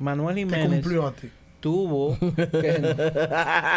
Manuel 0.00 0.34
Te 0.34 0.40
Jiménez 0.40 0.68
cumplió 0.68 1.06
a 1.06 1.12
ti. 1.12 1.30
tuvo 1.60 2.18
que 2.18 2.78
no. 2.80 2.88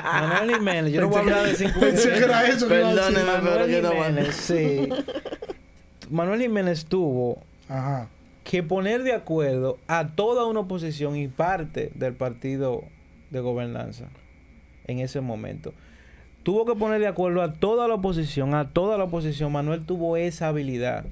Manuel 0.03 0.55
Jiménez, 0.55 0.93
yo 0.93 1.01
no 1.01 1.09
voy 1.09 1.17
a 1.17 1.21
hablar 1.21 1.45
de 1.45 1.55
cinco 1.55 1.79
pensé 1.79 2.13
que 2.13 2.17
era 2.17 2.47
eso 2.47 2.67
que 2.67 2.79
iba 2.79 2.89
a 2.89 2.93
decir. 2.95 3.13
Perdóneme, 3.15 3.49
pero 3.49 3.65
que 3.67 3.81
no. 3.81 3.91
Jiménez, 3.91 4.35
sí. 4.35 4.89
Manuel 6.09 6.41
Jiménez 6.41 6.85
tuvo 6.85 7.43
Ajá. 7.69 8.07
Que 8.51 8.63
poner 8.63 9.03
de 9.03 9.13
acuerdo 9.13 9.77
a 9.87 10.09
toda 10.09 10.45
una 10.45 10.59
oposición 10.59 11.15
y 11.15 11.29
parte 11.29 11.89
del 11.95 12.11
partido 12.11 12.83
de 13.29 13.39
gobernanza 13.39 14.09
en 14.87 14.99
ese 14.99 15.21
momento. 15.21 15.73
Tuvo 16.43 16.65
que 16.65 16.75
poner 16.75 16.99
de 16.99 17.07
acuerdo 17.07 17.43
a 17.43 17.53
toda 17.53 17.87
la 17.87 17.93
oposición, 17.93 18.53
a 18.53 18.67
toda 18.73 18.97
la 18.97 19.05
oposición. 19.05 19.53
Manuel 19.53 19.85
tuvo 19.85 20.17
esa 20.17 20.49
habilidad. 20.49 21.05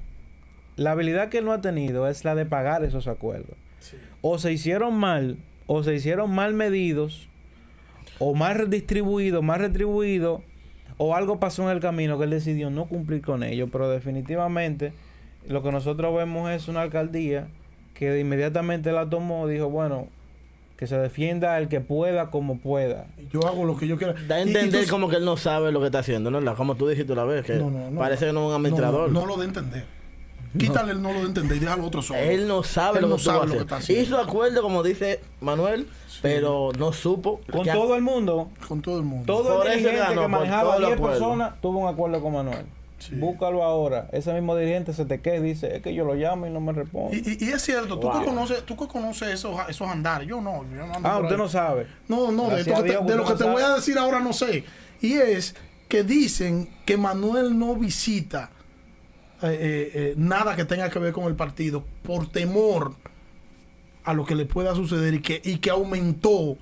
La 0.76 0.90
habilidad 0.90 1.30
que 1.30 1.38
él 1.38 1.46
no 1.46 1.52
ha 1.52 1.62
tenido 1.62 2.08
es 2.08 2.26
la 2.26 2.34
de 2.34 2.44
pagar 2.44 2.84
esos 2.84 3.08
acuerdos. 3.08 3.56
O 4.20 4.38
se 4.38 4.52
hicieron 4.52 4.96
mal, 4.96 5.38
o 5.66 5.82
se 5.82 5.94
hicieron 5.94 6.30
mal 6.34 6.52
medidos, 6.52 7.26
o 8.18 8.34
mal 8.34 8.54
redistribuidos, 8.56 9.42
mal 9.42 9.60
retribuidos, 9.60 10.42
o 10.98 11.14
algo 11.14 11.40
pasó 11.40 11.62
en 11.62 11.74
el 11.74 11.80
camino 11.80 12.18
que 12.18 12.24
él 12.24 12.30
decidió 12.30 12.68
no 12.68 12.84
cumplir 12.84 13.22
con 13.22 13.42
ello. 13.42 13.68
Pero 13.68 13.88
definitivamente 13.88 14.92
lo 15.48 15.62
que 15.62 15.72
nosotros 15.72 16.14
vemos 16.14 16.50
es 16.50 16.68
una 16.68 16.82
alcaldía 16.82 17.48
que 17.94 18.10
de 18.10 18.20
inmediatamente 18.20 18.92
la 18.92 19.08
tomó, 19.08 19.46
dijo, 19.46 19.68
bueno, 19.68 20.08
que 20.76 20.86
se 20.86 20.96
defienda 20.96 21.58
el 21.58 21.68
que 21.68 21.80
pueda 21.80 22.30
como 22.30 22.58
pueda. 22.58 23.06
Yo 23.32 23.46
hago 23.46 23.64
lo 23.64 23.76
que 23.76 23.86
yo 23.86 23.98
quiera. 23.98 24.14
Da 24.26 24.36
a 24.36 24.40
entender 24.40 24.84
tú- 24.86 24.90
como 24.90 25.08
que 25.10 25.16
él 25.16 25.24
no 25.26 25.36
sabe 25.36 25.72
lo 25.72 25.80
que 25.80 25.86
está 25.86 25.98
haciendo, 25.98 26.30
¿no? 26.30 26.40
La- 26.40 26.54
Como 26.54 26.74
tú 26.76 26.88
dijiste 26.88 27.12
una 27.12 27.24
vez, 27.24 27.44
que 27.44 27.56
No, 27.56 27.70
no, 27.70 27.90
no. 27.90 28.00
parece 28.00 28.26
que 28.26 28.32
no 28.32 28.44
es 28.44 28.48
un 28.48 28.54
administrador. 28.54 29.10
No, 29.10 29.20
no, 29.20 29.26
no 29.26 29.26
lo 29.26 29.36
de 29.36 29.44
entender. 29.46 29.84
Quítale 30.58 30.92
el 30.92 31.00
no 31.02 31.12
lo 31.12 31.20
de 31.20 31.26
entender 31.26 31.58
y 31.58 31.60
déjalo 31.60 31.84
otro 31.86 32.02
solo. 32.02 32.18
Él 32.18 32.48
no 32.48 32.62
sabe 32.64 32.98
Él 32.98 33.02
lo 33.02 33.08
no 33.10 33.16
que 33.16 33.22
sabe 33.22 33.46
lo 33.46 33.52
que 33.52 33.58
está 33.60 33.76
haciendo. 33.76 34.02
Hizo 34.04 34.18
acuerdo, 34.18 34.62
como 34.62 34.82
dice 34.82 35.20
Manuel, 35.40 35.86
pero 36.22 36.70
no 36.76 36.92
supo. 36.92 37.40
Con 37.52 37.64
todo 37.66 37.94
el 37.94 38.02
mundo, 38.02 38.48
Con 38.66 38.82
todo 38.82 38.98
el 38.98 39.04
mundo. 39.04 39.32
todo 39.32 39.58
Por 39.58 39.66
el 39.68 39.78
dirigente 39.78 40.00
ganó, 40.08 40.22
que 40.22 40.28
manejaba 40.28 40.76
el 40.76 40.80
10 40.86 40.94
acuerdo. 40.94 41.18
personas 41.18 41.60
tuvo 41.60 41.78
un 41.80 41.88
acuerdo 41.88 42.20
con 42.20 42.32
Manuel. 42.32 42.66
Sí. 43.00 43.16
Búscalo 43.16 43.64
ahora. 43.64 44.08
Ese 44.12 44.32
mismo 44.32 44.54
dirigente 44.56 44.92
se 44.92 45.04
te 45.04 45.20
queda 45.20 45.36
y 45.36 45.40
dice, 45.42 45.76
es 45.76 45.82
que 45.82 45.94
yo 45.94 46.04
lo 46.04 46.14
llamo 46.14 46.46
y 46.46 46.50
no 46.50 46.60
me 46.60 46.72
responde. 46.72 47.16
Y, 47.16 47.44
y- 47.44 47.48
y 47.48 47.52
es 47.52 47.62
cierto, 47.62 47.98
tú 47.98 48.08
Wow. 48.08 48.20
que 48.20 48.26
conoces, 48.26 48.62
tú 48.64 48.76
que 48.76 48.86
conoces 48.86 49.28
esos, 49.28 49.56
esos 49.68 49.88
andares, 49.88 50.28
yo 50.28 50.40
no, 50.40 50.64
yo 50.70 50.86
no 50.86 50.94
ando 50.94 51.08
ah, 51.08 51.18
usted 51.18 51.32
ahí. 51.32 51.38
no 51.38 51.48
sabe. 51.48 51.86
No, 52.08 52.30
no, 52.30 52.44
de, 52.50 52.62
Gracias 52.64 52.84
Dios, 52.84 53.16
lo 53.16 53.24
que 53.24 53.34
te 53.34 53.44
voy 53.44 53.62
a 53.62 53.70
decir 53.74 53.98
ahora 53.98 54.20
no 54.20 54.32
sé. 54.32 54.64
Y 55.00 55.14
es 55.14 55.54
que 55.88 56.04
dicen 56.04 56.68
que 56.84 56.96
Manuel 56.96 57.58
no 57.58 57.74
visita 57.74 58.50
eh, 59.42 59.46
eh, 59.48 59.90
eh, 59.94 60.14
nada 60.18 60.54
que 60.54 60.64
tenga 60.66 60.90
que 60.90 60.98
ver 60.98 61.12
con 61.14 61.24
el 61.24 61.34
partido 61.34 61.82
por 62.02 62.26
temor 62.30 62.94
a 64.04 64.12
lo 64.12 64.24
que 64.26 64.34
le 64.34 64.44
pueda 64.44 64.74
suceder 64.74 65.14
y 65.14 65.20
que, 65.22 65.40
y 65.44 65.58
que 65.58 65.70
aumentó 65.70 66.56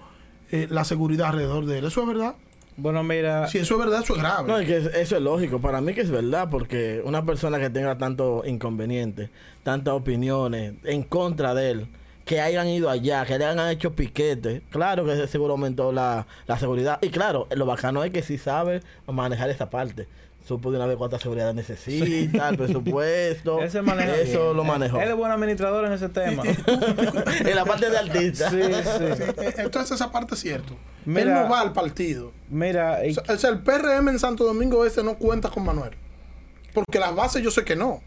eh, 0.51 0.67
la 0.71 0.85
seguridad 0.85 1.29
alrededor 1.29 1.67
de 1.67 1.79
él. 1.79 1.85
¿Eso 1.87 2.01
es 2.03 2.07
verdad? 2.07 2.35
Bueno, 2.79 3.03
mira, 3.03 3.49
Si 3.49 3.59
eso 3.59 3.75
es 3.75 3.81
verdad, 3.81 4.03
eso 4.05 4.15
es 4.15 4.21
grave. 4.21 4.47
No, 4.47 4.59
es 4.59 4.67
que 4.67 5.01
eso 5.01 5.17
es 5.17 5.23
lógico. 5.23 5.61
Para 5.61 5.81
mí 5.81 5.93
que 5.95 6.01
es 6.01 6.11
verdad, 6.11 6.49
porque 6.49 7.03
una 7.05 7.25
persona 7.25 7.59
que 7.59 7.71
tenga 7.71 7.99
tanto 7.99 8.45
inconveniente, 8.47 9.31
tantas 9.65 9.95
opiniones 9.95 10.75
en 10.85 11.03
contra 11.03 11.55
de 11.55 11.71
él, 11.73 11.87
que 12.25 12.41
hayan 12.41 12.69
ido 12.69 12.89
allá, 12.89 13.25
que 13.25 13.37
le 13.37 13.47
hayan 13.47 13.69
hecho 13.71 13.95
piquete, 13.95 14.63
claro 14.71 15.05
que 15.05 15.15
ese 15.15 15.27
seguro 15.27 15.55
aumentó 15.55 15.91
la, 15.91 16.27
la 16.47 16.57
seguridad. 16.57 16.99
Y 17.03 17.09
claro, 17.09 17.49
lo 17.51 17.67
bacano 17.67 18.05
es 18.05 18.13
que 18.13 18.23
sí 18.23 18.39
sabe 18.39 18.81
manejar 19.07 19.51
esa 19.51 19.71
parte. 19.71 20.07
Supo 20.49 20.71
de 20.71 20.79
una 20.79 20.87
vez 20.87 20.97
cuánta 20.97 21.19
seguridad 21.19 21.53
necesita, 21.53 22.49
el 22.49 22.57
presupuesto. 22.57 23.61
ese 23.63 23.83
maneja 23.83 24.17
eso 24.17 24.45
bien. 24.45 24.57
lo 24.57 24.65
manejó. 24.65 24.99
Él 24.99 25.11
es 25.11 25.15
buen 25.15 25.31
administrador 25.31 25.85
en 25.85 25.93
ese 25.93 26.09
tema. 26.09 26.43
en 27.45 27.55
la 27.55 27.67
parte 27.67 27.91
de 27.91 27.99
artista. 27.99 28.49
sí, 28.51 28.57
sí. 28.63 28.73
Sí, 28.99 29.23
eh, 29.43 29.55
entonces 29.59 29.93
esa 29.93 30.11
parte 30.11 30.35
es 30.35 30.41
cierto. 30.41 30.73
Él 31.07 31.29
no 31.33 31.51
va 31.51 31.61
al 31.61 31.75
partido. 31.75 32.33
Mira, 32.49 33.07
y- 33.07 33.15
O 33.29 33.37
sea, 33.37 33.51
el 33.51 33.59
PRM 33.61 34.09
en 34.09 34.19
Santo 34.19 34.45
Domingo 34.45 34.85
Este 34.87 35.03
no 35.03 35.17
cuenta 35.19 35.51
con 35.51 35.65
Manuel. 35.65 35.91
Porque 36.73 36.99
las 36.99 37.15
bases 37.15 37.43
yo 37.43 37.51
sé 37.51 37.65
que 37.65 37.77
no. 37.77 38.01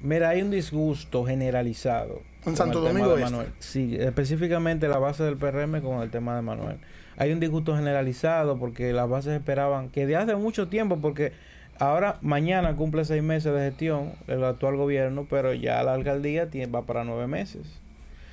mira, 0.00 0.30
hay 0.30 0.40
un 0.40 0.50
disgusto 0.50 1.24
generalizado. 1.26 2.22
con 2.42 2.56
Santo 2.56 2.80
Domingo 2.80 3.10
de 3.16 3.22
Este. 3.22 3.30
Manuel. 3.32 3.52
Sí, 3.58 3.96
específicamente 4.00 4.88
la 4.88 4.98
base 4.98 5.24
del 5.24 5.36
PRM 5.36 5.82
con 5.82 6.00
el 6.02 6.10
tema 6.10 6.34
de 6.36 6.40
Manuel. 6.42 6.78
Hay 7.18 7.32
un 7.32 7.40
disgusto 7.40 7.76
generalizado 7.76 8.58
porque 8.58 8.94
las 8.94 9.06
bases 9.06 9.34
esperaban 9.34 9.90
que 9.90 10.06
de 10.06 10.16
hace 10.16 10.34
mucho 10.36 10.68
tiempo, 10.68 10.98
porque 11.02 11.32
ahora 11.80 12.18
mañana 12.20 12.76
cumple 12.76 13.04
seis 13.04 13.22
meses 13.22 13.52
de 13.52 13.60
gestión 13.60 14.12
el 14.28 14.44
actual 14.44 14.76
gobierno, 14.76 15.26
pero 15.28 15.52
ya 15.52 15.82
la 15.82 15.94
alcaldía 15.94 16.48
tiene, 16.48 16.70
va 16.70 16.82
para 16.82 17.04
nueve 17.04 17.26
meses. 17.26 17.62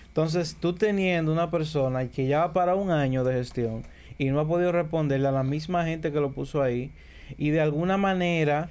Entonces, 0.09 0.57
tú 0.59 0.73
teniendo 0.73 1.31
una 1.31 1.49
persona 1.49 2.07
que 2.07 2.27
ya 2.27 2.39
va 2.39 2.53
para 2.53 2.75
un 2.75 2.91
año 2.91 3.23
de 3.23 3.33
gestión 3.33 3.83
y 4.17 4.25
no 4.29 4.39
ha 4.39 4.47
podido 4.47 4.71
responderle 4.71 5.27
a 5.27 5.31
la 5.31 5.43
misma 5.43 5.85
gente 5.85 6.11
que 6.11 6.19
lo 6.19 6.31
puso 6.31 6.61
ahí, 6.61 6.91
y 7.37 7.49
de 7.49 7.61
alguna 7.61 7.97
manera 7.97 8.69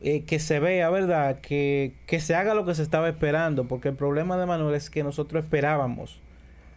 eh, 0.00 0.22
que 0.24 0.38
se 0.38 0.60
vea, 0.60 0.90
¿verdad? 0.90 1.40
Que, 1.40 1.94
que 2.06 2.20
se 2.20 2.34
haga 2.34 2.54
lo 2.54 2.66
que 2.66 2.74
se 2.74 2.82
estaba 2.82 3.08
esperando, 3.08 3.64
porque 3.64 3.88
el 3.88 3.94
problema 3.94 4.36
de 4.36 4.46
Manuel 4.46 4.74
es 4.74 4.90
que 4.90 5.02
nosotros 5.02 5.42
esperábamos 5.44 6.20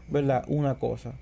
¿verdad? 0.09 0.43
Una 0.47 0.75
cosa 0.75 1.13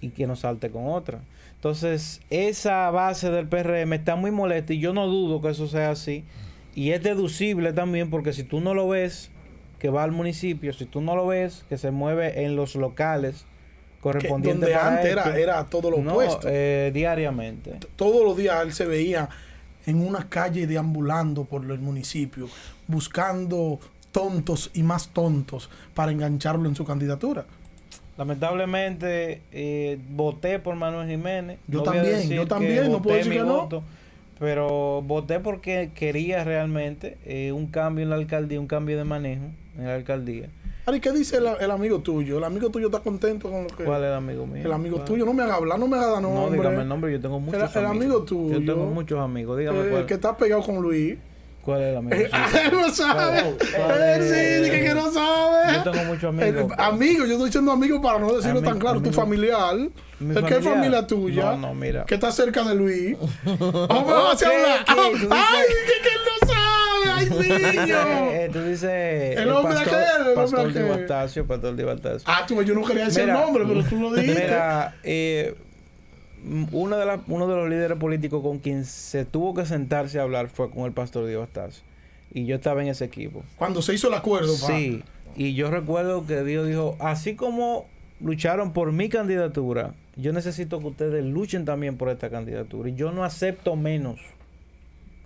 y 0.00 0.10
que 0.10 0.26
no 0.26 0.36
salte 0.36 0.70
con 0.70 0.86
otra. 0.86 1.20
Entonces, 1.62 2.20
esa 2.28 2.90
base 2.90 3.30
del 3.30 3.46
PRM 3.46 3.92
está 3.92 4.16
muy 4.16 4.32
molesta 4.32 4.72
y 4.72 4.80
yo 4.80 4.92
no 4.92 5.06
dudo 5.06 5.40
que 5.40 5.50
eso 5.50 5.68
sea 5.68 5.90
así. 5.90 6.24
Y 6.74 6.90
es 6.90 7.04
deducible 7.04 7.72
también 7.72 8.10
porque 8.10 8.32
si 8.32 8.42
tú 8.42 8.60
no 8.60 8.74
lo 8.74 8.88
ves 8.88 9.30
que 9.78 9.88
va 9.88 10.02
al 10.02 10.10
municipio, 10.10 10.72
si 10.72 10.86
tú 10.86 11.00
no 11.00 11.14
lo 11.14 11.28
ves 11.28 11.64
que 11.68 11.78
se 11.78 11.92
mueve 11.92 12.42
en 12.44 12.56
los 12.56 12.74
locales 12.74 13.44
correspondientes 14.00 14.70
donde 14.70 14.74
para 14.74 14.96
antes 14.96 15.12
era, 15.12 15.38
era 15.38 15.64
todo 15.66 15.88
lo 15.92 15.98
no, 15.98 16.14
opuesto. 16.14 16.48
eh, 16.50 16.90
diariamente. 16.92 17.78
Todos 17.94 18.24
los 18.24 18.36
días 18.36 18.60
él 18.64 18.72
se 18.72 18.84
veía 18.84 19.28
en 19.86 20.04
una 20.04 20.28
calle 20.28 20.66
deambulando 20.66 21.44
por 21.44 21.64
el 21.64 21.78
municipio, 21.78 22.48
buscando 22.88 23.78
tontos 24.10 24.72
y 24.74 24.82
más 24.82 25.10
tontos 25.10 25.70
para 25.94 26.10
engancharlo 26.10 26.68
en 26.68 26.74
su 26.74 26.84
candidatura. 26.84 27.46
Lamentablemente 28.22 29.42
eh, 29.50 29.98
voté 30.10 30.58
por 30.60 30.76
Manuel 30.76 31.08
Jiménez. 31.08 31.58
Yo 31.66 31.82
también, 31.82 32.28
yo 32.30 32.46
también, 32.46 32.90
no 32.92 33.02
puedo 33.02 33.16
decir 33.16 33.32
que 33.32 33.38
no. 33.40 33.62
voto, 33.62 33.82
Pero 34.38 35.02
voté 35.02 35.40
porque 35.40 35.90
quería 35.94 36.44
realmente 36.44 37.18
eh, 37.26 37.50
un 37.52 37.66
cambio 37.66 38.04
en 38.04 38.10
la 38.10 38.16
alcaldía, 38.16 38.60
un 38.60 38.68
cambio 38.68 38.96
de 38.96 39.04
manejo 39.04 39.42
en 39.76 39.86
la 39.86 39.94
alcaldía. 39.96 40.48
Ari, 40.86 41.00
¿qué 41.00 41.10
dice 41.12 41.38
el, 41.38 41.46
el 41.60 41.70
amigo 41.70 41.98
tuyo? 42.00 42.38
¿El 42.38 42.44
amigo 42.44 42.68
tuyo 42.70 42.86
está 42.86 43.00
contento 43.00 43.50
con 43.50 43.62
lo 43.64 43.68
que...? 43.68 43.84
¿Cuál 43.84 44.02
es 44.02 44.08
el 44.08 44.14
amigo 44.14 44.46
mío? 44.46 44.62
El 44.64 44.72
amigo 44.72 44.96
¿Cuál? 44.96 45.06
tuyo, 45.08 45.24
no 45.24 45.32
me 45.32 45.42
haga 45.42 45.54
hablar, 45.56 45.78
no 45.78 45.86
me 45.88 45.96
haga 45.96 46.06
dar 46.10 46.22
No, 46.22 46.32
nombre. 46.34 46.58
dígame 46.58 46.82
el 46.82 46.88
nombre, 46.88 47.12
yo 47.12 47.20
tengo 47.20 47.38
muchos 47.40 47.60
el 47.76 47.84
amigos. 47.84 47.90
amigo 48.04 48.22
tuyo. 48.24 48.58
Yo 48.60 48.66
tengo 48.72 48.86
muchos 48.86 49.18
amigos, 49.18 49.58
dígame 49.58 49.80
Eh, 49.80 49.88
cuál, 49.90 50.06
que 50.06 50.14
está 50.14 50.36
pegado 50.36 50.62
con 50.62 50.82
Luis. 50.82 51.16
Cuál 51.62 51.82
es 51.82 51.88
el 51.90 51.96
amigo. 51.96 52.14
Eh, 52.16 52.30
no 52.72 52.90
sabe. 52.90 53.54
¿Cuál 53.76 54.02
Él 54.02 54.22
es? 54.22 54.30
sí, 54.30 54.62
dice 54.64 54.80
que 54.84 54.94
no 54.94 55.12
sabe. 55.12 55.74
Yo 55.84 55.90
tengo 55.90 56.04
muchos 56.04 56.24
amigos. 56.24 56.72
El- 56.72 56.80
amigo, 56.84 57.24
yo 57.24 57.32
estoy 57.32 57.46
diciendo 57.46 57.72
amigo 57.72 58.02
para 58.02 58.18
no 58.18 58.32
decirlo 58.34 58.62
tan 58.62 58.78
claro. 58.78 59.00
Tu 59.00 59.06
amigo. 59.08 59.20
familiar. 59.22 59.76
¿Mi 60.20 60.36
¿El 60.36 60.44
qué 60.44 60.54
familiar? 60.60 60.62
familia 60.62 61.06
tuya? 61.06 61.44
No, 61.44 61.56
no, 61.58 61.74
mira. 61.74 62.04
Que 62.04 62.14
está 62.14 62.30
cerca 62.30 62.62
de 62.64 62.74
Luis. 62.74 63.16
Vamos 63.44 64.42
a 64.42 64.46
hablar. 64.46 64.84
Ay, 64.86 65.12
que, 65.14 66.02
que 66.02 66.14
él 66.14 66.20
no 66.26 66.46
sabe. 66.46 67.10
Ay, 67.14 67.30
niño. 67.86 68.30
Eh, 68.32 68.50
tú 68.52 68.62
dices 68.62 69.36
El 69.38 69.48
hombre 69.50 69.74
pastor, 69.74 69.94
aquel, 69.94 70.10
el 70.10 70.20
hombre 70.20 70.34
pastor 70.34 70.60
aquel. 70.60 70.74
de 70.74 70.82
Bastasio, 70.90 71.46
pastor 71.46 71.74
de 71.76 71.84
Bastasio. 71.84 72.22
Ah, 72.26 72.44
tú, 72.46 72.62
yo 72.62 72.74
no 72.74 72.84
quería 72.84 73.06
decir 73.06 73.22
el 73.22 73.32
nombre, 73.32 73.64
pero 73.66 73.82
tú 73.84 73.96
lo 74.00 74.12
dijiste. 74.12 74.42
Mira, 74.44 74.94
eh, 75.02 75.54
uno, 76.72 76.96
de 76.96 77.06
la- 77.06 77.20
uno 77.28 77.46
de 77.46 77.56
los 77.56 77.68
líderes 77.68 77.96
políticos 77.98 78.42
con 78.42 78.58
quien 78.58 78.84
se 78.84 79.24
tuvo 79.24 79.54
que 79.54 79.64
sentarse 79.66 80.18
a 80.18 80.22
hablar 80.22 80.48
fue 80.48 80.70
con 80.70 80.84
el 80.84 80.92
pastor 80.92 81.26
Diego 81.26 81.42
Bastasio. 81.42 81.82
Y 82.34 82.46
yo 82.46 82.56
estaba 82.56 82.82
en 82.82 82.88
ese 82.88 83.04
equipo. 83.04 83.42
Cuando 83.56 83.82
se 83.82 83.94
hizo 83.94 84.08
el 84.08 84.14
acuerdo, 84.14 84.52
pa. 84.60 84.66
Sí, 84.66 85.02
y 85.36 85.54
yo 85.54 85.70
recuerdo 85.70 86.26
que 86.26 86.42
Dios 86.44 86.66
dijo, 86.66 86.96
así 86.98 87.34
como 87.34 87.86
lucharon 88.20 88.72
por 88.72 88.92
mi 88.92 89.08
candidatura, 89.08 89.94
yo 90.16 90.32
necesito 90.32 90.78
que 90.80 90.86
ustedes 90.86 91.24
luchen 91.24 91.64
también 91.64 91.96
por 91.96 92.08
esta 92.08 92.30
candidatura. 92.30 92.88
Y 92.88 92.94
yo 92.94 93.12
no 93.12 93.24
acepto 93.24 93.76
menos 93.76 94.20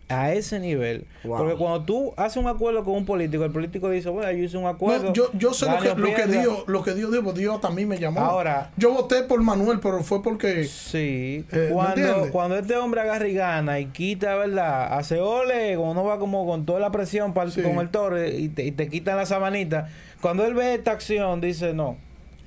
a 0.09 0.33
ese 0.33 0.61
nivel. 0.61 1.05
Wow. 1.25 1.39
Porque 1.39 1.55
cuando 1.57 1.83
tú 1.85 2.15
haces 2.17 2.37
un 2.37 2.47
acuerdo 2.47 2.85
con 2.85 2.95
un 2.95 3.05
político, 3.05 3.45
el 3.45 3.51
político 3.51 3.91
dice, 3.91 4.09
bueno, 4.09 4.31
yo 4.31 4.45
hice 4.45 4.57
un 4.57 4.67
acuerdo. 4.67 5.07
No, 5.09 5.13
yo, 5.13 5.31
yo 5.35 5.53
sé 5.53 5.67
lo 5.67 5.79
que, 5.79 5.89
lo 5.89 5.95
que 6.09 6.13
pierda". 6.15 6.41
Dios, 6.43 6.65
lo 6.69 6.83
que 6.85 6.95
Dios 6.95 7.11
dijo, 7.11 7.33
Dios 7.33 7.61
también 7.61 7.89
me 7.89 7.99
llamó. 7.99 8.21
Ahora- 8.21 8.71
yo 8.77 8.93
voté 8.93 9.23
por 9.25 9.43
Manuel, 9.43 9.81
pero 9.81 10.03
fue 10.05 10.23
porque 10.23 10.65
Sí, 10.65 11.45
Eh, 11.51 11.67
¿me 11.69 11.69
cuando, 11.71 12.31
cuando 12.31 12.57
este 12.57 12.77
hombre 12.77 13.01
agarra 13.01 13.27
y 13.27 13.35
gana 13.35 13.81
y 13.81 13.87
quita, 13.87 14.37
¿verdad? 14.37 14.93
Hace 14.97 15.19
ole, 15.21 15.75
cuando 15.77 15.91
uno 16.01 16.05
va 16.05 16.19
como 16.19 16.47
con 16.47 16.65
toda 16.67 16.79
la 16.79 16.91
presión 16.93 17.35
pa'l- 17.35 17.51
Sí. 17.51 17.63
con 17.63 17.79
el 17.79 17.89
toro 17.89 18.25
y 18.25 18.49
te, 18.49 18.65
y 18.65 18.71
te 18.73 18.89
quitan 18.89 19.17
la 19.17 19.27
sabanita. 19.27 19.89
Cuando 20.21 20.45
él 20.47 20.55
ve 20.55 20.75
esta 20.75 20.93
acción, 20.93 21.41
dice, 21.41 21.75
no, 21.75 21.97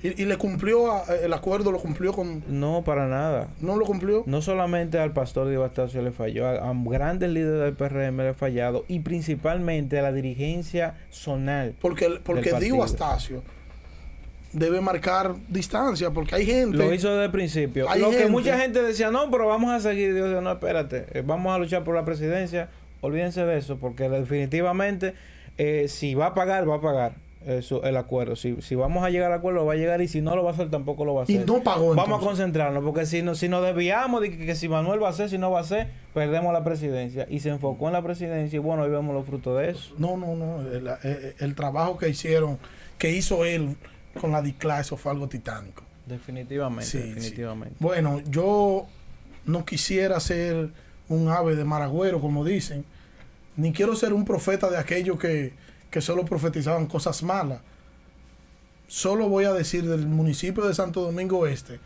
y, 0.02 0.22
y 0.22 0.24
le 0.26 0.36
cumplió 0.38 0.92
a- 0.92 1.04
el 1.22 1.32
acuerdo, 1.32 1.72
lo 1.72 1.78
cumplió 1.78 2.12
con 2.12 2.42
no 2.48 2.82
para 2.84 3.06
nada. 3.08 3.48
no 3.60 3.76
lo 3.76 3.84
cumplió. 3.84 4.22
No 4.26 4.40
solamente 4.42 4.98
al 4.98 5.12
pastor 5.12 5.48
de 5.48 5.56
Bastasio 5.56 6.00
le 6.02 6.10
falló, 6.12 6.46
a, 6.46 6.70
a 6.70 6.72
grandes 6.84 7.30
líderes 7.30 7.60
del 7.60 7.74
PRM 7.74 8.16
le 8.22 8.28
ha 8.30 8.34
fallado 8.34 8.84
y 8.88 9.00
principalmente 9.00 9.98
a 9.98 10.02
la 10.02 10.12
dirigencia 10.12 10.94
zonal. 11.10 11.74
Porque 11.80 12.08
porque 12.24 12.50
del 12.52 12.60
Dio 12.60 12.78
partido. 12.78 12.84
Astacio 12.84 13.42
debe 14.52 14.80
marcar 14.80 15.34
distancia, 15.48 16.10
porque 16.10 16.34
hay 16.34 16.44
gente 16.44 16.76
Lo 16.76 16.92
hizo 16.92 17.08
desde 17.10 17.26
el 17.26 17.30
principio. 17.30 17.88
Hay 17.88 18.00
Lo 18.00 18.10
que 18.10 18.16
gente- 18.16 18.30
mucha 18.32 18.58
gente 18.58 18.82
decía, 18.82 19.10
no, 19.12 19.30
pero 19.30 19.46
vamos 19.46 19.70
a 19.70 19.78
seguir. 19.80 20.12
Dios 20.12 20.28
dijo, 20.28 20.40
no, 20.40 20.50
espérate, 20.52 21.06
eh, 21.12 21.22
vamos 21.24 21.54
a 21.54 21.58
luchar 21.58 21.84
por 21.84 21.94
la 21.94 22.04
presidencia. 22.04 22.68
Olvídense 23.00 23.44
de 23.46 23.58
eso, 23.58 23.78
porque 23.78 24.08
definitivamente, 24.08 25.14
eh, 25.56 25.86
si 25.88 26.14
va 26.16 26.26
a 26.26 26.34
pagar, 26.34 26.68
va 26.68 26.76
a 26.76 26.80
pagar 26.80 27.12
eso, 27.46 27.82
el 27.84 27.96
acuerdo. 27.96 28.36
Si, 28.36 28.60
si 28.60 28.74
vamos 28.74 29.02
a 29.04 29.10
llegar 29.10 29.32
al 29.32 29.38
acuerdo, 29.38 29.64
va 29.64 29.72
a 29.72 29.76
llegar. 29.76 30.00
Y 30.02 30.08
si 30.08 30.20
no 30.20 30.36
lo 30.36 30.42
va 30.44 30.50
a 30.50 30.52
hacer, 30.54 30.70
tampoco 30.70 31.04
lo 31.04 31.14
va 31.14 31.22
a 31.22 31.24
y 31.28 31.36
hacer. 31.36 31.46
no 31.46 31.62
pagó 31.62 31.88
Vamos 31.88 31.98
a 31.98 32.02
entonces. 32.04 32.26
concentrarnos, 32.28 32.84
porque 32.84 33.06
si, 33.06 33.22
no, 33.22 33.34
si 33.34 33.48
nos 33.48 33.62
desviamos 33.64 34.20
de 34.20 34.30
que, 34.36 34.46
que 34.46 34.54
si 34.54 34.68
Manuel 34.68 35.02
va 35.02 35.08
a 35.08 35.10
hacer, 35.10 35.30
si 35.30 35.38
no 35.38 35.50
va 35.50 35.58
a 35.58 35.62
hacer, 35.62 35.88
perdemos 36.12 36.52
la 36.52 36.62
presidencia. 36.64 37.26
Y 37.30 37.40
se 37.40 37.48
enfocó 37.48 37.86
en 37.86 37.94
la 37.94 38.02
presidencia 38.02 38.56
y 38.56 38.60
bueno, 38.60 38.82
hoy 38.82 38.90
vemos 38.90 39.14
los 39.14 39.24
frutos 39.26 39.58
de 39.58 39.70
eso. 39.70 39.94
No, 39.98 40.16
no, 40.16 40.34
no. 40.36 40.60
El, 40.60 40.86
el- 41.02 41.34
el 41.38 41.54
trabajo 41.54 41.96
que 41.96 42.08
hicieron, 42.08 42.58
que 42.98 43.10
hizo 43.12 43.44
él 43.44 43.76
con 44.20 44.32
la 44.32 44.42
DICLA, 44.42 44.80
eso 44.80 44.96
fue 44.96 45.12
algo 45.12 45.28
titánico. 45.28 45.82
Definitivamente, 46.06 46.84
Sí, 46.90 46.98
sí. 47.00 47.08
definitivamente. 47.14 47.76
Bueno, 47.78 48.20
yo 48.28 48.86
no 49.46 49.64
quisiera 49.64 50.18
ser 50.20 50.70
un 51.08 51.28
ave 51.28 51.56
de 51.56 51.64
maragüero, 51.64 52.20
como 52.20 52.44
dicen, 52.44 52.84
ni 53.56 53.72
quiero 53.72 53.96
ser 53.96 54.12
un 54.12 54.24
profeta 54.24 54.68
de 54.70 54.76
aquellos 54.76 55.18
que, 55.18 55.52
que 55.90 56.00
solo 56.00 56.24
profetizaban 56.24 56.86
cosas 56.86 57.22
malas. 57.22 57.60
Solo 58.86 59.28
voy 59.28 59.44
a 59.44 59.52
decir 59.52 59.88
del 59.88 60.06
municipio 60.06 60.66
de 60.66 60.74
Santo 60.74 61.02
Domingo 61.02 61.46
Este 61.46 61.80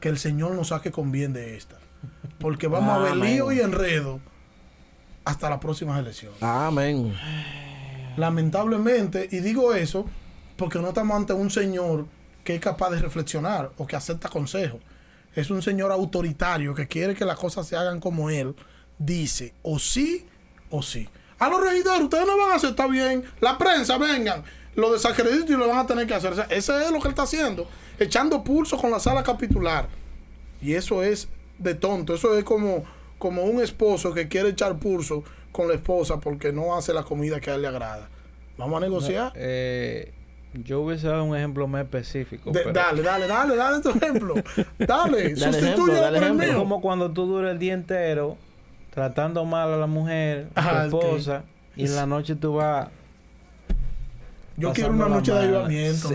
que 0.00 0.08
el 0.08 0.18
Señor 0.18 0.54
nos 0.54 0.68
saque 0.68 0.90
con 0.90 1.12
bien 1.12 1.32
de 1.32 1.56
esta. 1.56 1.78
Porque 2.38 2.66
vamos 2.66 2.96
a 2.96 2.98
ver 2.98 3.16
lío 3.16 3.52
y 3.52 3.60
enredo 3.60 4.20
hasta 5.24 5.48
las 5.48 5.60
próximas 5.60 6.00
elecciones. 6.00 6.42
Amén. 6.42 7.14
Lamentablemente, 8.16 9.28
y 9.30 9.38
digo 9.38 9.72
eso 9.74 10.06
porque 10.56 10.78
no 10.80 10.88
estamos 10.88 11.16
ante 11.16 11.32
un 11.32 11.50
señor 11.50 12.06
que 12.44 12.56
es 12.56 12.60
capaz 12.60 12.90
de 12.90 12.98
reflexionar 12.98 13.70
o 13.76 13.86
que 13.86 13.96
acepta 13.96 14.28
consejos. 14.28 14.80
Es 15.34 15.50
un 15.50 15.62
señor 15.62 15.92
autoritario 15.92 16.74
que 16.74 16.88
quiere 16.88 17.14
que 17.14 17.24
las 17.24 17.38
cosas 17.38 17.66
se 17.66 17.76
hagan 17.76 18.00
como 18.00 18.28
él 18.28 18.54
dice, 18.98 19.54
o 19.62 19.78
sí 19.78 20.26
o 20.70 20.82
sí. 20.82 21.08
A 21.44 21.48
los 21.50 21.60
regidores, 21.60 22.02
ustedes 22.02 22.26
no 22.26 22.36
van 22.38 22.52
a 22.52 22.54
aceptar 22.54 22.88
bien. 22.90 23.24
La 23.40 23.58
prensa, 23.58 23.98
vengan. 23.98 24.42
Lo 24.74 24.92
desacreditan 24.92 25.48
y 25.48 25.58
lo 25.58 25.68
van 25.68 25.78
a 25.78 25.86
tener 25.86 26.06
que 26.06 26.14
hacer. 26.14 26.32
O 26.32 26.34
sea, 26.36 26.44
ese 26.50 26.84
es 26.84 26.90
lo 26.90 26.98
que 27.00 27.08
él 27.08 27.12
está 27.12 27.22
haciendo. 27.22 27.68
Echando 27.98 28.42
pulso 28.44 28.76
con 28.78 28.90
la 28.90 28.98
sala 29.00 29.22
capitular. 29.22 29.88
Y 30.60 30.74
eso 30.74 31.02
es 31.02 31.28
de 31.58 31.74
tonto. 31.74 32.14
Eso 32.14 32.36
es 32.38 32.44
como, 32.44 32.84
como 33.18 33.42
un 33.44 33.60
esposo 33.60 34.14
que 34.14 34.28
quiere 34.28 34.50
echar 34.50 34.78
pulso 34.78 35.24
con 35.50 35.68
la 35.68 35.74
esposa 35.74 36.18
porque 36.20 36.52
no 36.52 36.74
hace 36.76 36.94
la 36.94 37.02
comida 37.02 37.40
que 37.40 37.50
a 37.50 37.56
él 37.56 37.62
le 37.62 37.68
agrada. 37.68 38.08
Vamos 38.56 38.76
a 38.78 38.80
negociar. 38.80 39.32
Eh, 39.34 40.12
yo 40.54 40.80
hubiese 40.82 41.08
dado 41.08 41.24
un 41.24 41.36
ejemplo 41.36 41.66
más 41.66 41.82
específico. 41.82 42.50
De- 42.52 42.60
pero- 42.60 42.72
dale, 42.72 43.02
dale, 43.02 43.26
dale, 43.26 43.56
dale 43.56 43.82
tu 43.82 43.90
ejemplo. 43.90 44.34
Dale, 44.78 45.34
Dale 45.34 45.36
sustituye 45.36 45.66
ejemplo, 45.72 45.92
dale 45.94 46.06
por 46.06 46.16
el 46.16 46.22
ejemplo. 46.22 46.44
Es 46.44 46.50
mío. 46.50 46.58
como 46.60 46.80
cuando 46.80 47.10
tú 47.10 47.26
duras 47.26 47.50
el 47.52 47.58
día 47.58 47.74
entero 47.74 48.36
tratando 48.92 49.44
mal 49.44 49.72
a 49.72 49.76
la 49.76 49.86
mujer, 49.86 50.48
a 50.54 50.86
tu 50.88 50.98
esposa, 51.00 51.42
y 51.76 51.86
en 51.86 51.96
la 51.96 52.06
noche 52.06 52.34
tú 52.36 52.54
vas 52.54 52.88
Yo 54.56 54.72
quiero 54.72 54.90
una 54.90 55.08
noche 55.08 55.32
de 55.32 55.46
mano. 55.48 55.64
avivamiento, 55.64 56.08
Sí. 56.08 56.14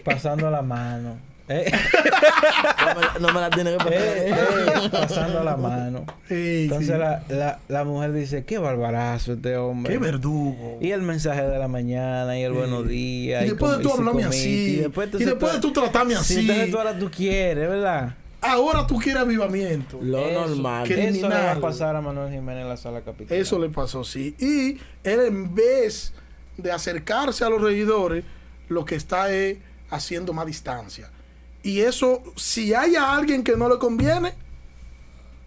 pasando 0.04 0.50
la 0.50 0.62
mano. 0.62 1.16
Eh, 1.50 1.64
No 1.72 2.94
me, 2.94 3.00
la- 3.00 3.18
no 3.20 3.32
me 3.32 3.40
la 3.40 3.48
tiene 3.48 3.70
que 3.72 3.78
poner. 3.78 4.02
eh, 4.02 4.28
eh, 4.28 4.88
pasando 4.92 5.42
la 5.42 5.56
mano. 5.56 6.04
Sí, 6.28 6.64
Entonces 6.64 6.88
sí. 6.88 6.92
la, 6.98 7.22
la, 7.30 7.58
la 7.68 7.84
mujer 7.84 8.12
dice, 8.12 8.44
qué 8.44 8.58
barbarazo 8.58 9.32
este 9.32 9.56
hombre. 9.56 9.90
Qué 9.94 9.98
verdugo. 9.98 10.76
Y 10.82 10.90
el 10.90 11.00
mensaje 11.00 11.40
de 11.48 11.58
la 11.58 11.66
mañana 11.66 12.38
y 12.38 12.42
el 12.42 12.52
Sí. 12.52 12.58
buenos 12.58 12.86
días. 12.86 13.44
Y 13.44 13.48
después 13.48 13.78
de 13.78 13.82
tú 13.82 13.92
hablarme 13.94 14.24
así. 14.24 14.74
Y 14.74 14.76
después, 14.76 15.08
Y 15.18 15.24
después 15.24 15.54
de 15.54 15.60
tú 15.60 15.72
tratarme 15.72 16.16
Sí, 16.16 16.20
así. 16.20 16.40
entonces 16.40 16.70
tú 16.70 16.76
ahora 16.76 16.98
tú 16.98 17.10
quieres, 17.10 17.66
¿verdad? 17.66 18.14
Ahora 18.40 18.86
tú 18.86 18.96
quieres 18.98 19.22
avivamiento. 19.22 19.98
Lo 20.00 20.18
Eso- 20.28 20.46
normal. 20.46 20.86
¿Qué? 20.86 21.08
Eso 21.08 21.28
le 21.28 21.34
va 21.34 21.40
a 21.40 21.40
Criminal. 21.54 21.60
pasar 21.60 21.96
a 21.96 22.00
Manuel 22.00 22.32
Jiménez 22.32 22.62
en 22.62 22.68
la 22.68 22.76
sala 22.76 23.00
capital. 23.00 23.36
Eso 23.36 23.58
le 23.58 23.68
pasó, 23.68 24.04
sí. 24.04 24.34
Y 24.38 24.78
él 25.08 25.20
en 25.26 25.54
vez 25.54 26.14
de 26.56 26.70
acercarse 26.72 27.44
a 27.44 27.48
los 27.48 27.60
regidores, 27.60 28.24
lo 28.68 28.84
que 28.84 28.94
está 28.94 29.32
es 29.32 29.58
haciendo 29.90 30.32
más 30.32 30.46
distancia. 30.46 31.10
Y 31.62 31.80
eso, 31.80 32.22
si 32.36 32.74
hay 32.74 32.94
a 32.96 33.16
alguien 33.16 33.42
que 33.42 33.56
no 33.56 33.68
le 33.68 33.78
conviene, 33.78 34.34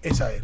es 0.01 0.19
a 0.21 0.33
él. 0.33 0.43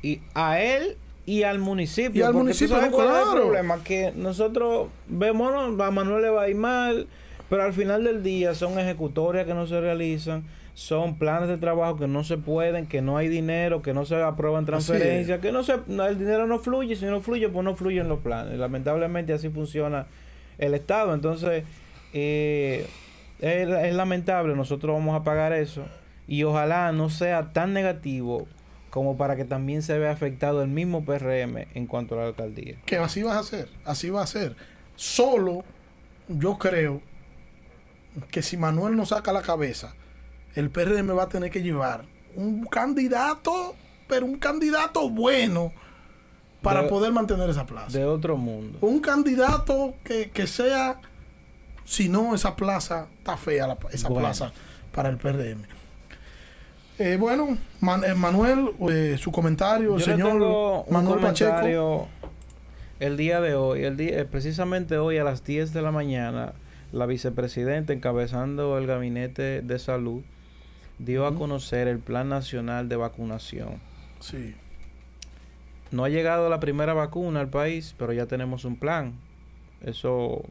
y 0.00 0.20
a 0.34 0.60
él 0.60 0.96
y 1.26 1.42
al 1.42 1.58
municipio. 1.58 2.20
Y 2.20 2.22
al 2.24 2.34
municipio, 2.34 2.76
no, 2.76 2.82
es 2.82 2.86
el 2.88 2.94
claro. 2.94 3.32
problema, 3.32 3.82
que 3.82 4.12
nosotros 4.14 4.88
vemos, 5.08 5.52
a 5.80 5.90
Manuel 5.90 6.22
le 6.22 6.30
va 6.30 6.42
a 6.42 6.48
ir 6.48 6.54
mal, 6.56 7.08
pero 7.50 7.64
al 7.64 7.72
final 7.72 8.04
del 8.04 8.22
día 8.22 8.54
son 8.54 8.78
ejecutorias 8.78 9.44
que 9.44 9.54
no 9.54 9.66
se 9.66 9.80
realizan, 9.80 10.44
son 10.78 11.18
planes 11.18 11.48
de 11.48 11.58
trabajo 11.58 11.96
que 11.96 12.06
no 12.06 12.22
se 12.22 12.38
pueden, 12.38 12.86
que 12.86 13.02
no 13.02 13.16
hay 13.16 13.26
dinero, 13.26 13.82
que 13.82 13.92
no 13.92 14.04
se 14.04 14.14
aprueban 14.22 14.64
transferencias, 14.64 15.40
que 15.40 15.50
no 15.50 15.64
se, 15.64 15.72
el 15.72 16.18
dinero 16.20 16.46
no 16.46 16.60
fluye, 16.60 16.94
si 16.94 17.04
no 17.06 17.20
fluye, 17.20 17.48
pues 17.48 17.64
no 17.64 17.74
fluyen 17.74 18.08
los 18.08 18.20
planes. 18.20 18.56
Lamentablemente 18.60 19.32
así 19.32 19.48
funciona 19.48 20.06
el 20.56 20.74
Estado. 20.74 21.14
Entonces, 21.14 21.64
eh, 22.12 22.86
es, 23.40 23.68
es 23.68 23.92
lamentable, 23.92 24.54
nosotros 24.54 24.94
vamos 24.94 25.20
a 25.20 25.24
pagar 25.24 25.52
eso 25.52 25.84
y 26.28 26.44
ojalá 26.44 26.92
no 26.92 27.10
sea 27.10 27.52
tan 27.52 27.72
negativo 27.72 28.46
como 28.90 29.16
para 29.16 29.34
que 29.34 29.44
también 29.44 29.82
se 29.82 29.98
vea 29.98 30.12
afectado 30.12 30.62
el 30.62 30.68
mismo 30.68 31.04
PRM 31.04 31.66
en 31.74 31.86
cuanto 31.88 32.14
a 32.14 32.18
la 32.18 32.26
alcaldía. 32.28 32.76
Que 32.86 32.98
así 32.98 33.24
va 33.24 33.36
a 33.36 33.42
ser, 33.42 33.68
así 33.84 34.10
va 34.10 34.22
a 34.22 34.28
ser. 34.28 34.54
Solo 34.94 35.64
yo 36.28 36.56
creo 36.56 37.02
que 38.30 38.42
si 38.42 38.56
Manuel 38.56 38.94
no 38.94 39.06
saca 39.06 39.32
la 39.32 39.42
cabeza, 39.42 39.96
el 40.58 40.70
PRM 40.70 41.16
va 41.16 41.24
a 41.24 41.28
tener 41.28 41.50
que 41.50 41.62
llevar 41.62 42.04
un 42.34 42.64
candidato, 42.66 43.74
pero 44.08 44.26
un 44.26 44.38
candidato 44.38 45.08
bueno 45.08 45.72
para 46.62 46.82
De- 46.82 46.88
poder 46.88 47.12
mantener 47.12 47.48
esa 47.50 47.64
plaza. 47.66 47.96
De 47.96 48.04
otro 48.04 48.36
mundo. 48.36 48.78
un 48.80 49.00
candidato 49.00 49.94
que, 50.04 50.30
que 50.30 50.46
sea, 50.46 51.00
si 51.84 52.08
no, 52.08 52.34
esa 52.34 52.56
plaza 52.56 53.06
está 53.18 53.36
fea, 53.36 53.66
la- 53.68 53.78
esa 53.92 54.08
Bueno. 54.08 54.26
plaza 54.26 54.52
para 54.92 55.08
el 55.08 55.16
PRM. 55.18 55.62
Eh, 56.98 57.16
bueno, 57.18 57.56
Man- 57.80 58.02
eh, 58.04 58.14
Manuel, 58.14 58.70
eh, 58.90 59.16
su 59.20 59.30
comentario, 59.30 59.94
el 59.96 60.02
señor 60.02 60.84
Manuel 60.90 61.20
Pacheco. 61.20 62.08
el 62.98 63.16
día 63.16 63.40
de 63.40 63.54
hoy, 63.54 63.84
el 63.84 63.96
día, 63.96 64.26
precisamente 64.28 64.98
hoy 64.98 65.18
a 65.18 65.22
las 65.24 65.44
10 65.44 65.72
de 65.72 65.82
la 65.82 65.92
mañana, 65.92 66.54
la 66.90 67.06
vicepresidenta 67.06 67.92
encabezando 67.92 68.76
el 68.78 68.88
gabinete 68.88 69.62
de 69.62 69.78
salud 69.78 70.22
dio 70.98 71.26
a 71.26 71.34
conocer 71.34 71.88
el 71.88 71.98
Plan 71.98 72.28
Nacional 72.28 72.88
de 72.88 72.96
Vacunación. 72.96 73.80
Sí, 74.20 74.54
No 75.90 76.04
ha 76.04 76.08
llegado 76.08 76.48
la 76.50 76.60
primera 76.60 76.92
vacuna 76.92 77.40
al 77.40 77.48
país, 77.48 77.94
pero 77.98 78.12
ya 78.12 78.26
tenemos 78.26 78.64
un 78.64 78.76
plan. 78.76 79.14
Eso 79.80 80.42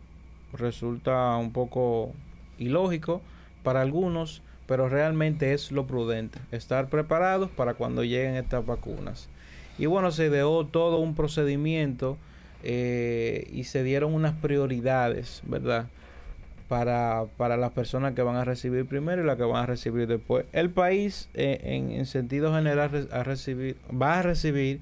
resulta 0.54 1.36
un 1.36 1.52
poco 1.52 2.14
ilógico 2.58 3.22
para 3.64 3.82
algunos, 3.82 4.42
pero 4.66 4.90
realmente 4.90 5.54
es 5.54 5.72
lo 5.72 5.86
prudente, 5.86 6.40
estar 6.52 6.88
preparados 6.88 7.52
para 7.52 7.74
cuando 7.76 8.04
lleguen 8.04 8.36
estas 8.36 8.66
vacunas. 8.66 9.30
Y 9.78 9.86
bueno, 9.86 10.12
se 10.12 10.30
dio 10.30 10.66
todo 10.66 10.98
un 10.98 11.14
procedimiento 11.14 12.18
eh, 12.64 13.48
y 13.52 13.66
se 13.66 13.84
dieron 13.84 14.14
unas 14.14 14.34
prioridades, 14.34 15.42
¿verdad? 15.46 15.88
Para, 16.68 17.26
para 17.38 17.56
las 17.56 17.72
personas 17.72 18.14
que 18.14 18.22
van 18.22 18.36
a 18.36 18.44
recibir 18.44 18.86
primero 18.86 19.24
y 19.24 19.26
las 19.26 19.38
que 19.38 19.44
van 19.44 19.64
a 19.64 19.66
recibir 19.66 20.06
después. 20.08 20.46
El 20.52 20.70
país, 20.70 21.30
eh, 21.34 21.60
en, 21.64 21.92
en 21.92 22.06
sentido 22.06 22.54
general, 22.54 23.08
a 23.12 23.24
recibir, 23.24 23.78
va 23.90 24.20
a 24.20 24.22
recibir 24.22 24.82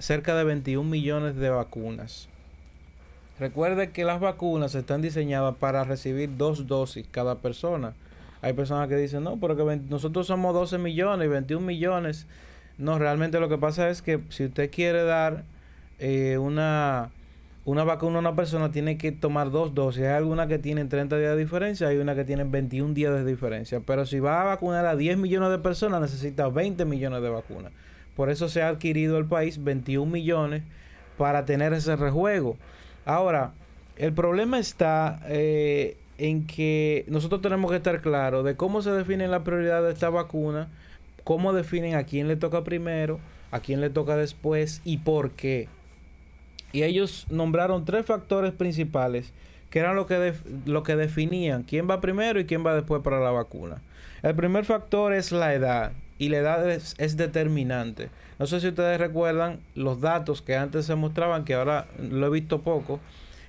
cerca 0.00 0.34
de 0.34 0.42
21 0.42 0.88
millones 0.90 1.36
de 1.36 1.50
vacunas. 1.50 2.28
Recuerde 3.38 3.90
que 3.90 4.04
las 4.04 4.20
vacunas 4.20 4.74
están 4.74 5.02
diseñadas 5.02 5.56
para 5.56 5.84
recibir 5.84 6.36
dos 6.36 6.66
dosis 6.66 7.06
cada 7.10 7.36
persona. 7.36 7.92
Hay 8.42 8.52
personas 8.52 8.88
que 8.88 8.96
dicen, 8.96 9.24
no, 9.24 9.36
pero 9.38 9.56
que 9.56 9.62
vein- 9.62 9.86
nosotros 9.88 10.26
somos 10.26 10.52
12 10.54 10.78
millones 10.78 11.26
y 11.26 11.28
21 11.30 11.64
millones. 11.64 12.26
No, 12.76 12.98
realmente 12.98 13.40
lo 13.40 13.48
que 13.48 13.58
pasa 13.58 13.88
es 13.88 14.02
que 14.02 14.20
si 14.30 14.46
usted 14.46 14.70
quiere 14.70 15.02
dar 15.04 15.44
eh, 15.98 16.38
una, 16.38 17.10
una 17.64 17.84
vacuna 17.84 18.18
una 18.18 18.36
persona, 18.36 18.70
tiene 18.70 18.98
que 18.98 19.10
tomar 19.12 19.50
dos 19.50 19.74
dosis. 19.74 20.02
Hay 20.02 20.08
algunas 20.08 20.48
que 20.48 20.58
tienen 20.58 20.88
30 20.88 21.16
días 21.16 21.32
de 21.32 21.38
diferencia, 21.38 21.88
hay 21.88 21.96
una 21.96 22.14
que 22.14 22.24
tienen 22.24 22.50
21 22.50 22.92
días 22.92 23.12
de 23.14 23.24
diferencia. 23.24 23.80
Pero 23.80 24.04
si 24.04 24.20
va 24.20 24.42
a 24.42 24.44
vacunar 24.44 24.84
a 24.86 24.96
10 24.96 25.16
millones 25.16 25.50
de 25.50 25.58
personas, 25.58 26.00
necesita 26.00 26.48
20 26.48 26.84
millones 26.84 27.22
de 27.22 27.30
vacunas. 27.30 27.72
Por 28.16 28.30
eso 28.30 28.48
se 28.48 28.62
ha 28.62 28.68
adquirido 28.68 29.18
el 29.18 29.24
país 29.24 29.62
21 29.62 30.10
millones 30.10 30.62
para 31.16 31.44
tener 31.46 31.72
ese 31.72 31.96
rejuego. 31.96 32.56
Ahora, 33.06 33.52
el 33.96 34.12
problema 34.12 34.58
está 34.58 35.20
eh, 35.26 35.96
en 36.18 36.46
que 36.46 37.04
nosotros 37.08 37.40
tenemos 37.40 37.70
que 37.70 37.78
estar 37.78 38.00
claros 38.00 38.44
de 38.44 38.56
cómo 38.56 38.82
se 38.82 38.90
definen 38.90 39.30
las 39.30 39.42
prioridades 39.42 39.86
de 39.86 39.92
esta 39.94 40.10
vacuna, 40.10 40.68
cómo 41.24 41.52
definen 41.52 41.94
a 41.94 42.04
quién 42.04 42.28
le 42.28 42.36
toca 42.36 42.62
primero, 42.62 43.20
a 43.50 43.60
quién 43.60 43.80
le 43.80 43.90
toca 43.90 44.16
después 44.16 44.82
y 44.84 44.98
por 44.98 45.30
qué. 45.30 45.68
Y 46.74 46.82
ellos 46.82 47.26
nombraron 47.30 47.84
tres 47.84 48.04
factores 48.04 48.52
principales 48.52 49.32
que 49.70 49.78
eran 49.78 49.96
lo 49.96 50.06
que, 50.06 50.34
lo 50.66 50.82
que 50.82 50.96
definían 50.96 51.62
quién 51.62 51.88
va 51.88 52.00
primero 52.00 52.38
y 52.40 52.44
quién 52.46 52.64
va 52.66 52.74
después 52.74 53.00
para 53.02 53.20
la 53.20 53.30
vacuna. 53.30 53.80
El 54.22 54.34
primer 54.34 54.64
factor 54.64 55.12
es 55.12 55.32
la 55.32 55.54
edad 55.54 55.92
y 56.18 56.28
la 56.28 56.38
edad 56.38 56.68
es, 56.70 56.94
es 56.98 57.16
determinante. 57.16 58.10
No 58.38 58.46
sé 58.46 58.60
si 58.60 58.68
ustedes 58.68 58.98
recuerdan 59.00 59.60
los 59.74 60.00
datos 60.00 60.42
que 60.42 60.56
antes 60.56 60.86
se 60.86 60.94
mostraban, 60.96 61.44
que 61.44 61.54
ahora 61.54 61.86
lo 61.98 62.26
he 62.26 62.30
visto 62.30 62.60
poco, 62.62 63.00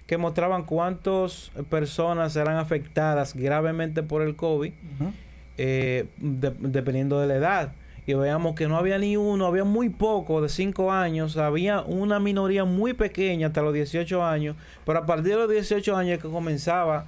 que 0.07 0.17
mostraban 0.17 0.63
cuántas 0.65 1.51
personas 1.69 2.36
eran 2.36 2.57
afectadas 2.57 3.34
gravemente 3.36 4.03
por 4.03 4.21
el 4.21 4.36
COVID, 4.36 4.71
eh, 5.57 6.05
de- 6.17 6.53
dependiendo 6.59 7.19
de 7.19 7.28
la 7.28 7.36
edad. 7.36 7.71
Y 8.08 8.14
veíamos 8.14 8.56
que 8.56 8.68
no 8.68 8.78
había 8.78 8.97
ni 8.99 9.18
uno, 9.18 9.47
había 9.47 9.64
muy 9.64 9.89
poco 9.89 10.41
de 10.41 10.49
5 10.49 10.91
años, 10.91 11.38
había 11.38 11.82
una 11.82 12.20
minoría 12.20 12.64
muy 12.64 12.93
pequeña 12.93 13.47
hasta 13.47 13.62
los 13.62 13.74
18 13.74 14.24
años, 14.24 14.56
pero 14.86 14.99
a 14.99 15.06
partir 15.06 15.32
de 15.32 15.38
los 15.38 15.49
18 15.49 15.95
años 15.95 16.18
es 16.18 16.22
que 16.22 16.30
comenzaba 16.30 17.08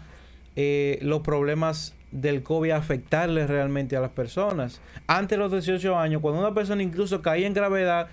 eh, 0.56 0.98
los 1.04 1.22
problemas 1.22 1.94
del 2.12 2.42
COVID 2.42 2.72
a 2.72 2.78
afectarle 2.78 3.46
realmente 3.46 3.96
a 3.96 4.02
las 4.02 4.12
personas. 4.12 4.82
Antes 5.06 5.38
de 5.38 5.44
los 5.44 5.52
18 5.52 5.98
años, 5.98 6.22
cuando 6.22 6.40
una 6.40 6.54
persona 6.54 6.82
incluso 6.82 7.22
caía 7.22 7.46
en 7.46 7.54
gravedad, 7.54 8.08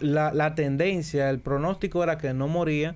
la, 0.00 0.34
la 0.34 0.54
tendencia, 0.54 1.30
el 1.30 1.38
pronóstico 1.38 2.02
era 2.02 2.18
que 2.18 2.34
no 2.34 2.46
moría 2.46 2.94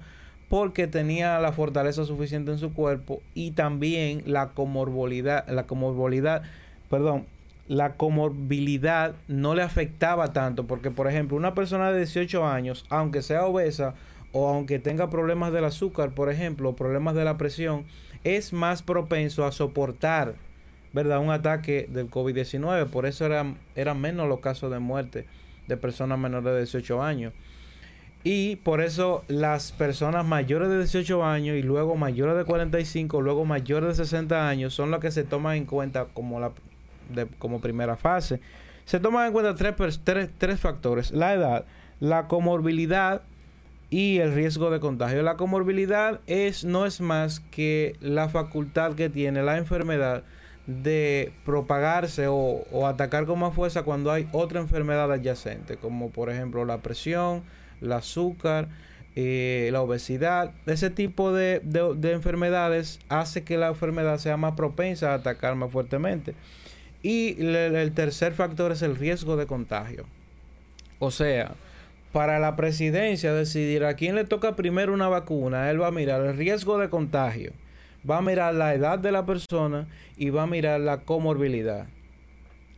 porque 0.48 0.86
tenía 0.86 1.40
la 1.40 1.52
fortaleza 1.52 2.04
suficiente 2.04 2.52
en 2.52 2.58
su 2.58 2.72
cuerpo 2.72 3.22
y 3.34 3.52
también 3.52 4.22
la 4.26 4.50
comorbilidad, 4.50 5.48
la 5.48 5.66
comorbilidad, 5.66 6.42
perdón, 6.88 7.24
la 7.68 7.94
comorbilidad 7.94 9.14
no 9.28 9.54
le 9.54 9.62
afectaba 9.62 10.32
tanto 10.32 10.66
porque 10.66 10.90
por 10.90 11.08
ejemplo 11.08 11.36
una 11.36 11.54
persona 11.54 11.90
de 11.90 11.98
18 11.98 12.46
años, 12.46 12.84
aunque 12.90 13.22
sea 13.22 13.46
obesa 13.46 13.94
o 14.32 14.48
aunque 14.48 14.78
tenga 14.78 15.08
problemas 15.08 15.52
del 15.52 15.64
azúcar, 15.64 16.10
por 16.10 16.30
ejemplo, 16.30 16.76
problemas 16.76 17.14
de 17.14 17.24
la 17.24 17.38
presión, 17.38 17.86
es 18.22 18.52
más 18.52 18.82
propenso 18.82 19.46
a 19.46 19.52
soportar, 19.52 20.34
¿verdad? 20.92 21.20
Un 21.20 21.30
ataque 21.30 21.88
del 21.90 22.10
COVID-19, 22.10 22.86
por 22.86 23.06
eso 23.06 23.24
eran, 23.24 23.56
eran 23.74 24.00
menos 24.00 24.28
los 24.28 24.40
casos 24.40 24.70
de 24.70 24.78
muerte 24.78 25.26
de 25.68 25.76
personas 25.76 26.18
menores 26.18 26.52
de 26.52 26.58
18 26.58 27.02
años. 27.02 27.32
Y 28.24 28.56
por 28.56 28.80
eso 28.80 29.24
las 29.28 29.72
personas 29.72 30.26
mayores 30.26 30.68
de 30.68 30.78
18 30.78 31.24
años 31.24 31.56
y 31.56 31.62
luego 31.62 31.94
mayores 31.96 32.36
de 32.36 32.44
45, 32.44 33.22
luego 33.22 33.44
mayores 33.44 33.96
de 33.96 34.04
60 34.04 34.48
años 34.48 34.74
son 34.74 34.90
las 34.90 35.00
que 35.00 35.12
se 35.12 35.22
toman 35.22 35.56
en 35.56 35.64
cuenta 35.64 36.06
como, 36.12 36.40
la, 36.40 36.50
de- 37.10 37.26
como 37.38 37.60
primera 37.60 37.96
fase. 37.96 38.40
Se 38.84 39.00
toman 39.00 39.26
en 39.26 39.32
cuenta 39.32 39.54
tres, 39.54 40.00
tres, 40.04 40.28
tres 40.38 40.60
factores. 40.60 41.10
La 41.10 41.34
edad, 41.34 41.64
la 42.00 42.28
comorbilidad 42.28 43.22
y 43.90 44.18
el 44.18 44.34
riesgo 44.34 44.70
de 44.70 44.80
contagio. 44.80 45.22
La 45.22 45.36
comorbilidad 45.36 46.20
es, 46.26 46.64
no 46.64 46.86
es 46.86 47.00
más 47.00 47.40
que 47.40 47.96
la 48.00 48.28
facultad 48.28 48.94
que 48.94 49.08
tiene 49.08 49.42
la 49.42 49.56
enfermedad 49.58 50.22
de 50.66 51.32
propagarse 51.44 52.26
o, 52.26 52.64
o 52.72 52.86
atacar 52.88 53.26
con 53.26 53.38
más 53.38 53.54
fuerza 53.54 53.84
cuando 53.84 54.10
hay 54.10 54.28
otra 54.32 54.60
enfermedad 54.60 55.12
adyacente, 55.12 55.76
como 55.76 56.10
por 56.10 56.28
ejemplo 56.30 56.64
la 56.64 56.78
presión, 56.78 57.44
el 57.80 57.92
azúcar, 57.92 58.68
eh, 59.14 59.68
la 59.72 59.80
obesidad. 59.80 60.50
Ese 60.66 60.90
tipo 60.90 61.32
de, 61.32 61.60
de- 61.62 61.94
de 61.96 62.12
enfermedades 62.12 62.98
hace 63.08 63.44
que 63.44 63.56
la 63.58 63.68
enfermedad 63.68 64.18
sea 64.18 64.36
más 64.36 64.54
propensa 64.54 65.12
a 65.12 65.14
atacar 65.14 65.54
más 65.54 65.70
fuertemente. 65.70 66.34
Y 67.06 67.36
el 67.40 67.92
tercer 67.92 68.32
factor 68.32 68.72
es 68.72 68.82
el 68.82 68.96
riesgo 68.96 69.36
de 69.36 69.46
contagio. 69.46 70.06
O 70.98 71.12
sea, 71.12 71.54
para 72.10 72.40
la 72.40 72.56
presidencia 72.56 73.32
decidir 73.32 73.84
a 73.84 73.94
quién 73.94 74.16
le 74.16 74.24
toca 74.24 74.56
primero 74.56 74.92
una 74.92 75.06
vacuna, 75.06 75.70
él 75.70 75.80
va 75.80 75.86
a 75.86 75.92
mirar 75.92 76.22
el 76.22 76.36
riesgo 76.36 76.78
de 76.78 76.90
contagio, 76.90 77.52
va 78.10 78.18
a 78.18 78.22
mirar 78.22 78.56
la 78.56 78.74
edad 78.74 78.98
de 78.98 79.12
la 79.12 79.24
persona 79.24 79.86
y 80.16 80.30
va 80.30 80.42
a 80.42 80.46
mirar 80.48 80.80
la 80.80 81.02
comorbilidad. 81.02 81.86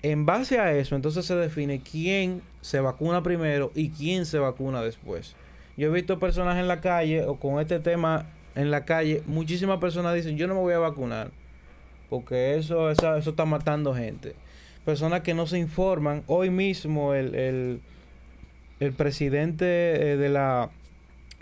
En 0.02 0.26
base 0.26 0.58
a 0.58 0.74
eso, 0.74 0.94
entonces 0.94 1.24
se 1.24 1.34
define 1.34 1.80
quién 1.80 2.42
se 2.60 2.80
vacuna 2.80 3.22
primero 3.22 3.72
y 3.74 3.88
quién 3.88 4.26
se 4.26 4.38
vacuna 4.38 4.82
después. 4.82 5.36
Yo 5.78 5.88
he 5.88 5.90
visto 5.90 6.18
personas 6.18 6.58
en 6.58 6.68
la 6.68 6.82
calle 6.82 7.24
o 7.24 7.36
con 7.36 7.60
este 7.60 7.80
tema 7.80 8.26
en 8.54 8.70
la 8.70 8.84
calle, 8.84 9.22
muchísimas 9.24 9.78
personas 9.78 10.14
dicen, 10.14 10.36
yo 10.36 10.46
no 10.46 10.54
me 10.54 10.60
voy 10.60 10.74
a 10.74 10.80
vacunar 10.80 11.30
porque 12.08 12.56
eso, 12.56 12.90
eso, 12.90 13.16
eso 13.16 13.30
está 13.30 13.44
matando 13.44 13.94
gente. 13.94 14.34
Personas 14.84 15.20
que 15.22 15.34
no 15.34 15.46
se 15.46 15.58
informan. 15.58 16.22
Hoy 16.26 16.50
mismo 16.50 17.14
el, 17.14 17.34
el, 17.34 17.80
el 18.80 18.92
presidente 18.92 19.66
eh, 20.12 20.16
de 20.16 20.28
la 20.28 20.70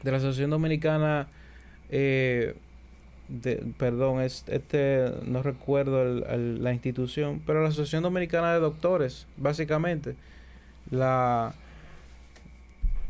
de 0.02 0.10
la 0.10 0.18
Asociación 0.18 0.50
Dominicana 0.50 1.28
eh, 1.90 2.54
de, 3.28 3.56
perdón, 3.78 4.20
es, 4.20 4.44
este 4.48 5.10
no 5.24 5.42
recuerdo 5.42 6.02
el- 6.02 6.62
la 6.62 6.72
institución, 6.72 7.42
pero 7.46 7.62
la 7.62 7.68
Asociación 7.68 8.02
Dominicana 8.02 8.52
de 8.52 8.60
Doctores, 8.60 9.26
básicamente, 9.36 10.14
la 10.90 11.54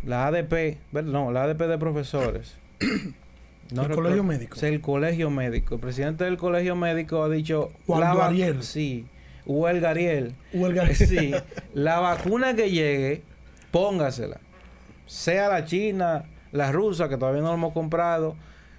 la 0.04 0.26
ADP, 0.28 0.78
no, 1.04 1.32
la 1.32 1.42
ADP 1.44 1.62
de 1.66 1.78
profesores. 1.78 2.56
No 3.72 3.82
el 3.84 3.90
colegio 3.90 4.22
médico. 4.22 4.56
Es 4.56 4.62
el 4.62 4.80
colegio 4.80 5.30
médico. 5.30 5.74
El 5.76 5.80
presidente 5.80 6.24
del 6.24 6.36
colegio 6.36 6.76
médico 6.76 7.22
ha 7.22 7.28
dicho... 7.28 7.70
Waldo 7.86 8.14
la 8.18 8.26
Ariel. 8.26 8.62
Sí. 8.62 9.06
Huelga 9.44 9.90
Ariel. 9.90 10.34
Huelga- 10.52 10.92
Sí. 10.94 11.32
La 11.74 12.00
vacuna 12.00 12.54
que 12.54 12.70
llegue, 12.70 13.22
póngasela. 13.70 14.38
Sea 15.06 15.48
la 15.48 15.64
china, 15.64 16.24
la 16.52 16.72
rusa, 16.72 17.08
que 17.08 17.16
todavía 17.16 17.42
no 17.42 17.48
la 17.48 17.54
hemos 17.54 17.72
comprado, 17.72 18.34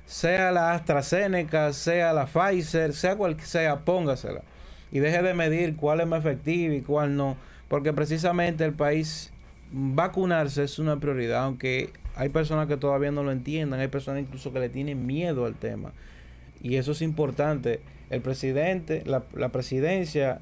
sea 0.06 0.52
la 0.52 0.74
AstraZeneca, 0.74 1.72
sea 1.74 2.12
la 2.14 2.26
Pfizer, 2.26 2.94
sea 2.94 3.16
cual 3.16 3.40
sea, 3.42 3.78
póngasela. 3.80 4.42
Y 4.92 5.00
deje 5.00 5.22
de 5.22 5.34
medir 5.34 5.76
cuál 5.76 6.02
es 6.02 6.08
más 6.08 6.20
efectiva 6.20 6.74
y 6.74 6.82
cuál 6.82 7.16
no. 7.16 7.38
Porque 7.70 7.94
precisamente 7.94 8.66
el 8.66 8.74
país 8.74 9.32
vacunarse 9.72 10.64
es 10.64 10.80
una 10.80 10.98
prioridad, 10.98 11.44
aunque 11.44 11.92
hay 12.18 12.30
personas 12.30 12.68
que 12.68 12.78
todavía 12.78 13.12
no 13.12 13.24
lo 13.24 13.32
entiendan, 13.32 13.80
hay 13.80 13.88
personas 13.88 14.22
incluso 14.22 14.52
que 14.52 14.60
le 14.60 14.70
tienen 14.70 15.06
miedo 15.06 15.46
al 15.46 15.56
tema. 15.56 15.94
Y 16.62 16.76
eso 16.76 16.92
es 16.92 17.02
importante. 17.04 17.80
El 18.10 18.22
presidente, 18.22 19.04
la, 19.06 19.50
presidencia 19.50 20.40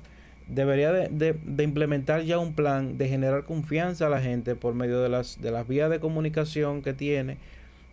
debería 0.47 0.91
de, 0.91 1.35
implementar 1.63 2.21
ya 2.23 2.39
un 2.39 2.53
plan 2.53 2.97
de 2.97 3.09
generar 3.09 3.43
confianza 3.43 4.07
a 4.07 4.09
la 4.09 4.21
gente 4.21 4.55
por 4.55 4.73
medio 4.73 5.01
de 5.01 5.09
las, 5.09 5.41
de 5.41 5.51
las 5.51 5.67
vías 5.67 5.89
de 5.89 5.99
comunicación 5.99 6.81
que 6.81 6.93
tiene. 6.93 7.37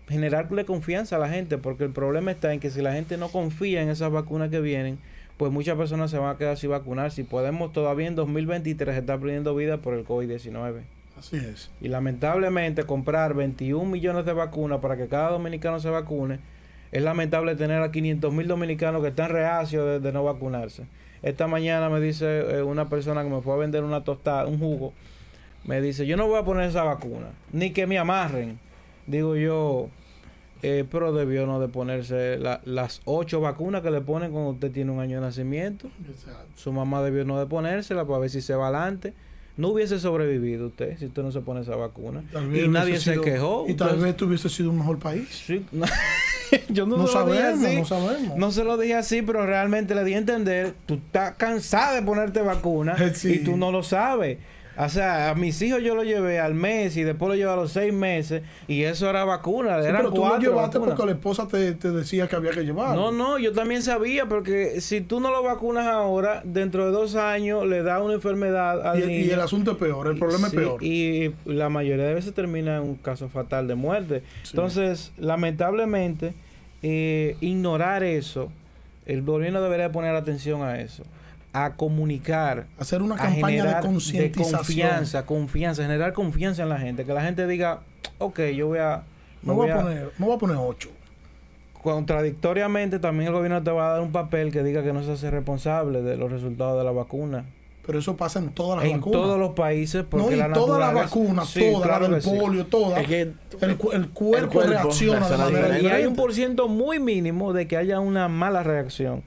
Generarle 0.09 0.65
confianza 0.65 1.17
a 1.17 1.19
la 1.19 1.29
gente, 1.29 1.59
porque 1.59 1.85
el 1.85 1.91
problema 1.91 2.31
está 2.31 2.53
en 2.53 2.61
que 2.61 2.71
si 2.71 2.83
la 2.83 2.93
gente 2.93 3.17
no 3.17 3.31
confía 3.31 3.83
en 3.83 3.89
esas 3.89 4.13
vacunas 4.13 4.51
que 4.51 4.61
vienen, 4.61 4.99
pues 5.39 5.51
muchas 5.51 5.77
personas 5.77 6.11
se 6.11 6.19
van 6.19 6.35
a 6.35 6.39
quedar 6.39 6.57
sin 6.57 6.71
vacunar. 6.71 7.11
Si 7.11 7.25
podemos 7.25 7.73
todavía 7.73 8.07
en 8.07 8.15
2023 8.15 8.97
estar 8.97 9.19
perdiendo 9.19 9.57
vidas 9.57 9.81
por 9.81 9.95
el 9.95 10.05
COVID-19. 10.05 10.83
Así 11.23 11.37
es. 11.37 11.71
Y 11.81 11.89
lamentablemente 11.89 12.83
comprar 12.85 13.35
21 13.35 13.89
millones 13.89 14.25
de 14.25 14.33
vacunas 14.33 14.81
para 14.81 14.97
que 14.97 15.07
cada 15.07 15.31
dominicano 15.31 15.79
se 15.79 15.89
vacune, 15.89 16.41
es 16.91 17.03
lamentable 17.03 17.55
tener 17.55 17.81
a 17.81 17.91
500 17.93 18.33
mil 18.35 18.49
dominicanos 18.49 19.03
que 19.03 19.09
están 19.09 19.31
reacios 19.31 19.87
de, 19.87 20.01
de 20.01 20.13
no 20.13 20.25
vacunarse. 20.25 20.85
Esta 21.23 21.47
mañana 21.47 21.89
me 21.89 22.01
dice 22.01 22.27
eh, 22.59 22.63
una 22.63 22.89
persona 22.89 23.23
que 23.23 23.31
me 23.31 23.41
fue 23.41 23.55
a 23.55 23.57
vender 23.57 23.85
una 23.85 24.03
tostada, 24.03 24.47
un 24.47 24.59
jugo, 24.59 24.93
me 25.65 25.81
dice, 25.81 26.07
yo 26.07 26.17
no 26.17 26.27
voy 26.27 26.41
a 26.41 26.45
poner 26.45 26.69
esa 26.69 26.83
vacuna, 26.83 27.29
ni 27.53 27.71
que 27.71 27.87
me 27.87 27.99
amarren. 27.99 28.59
Digo 29.07 29.37
yo, 29.37 29.89
eh, 30.63 30.85
pero 30.91 31.13
debió 31.13 31.47
no 31.47 31.61
de 31.61 31.69
ponerse 31.69 32.37
la- 32.39 32.61
las 32.65 33.01
ocho 33.05 33.41
vacunas 33.41 33.83
que 33.83 33.91
le 33.93 34.01
ponen 34.01 34.33
cuando 34.33 34.51
usted 34.51 34.73
tiene 34.73 34.91
un 34.91 34.99
año 35.01 35.21
de 35.21 35.27
nacimiento. 35.27 35.89
Exacto. 36.11 36.49
Su 36.57 36.73
mamá 36.73 37.01
debió 37.03 37.25
no 37.25 37.39
de 37.39 37.47
ponérsela 37.47 38.05
para 38.05 38.19
ver 38.19 38.31
si 38.31 38.41
se 38.43 38.55
va 38.57 38.69
adelante. 38.69 39.15
No 39.57 39.69
hubiese 39.69 39.99
sobrevivido 40.01 40.69
usted 40.69 40.97
si 40.99 41.07
usted 41.07 41.23
no 41.23 41.31
se 41.31 41.41
pone 41.41 41.61
esa 41.61 41.77
vacuna. 41.77 42.23
Y 42.33 42.69
nadie 42.69 42.93
hubiese 42.93 43.05
se 43.05 43.11
sido- 43.13 43.23
quejó. 43.23 43.67
Y 43.69 43.75
tal 43.75 43.99
vez 43.99 44.17
tuviese 44.17 44.49
sido 44.49 44.71
un 44.71 44.79
mejor 44.79 44.99
país. 44.99 45.29
Sí, 45.47 45.65
no, 45.73 45.85
yo 46.71 46.87
no, 46.87 46.97
No, 46.97 47.07
se 47.07 47.19
lo 47.19 47.27
dije 47.27 47.39
sabemos, 47.43 47.65
así. 47.67 47.77
no 47.77 47.85
sabemos. 47.85 48.37
No 48.39 48.51
se 48.53 48.65
lo 48.65 48.77
dije 48.79 48.95
así, 48.95 49.23
pero 49.23 49.45
realmente 49.47 49.95
le 49.95 50.05
di 50.05 50.15
a 50.15 50.19
entender, 50.19 50.73
tú 50.87 50.95
estás 50.95 51.35
cansada 51.37 51.95
de 51.95 52.03
ponerte 52.03 52.41
vacuna 52.41 52.97
Sí. 53.15 53.33
y 53.35 53.39
tú 53.45 53.57
no 53.59 53.71
lo 53.73 53.83
sabes. 53.83 54.39
O 54.77 54.89
sea, 54.89 55.31
a 55.31 55.35
mis 55.35 55.61
hijos 55.61 55.83
yo 55.83 55.95
lo 55.95 56.03
llevé 56.03 56.41
al 56.41 56.55
mes 56.55 56.97
y 56.97 57.03
después 57.03 57.29
lo 57.29 57.35
llevé 57.35 57.51
a 57.53 57.57
los 57.57 57.73
seis 57.73 57.93
meses 57.93 58.43
y 58.67 58.85
eso 58.85 59.11
era 59.11 59.25
vacuna. 59.25 59.83
Sí, 59.83 59.89
eran 59.89 59.99
pero 60.03 60.13
tú 60.13 60.25
lo 60.25 60.39
llevaste 60.39 60.79
vacunas. 60.79 60.97
porque 60.97 61.07
la 61.07 61.13
esposa 61.13 61.47
te, 61.47 61.73
te 61.75 61.91
decía 61.91 62.27
que 62.27 62.37
había 62.37 62.53
que 62.53 62.65
llevarlo. 62.65 63.11
No, 63.11 63.13
no, 63.13 63.39
yo 63.39 63.53
también 63.53 63.83
sabía, 63.83 64.27
porque 64.27 64.81
si 64.81 65.03
tú 65.03 65.21
no 65.21 65.31
lo 65.31 65.43
vacunas 65.43 65.87
ahora, 65.87 66.41
dentro 66.45 66.87
de 66.87 66.93
dos 66.93 67.17
años 67.17 67.67
le 67.67 67.83
da 67.83 68.01
una 68.03 68.15
enfermedad 68.15 68.87
al 68.87 69.11
Y, 69.11 69.27
y 69.27 69.31
el 69.31 69.41
asunto 69.41 69.73
es 69.73 69.77
peor, 69.77 70.07
el 70.07 70.19
problema 70.19 70.49
Sí, 70.49 70.57
es 70.57 70.63
peor. 70.63 70.83
Y 70.83 71.33
la 71.45 71.69
mayoría 71.69 72.07
de 72.07 72.15
veces 72.15 72.33
termina 72.33 72.77
en 72.79 72.83
un 72.83 72.95
caso 72.97 73.29
fatal 73.29 73.69
de 73.69 73.75
muerte. 73.75 74.23
Sí. 74.43 74.51
Entonces, 74.53 75.13
lamentablemente, 75.19 76.35
eh, 76.83 77.37
ignorar 77.41 78.03
eso, 78.03 78.51
el 79.07 79.23
gobierno 79.23 79.61
debería 79.63 79.93
poner 79.93 80.15
atención 80.15 80.63
a 80.63 80.81
eso, 80.81 81.03
a 81.53 81.75
comunicar, 81.75 82.67
Hacer 82.79 83.03
una 83.03 83.15
a 83.17 83.19
campaña 83.19 83.65
de 83.65 83.81
concientización. 83.83 84.57
confianza, 84.59 85.27
confianza, 85.27 85.83
generar 85.83 86.13
confianza 86.15 86.63
en 86.63 86.69
la 86.71 86.79
gente, 86.79 87.05
que 87.05 87.13
la 87.13 87.23
gente 87.23 87.47
diga, 87.47 87.81
ok, 88.19 88.41
yo 88.57 88.69
voy 88.69 88.79
a... 88.79 89.03
Me 89.43 89.53
voy 89.53 89.69
a 89.71 89.77
poner, 89.81 90.11
me 90.19 90.27
voy 90.27 90.35
a 90.37 90.39
poner 90.39 90.57
ocho. 90.59 90.89
Contradictoriamente, 91.83 92.99
también 93.01 93.29
el 93.29 93.35
gobierno 93.35 93.63
te 93.63 93.71
va 93.73 93.89
a 93.89 93.93
dar 93.95 94.01
un 94.03 94.13
papel 94.13 94.53
que 94.53 94.63
diga 94.63 94.83
que 94.85 94.93
no 94.93 95.03
se 95.03 95.13
hace 95.13 95.31
responsable 95.31 96.01
de 96.03 96.17
los 96.17 96.31
resultados 96.31 96.79
de 96.79 96.85
la 96.85 96.93
vacuna. 96.93 97.45
Pero 97.85 97.99
eso 97.99 98.17
pasa 98.17 98.39
en 98.39 98.51
todas 98.51 98.77
las 98.81 98.85
en 98.89 98.99
vacunas. 99.01 99.21
todos 99.21 99.39
los 99.41 99.51
países, 99.55 100.05
porque 100.09 100.27
no, 100.27 100.33
y 100.33 100.37
la 100.37 100.53
todas 100.53 100.79
las 100.79 100.95
vacunas, 100.95 101.49
Sí, 101.49 101.59
todas, 101.73 101.83
claro 101.89 102.05
la 102.09 102.15
del 102.15 102.23
que 102.23 102.31
sí. 102.31 102.39
polio, 102.39 102.67
todas. 102.67 103.01
Es 103.03 103.09
que 103.09 103.21
el, 103.61 103.77
cu- 103.77 103.91
el 103.91 104.09
cuerpo, 104.11 104.53
cuerpo 104.53 104.71
reacciona 104.71 105.29
de 105.29 105.37
manera 105.37 105.67
diferente. 105.67 105.83
Y 105.83 105.89
hay 105.89 106.07
un 106.07 106.15
por 106.15 106.33
ciento 106.33 106.69
muy 106.69 107.01
mínimo 107.01 107.53
de 107.53 107.67
que 107.67 107.77
haya 107.77 107.99
una 107.99 108.29
mala 108.29 108.63
reacción. 108.63 109.25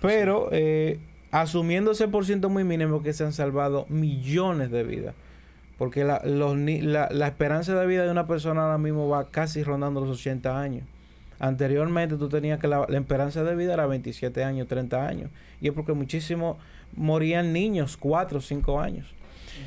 Pero 0.00 0.48
eh, 0.52 0.98
asumiendo 1.30 1.92
ese 1.92 2.08
por 2.08 2.24
ciento 2.24 2.48
muy 2.48 2.64
mínimo 2.64 3.02
que 3.02 3.12
se 3.12 3.24
han 3.24 3.32
salvado 3.32 3.86
millones 3.88 4.70
de 4.70 4.84
vidas. 4.84 5.14
Porque 5.76 6.04
la, 6.04 6.20
los 6.24 6.56
la, 6.56 7.08
la 7.10 7.28
esperanza 7.28 7.78
de 7.78 7.86
vida 7.86 8.04
de 8.04 8.10
una 8.10 8.26
persona 8.26 8.64
ahora 8.64 8.78
mismo 8.78 9.08
va 9.08 9.28
casi 9.30 9.62
rondando 9.62 10.00
los 10.00 10.18
80 10.18 10.60
años. 10.60 10.84
Anteriormente 11.38 12.16
tú 12.16 12.28
tenías 12.28 12.58
que 12.58 12.66
la, 12.66 12.84
la 12.88 12.98
esperanza 12.98 13.44
de 13.44 13.54
vida 13.54 13.74
era 13.74 13.86
27 13.86 14.42
años, 14.42 14.66
30 14.66 15.06
años. 15.06 15.30
Y 15.60 15.68
es 15.68 15.74
porque 15.74 15.92
muchísimos 15.92 16.56
morían 16.96 17.52
niños, 17.52 17.96
4 17.96 18.38
o 18.38 18.40
5 18.40 18.80
años. 18.80 19.14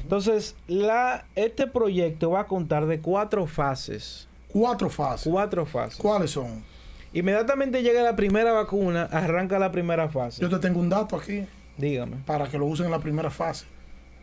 Entonces, 0.01 0.55
la, 0.67 1.25
este 1.35 1.67
proyecto 1.67 2.31
va 2.31 2.41
a 2.41 2.47
contar 2.47 2.85
de 2.85 2.99
cuatro 2.99 3.45
fases. 3.45 4.27
Cuatro 4.47 4.89
fases. 4.89 5.31
Cuatro 5.31 5.65
fases. 5.65 5.97
¿Cuáles 5.97 6.31
son? 6.31 6.63
Inmediatamente 7.13 7.81
llega 7.83 8.03
la 8.03 8.15
primera 8.15 8.51
vacuna, 8.53 9.03
arranca 9.11 9.59
la 9.59 9.71
primera 9.71 10.07
fase. 10.09 10.41
Yo 10.41 10.49
te 10.49 10.59
tengo 10.59 10.79
un 10.79 10.89
dato 10.89 11.15
aquí 11.17 11.45
Dígame. 11.77 12.17
para 12.25 12.47
que 12.47 12.57
lo 12.57 12.65
usen 12.65 12.85
en 12.85 12.91
la 12.91 12.99
primera 12.99 13.29
fase. 13.29 13.65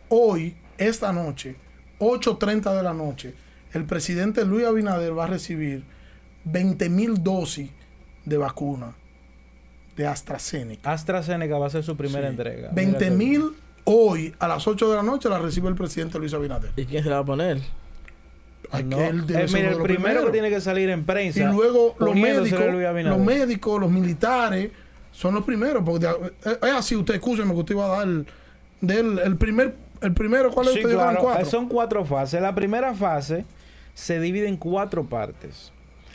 Hoy, 0.09 0.55
esta 0.77 1.13
noche, 1.13 1.55
8.30 1.99 2.75
de 2.75 2.83
la 2.83 2.93
noche, 2.93 3.33
el 3.73 3.85
presidente 3.85 4.43
Luis 4.45 4.65
Abinader 4.65 5.17
va 5.17 5.25
a 5.25 5.27
recibir 5.27 5.83
20 6.45 6.89
mil 6.89 7.23
dosis 7.23 7.69
de 8.25 8.37
vacuna 8.37 8.95
de 9.95 10.07
AstraZeneca. 10.07 10.91
AstraZeneca 10.91 11.57
va 11.59 11.67
a 11.67 11.69
ser 11.69 11.83
su 11.83 11.95
primera 11.95 12.27
Sí. 12.27 12.31
entrega. 12.31 12.69
20 12.73 13.11
Mírate. 13.11 13.15
mil 13.15 13.51
hoy 13.83 14.33
a 14.39 14.47
las 14.47 14.65
8 14.67 14.89
de 14.89 14.95
la 14.95 15.03
noche 15.03 15.29
la 15.29 15.37
recibe 15.39 15.67
el 15.69 15.75
presidente 15.75 16.17
Luis 16.17 16.33
Abinader. 16.33 16.71
¿Y 16.75 16.85
quién 16.85 17.03
se 17.03 17.09
la 17.09 17.17
va 17.17 17.21
a 17.21 17.25
poner? 17.25 17.59
No, 18.85 18.99
él 18.99 19.25
debe 19.25 19.43
eh, 19.43 19.47
ser 19.47 19.59
mira, 19.61 19.69
uno 19.75 19.77
el 19.77 19.83
primero 19.83 20.25
que 20.25 20.31
tiene 20.31 20.49
que 20.49 20.61
salir 20.61 20.89
en 20.89 21.03
prensa. 21.03 21.39
Y 21.41 21.45
luego 21.53 21.95
los 21.99 22.15
médicos, 22.15 22.59
los 23.03 23.19
médicos, 23.19 23.81
los 23.81 23.91
militares 23.91 24.71
son 25.11 25.33
los 25.35 25.43
primeros. 25.43 25.83
Porque 25.83 26.05
de- 26.05 26.51
eh, 26.51 26.57
es 26.61 26.71
así, 26.73 26.95
usted 26.95 27.15
escúcheme 27.15 27.53
que 27.53 27.59
usted 27.59 27.75
iba 27.75 27.85
a 27.85 27.97
dar 27.99 28.07
el, 28.07 28.27
del, 28.81 29.19
el 29.19 29.37
primer, 29.37 29.75
el 30.01 30.13
primero, 30.13 30.51
¿cuál 30.51 30.67
es? 30.67 30.73
Sí, 30.73 30.79
Usted 30.79 30.93
claro. 30.95 31.19
cuatro. 31.21 31.45
Son 31.45 31.67
cuatro 31.67 32.05
fases. 32.05 32.41
La 32.41 32.53
primera 32.53 32.93
fase 32.93 33.45
se 33.93 34.19
divide 34.19 34.47
en 34.47 34.57
cuatro 34.57 35.03
partes. 35.05 35.71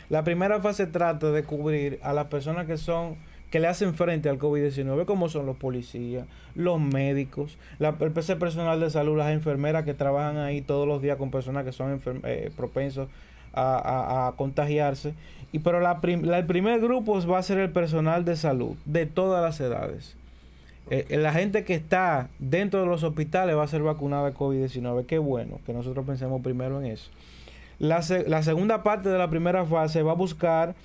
La 0.09 0.23
primera 0.23 0.61
fase 0.61 0.85
trata 0.87 1.31
de 1.31 1.43
cubrir 1.43 1.99
a 2.03 2.13
las 2.13 2.27
personas 2.27 2.67
que 2.67 2.77
son 2.77 3.15
que 3.55 3.61
le 3.61 3.67
hacen 3.67 3.95
frente 3.95 4.27
al 4.27 4.37
COVID-19, 4.37 5.05
como 5.05 5.29
son 5.29 5.45
los 5.45 5.55
policías, 5.55 6.27
los 6.55 6.77
médicos, 6.77 7.57
el 7.79 8.11
personal 8.11 8.81
de 8.81 8.89
salud, 8.89 9.17
las 9.17 9.31
enfermeras 9.31 9.85
que 9.85 9.93
trabajan 9.93 10.35
ahí 10.39 10.59
todos 10.59 10.85
los 10.85 11.01
días 11.01 11.15
con 11.15 11.31
personas 11.31 11.63
que 11.63 11.71
son 11.71 12.01
eh, 12.25 12.51
propensos 12.57 13.07
a, 13.53 14.33
contagiarse. 14.35 15.13
Y 15.53 15.59
pero 15.59 15.79
el 15.79 16.45
primer 16.45 16.81
grupo 16.81 17.25
va 17.25 17.37
a 17.37 17.43
ser 17.43 17.59
el 17.59 17.69
personal 17.69 18.25
de 18.25 18.35
salud 18.35 18.75
de 18.83 19.05
todas 19.05 19.41
las 19.41 19.57
edades. 19.61 20.17
Eh, 20.89 21.05
eh, 21.07 21.17
la 21.17 21.31
gente 21.31 21.63
que 21.63 21.75
está 21.75 22.27
dentro 22.39 22.81
de 22.81 22.87
los 22.87 23.03
hospitales 23.03 23.55
va 23.55 23.63
a 23.63 23.67
ser 23.67 23.83
vacunada 23.83 24.31
de 24.31 24.35
COVID-19. 24.35 25.05
Qué 25.05 25.17
bueno 25.17 25.61
que 25.65 25.71
nosotros 25.71 26.05
pensemos 26.05 26.41
primero 26.41 26.81
en 26.81 26.87
eso. 26.87 27.09
La 27.79 28.01
segunda 28.01 28.83
parte 28.83 29.07
de 29.07 29.17
la 29.17 29.29
primera 29.29 29.63
fase 29.63 30.03
va 30.03 30.11
a 30.11 30.15
buscar 30.15 30.75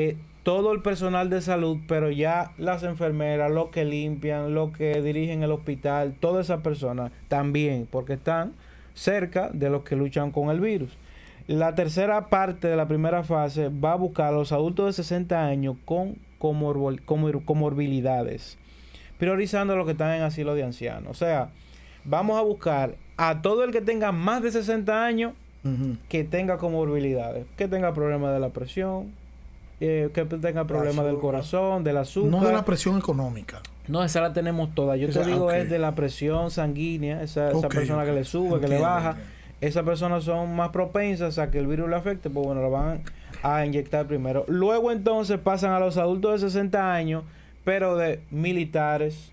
eh, 0.00 0.16
todo 0.42 0.72
el 0.72 0.80
personal 0.82 1.28
de 1.30 1.40
salud, 1.40 1.78
pero 1.88 2.10
ya 2.10 2.52
las 2.56 2.82
enfermeras, 2.82 3.50
los 3.50 3.68
que 3.68 3.84
limpian, 3.84 4.54
los 4.54 4.70
que 4.76 5.02
dirigen 5.02 5.42
el 5.42 5.50
hospital, 5.52 6.14
todas 6.20 6.46
esas 6.46 6.60
personas 6.62 7.10
también, 7.28 7.86
porque 7.90 8.14
están 8.14 8.52
cerca 8.94 9.50
de 9.52 9.68
los 9.70 9.82
que 9.82 9.96
luchan 9.96 10.30
con 10.30 10.50
el 10.50 10.60
virus. 10.60 10.96
La 11.46 11.74
tercera 11.74 12.28
parte 12.28 12.68
de 12.68 12.76
la 12.76 12.86
primera 12.88 13.24
fase 13.24 13.68
va 13.70 13.92
a 13.92 13.96
buscar 13.96 14.28
a 14.28 14.32
los 14.36 14.52
adultos 14.52 14.86
de 14.86 14.92
60 15.02 15.46
años 15.46 15.76
con 15.84 16.16
comor- 16.38 17.02
comorbilidades 17.44 18.58
priorizando 19.18 19.72
a 19.72 19.76
los 19.76 19.84
que 19.86 19.92
están 19.92 20.14
en 20.14 20.22
asilo 20.22 20.54
de 20.54 20.62
ancianos. 20.62 21.10
O 21.10 21.14
sea, 21.14 21.50
vamos 22.04 22.38
a 22.38 22.42
buscar 22.42 22.94
a 23.16 23.42
todo 23.42 23.64
el 23.64 23.72
que 23.72 23.80
tenga 23.80 24.12
más 24.12 24.42
de 24.42 24.52
60 24.52 25.04
años 25.04 25.32
que 26.08 26.22
tenga 26.24 26.56
comorbilidades, 26.56 27.44
que 27.56 27.66
tenga 27.68 27.92
problemas 27.92 28.32
de 28.32 28.40
la 28.40 28.50
presión, 28.50 29.12
eh, 29.80 30.10
que 30.12 30.24
tenga 30.24 30.66
problemas 30.66 31.04
del 31.06 31.18
corazón, 31.18 31.84
del 31.84 31.98
azúcar. 31.98 32.30
No 32.30 32.44
de 32.46 32.52
la 32.52 32.64
presión 32.64 32.98
económica. 32.98 33.60
No, 33.86 34.02
esa 34.04 34.20
la 34.20 34.32
tenemos 34.32 34.74
toda. 34.74 34.96
Yo 34.96 35.08
Esa- 35.08 35.22
te 35.22 35.30
digo 35.30 35.50
es 35.52 35.70
de 35.70 35.78
la 35.78 35.94
presión 35.94 36.50
sanguínea, 36.50 37.22
esa, 37.22 37.50
persona 37.68 38.04
que 38.04 38.12
le 38.12 38.24
sube, 38.24 38.60
que 38.60 38.68
le 38.68 38.78
baja. 38.80 39.16
Esas 39.60 39.82
personas 39.84 40.24
son 40.24 40.54
más 40.54 40.68
propensas 40.70 41.38
a 41.38 41.50
que 41.50 41.58
el 41.58 41.66
virus 41.66 41.88
le 41.88 41.96
afecte, 41.96 42.30
pues 42.30 42.46
bueno, 42.46 42.62
la 42.62 42.68
van 42.68 43.02
a 43.42 43.64
inyectar 43.66 44.06
primero. 44.06 44.44
Luego 44.46 44.92
entonces 44.92 45.38
pasan 45.38 45.72
a 45.72 45.80
los 45.80 45.96
adultos 45.96 46.40
de 46.42 46.48
60 46.50 46.92
años, 46.94 47.24
pero 47.64 47.96
de 47.96 48.20
militares. 48.30 49.32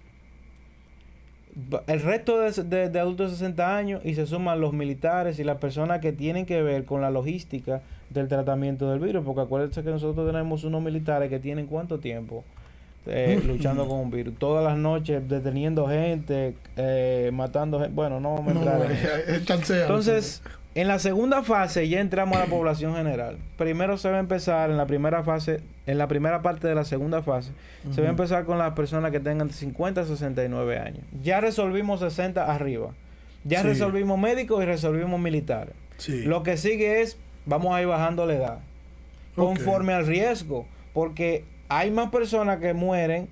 El 1.88 2.02
resto 2.02 2.40
de, 2.40 2.52
de- 2.64 2.90
de 2.90 3.00
adultos 3.00 3.32
de 3.32 3.38
60 3.38 3.78
años 3.78 4.02
y 4.04 4.16
se 4.16 4.26
suman 4.28 4.60
los 4.60 4.74
militares 4.74 5.40
y 5.40 5.44
las 5.44 5.58
personas 5.58 6.00
que 6.02 6.12
tienen 6.12 6.46
que 6.46 6.62
ver 6.62 6.86
con 6.86 7.02
la 7.02 7.12
logística 7.12 7.82
del 8.10 8.28
tratamiento 8.28 8.90
del 8.90 9.00
virus. 9.00 9.24
Porque 9.26 9.42
acuérdense 9.42 9.84
que 9.84 9.90
nosotros 9.90 10.26
tenemos 10.26 10.64
unos 10.64 10.82
militares 10.82 11.30
que 11.30 11.40
tienen 11.40 11.68
cuánto 11.68 12.00
tiempo 12.00 12.44
eh, 13.06 13.42
luchando 13.48 13.88
con 13.88 14.00
un 14.00 14.12
virus. 14.12 14.36
Todas 14.38 14.64
las 14.64 14.78
noches 14.78 15.28
deteniendo 15.30 15.88
gente, 15.88 16.56
eh, 16.78 17.30
matando 17.34 17.80
gente. 17.80 17.94
Bueno, 17.94 18.20
no 18.20 18.38
a 18.38 18.42
No, 18.42 18.62
eh. 18.84 19.42
Entonces, 19.82 20.42
en 20.76 20.88
la 20.88 21.00
segunda 21.00 21.42
fase 21.44 21.88
ya 21.88 22.02
entramos 22.02 22.38
a 22.38 22.42
la 22.42 22.46
población 22.48 22.96
general. 22.96 23.38
Primero 23.58 23.98
se 23.98 24.10
va 24.10 24.18
a 24.18 24.20
empezar 24.20 24.70
en 24.72 24.78
la 24.78 24.86
primera 24.86 25.24
fase, 25.24 25.62
en 25.86 25.98
la 25.98 26.08
primera 26.08 26.42
parte 26.42 26.68
de 26.68 26.76
la 26.76 26.84
segunda 26.84 27.22
fase, 27.22 27.52
se 27.94 28.02
va 28.02 28.08
a 28.08 28.12
empezar 28.12 28.44
con 28.46 28.58
las 28.58 28.74
personas 28.74 29.12
que 29.12 29.20
tengan 29.20 29.50
50 29.52 30.02
a 30.02 30.06
69 30.06 30.78
años. 30.80 31.04
Ya 31.24 31.40
resolvimos 31.40 32.00
60 32.02 32.54
arriba. 32.54 32.90
Ya 33.46 33.62
Sí. 33.62 33.68
resolvimos 33.68 34.18
médicos 34.20 34.62
y 34.64 34.66
resolvimos 34.66 35.20
militares. 35.20 35.74
Sí. 35.98 36.24
Lo 36.24 36.44
que 36.44 36.58
sigue 36.58 37.02
es, 37.02 37.18
vamos 37.46 37.76
a 37.76 37.82
ir 37.82 37.88
bajando 37.88 38.26
la 38.26 38.34
edad. 38.34 38.60
Conforme 39.36 39.94
al 39.94 40.06
riesgo. 40.06 40.66
Porque 40.94 41.44
hay 41.68 41.92
más 41.92 42.10
personas 42.10 42.60
que 42.60 42.74
mueren 42.74 43.28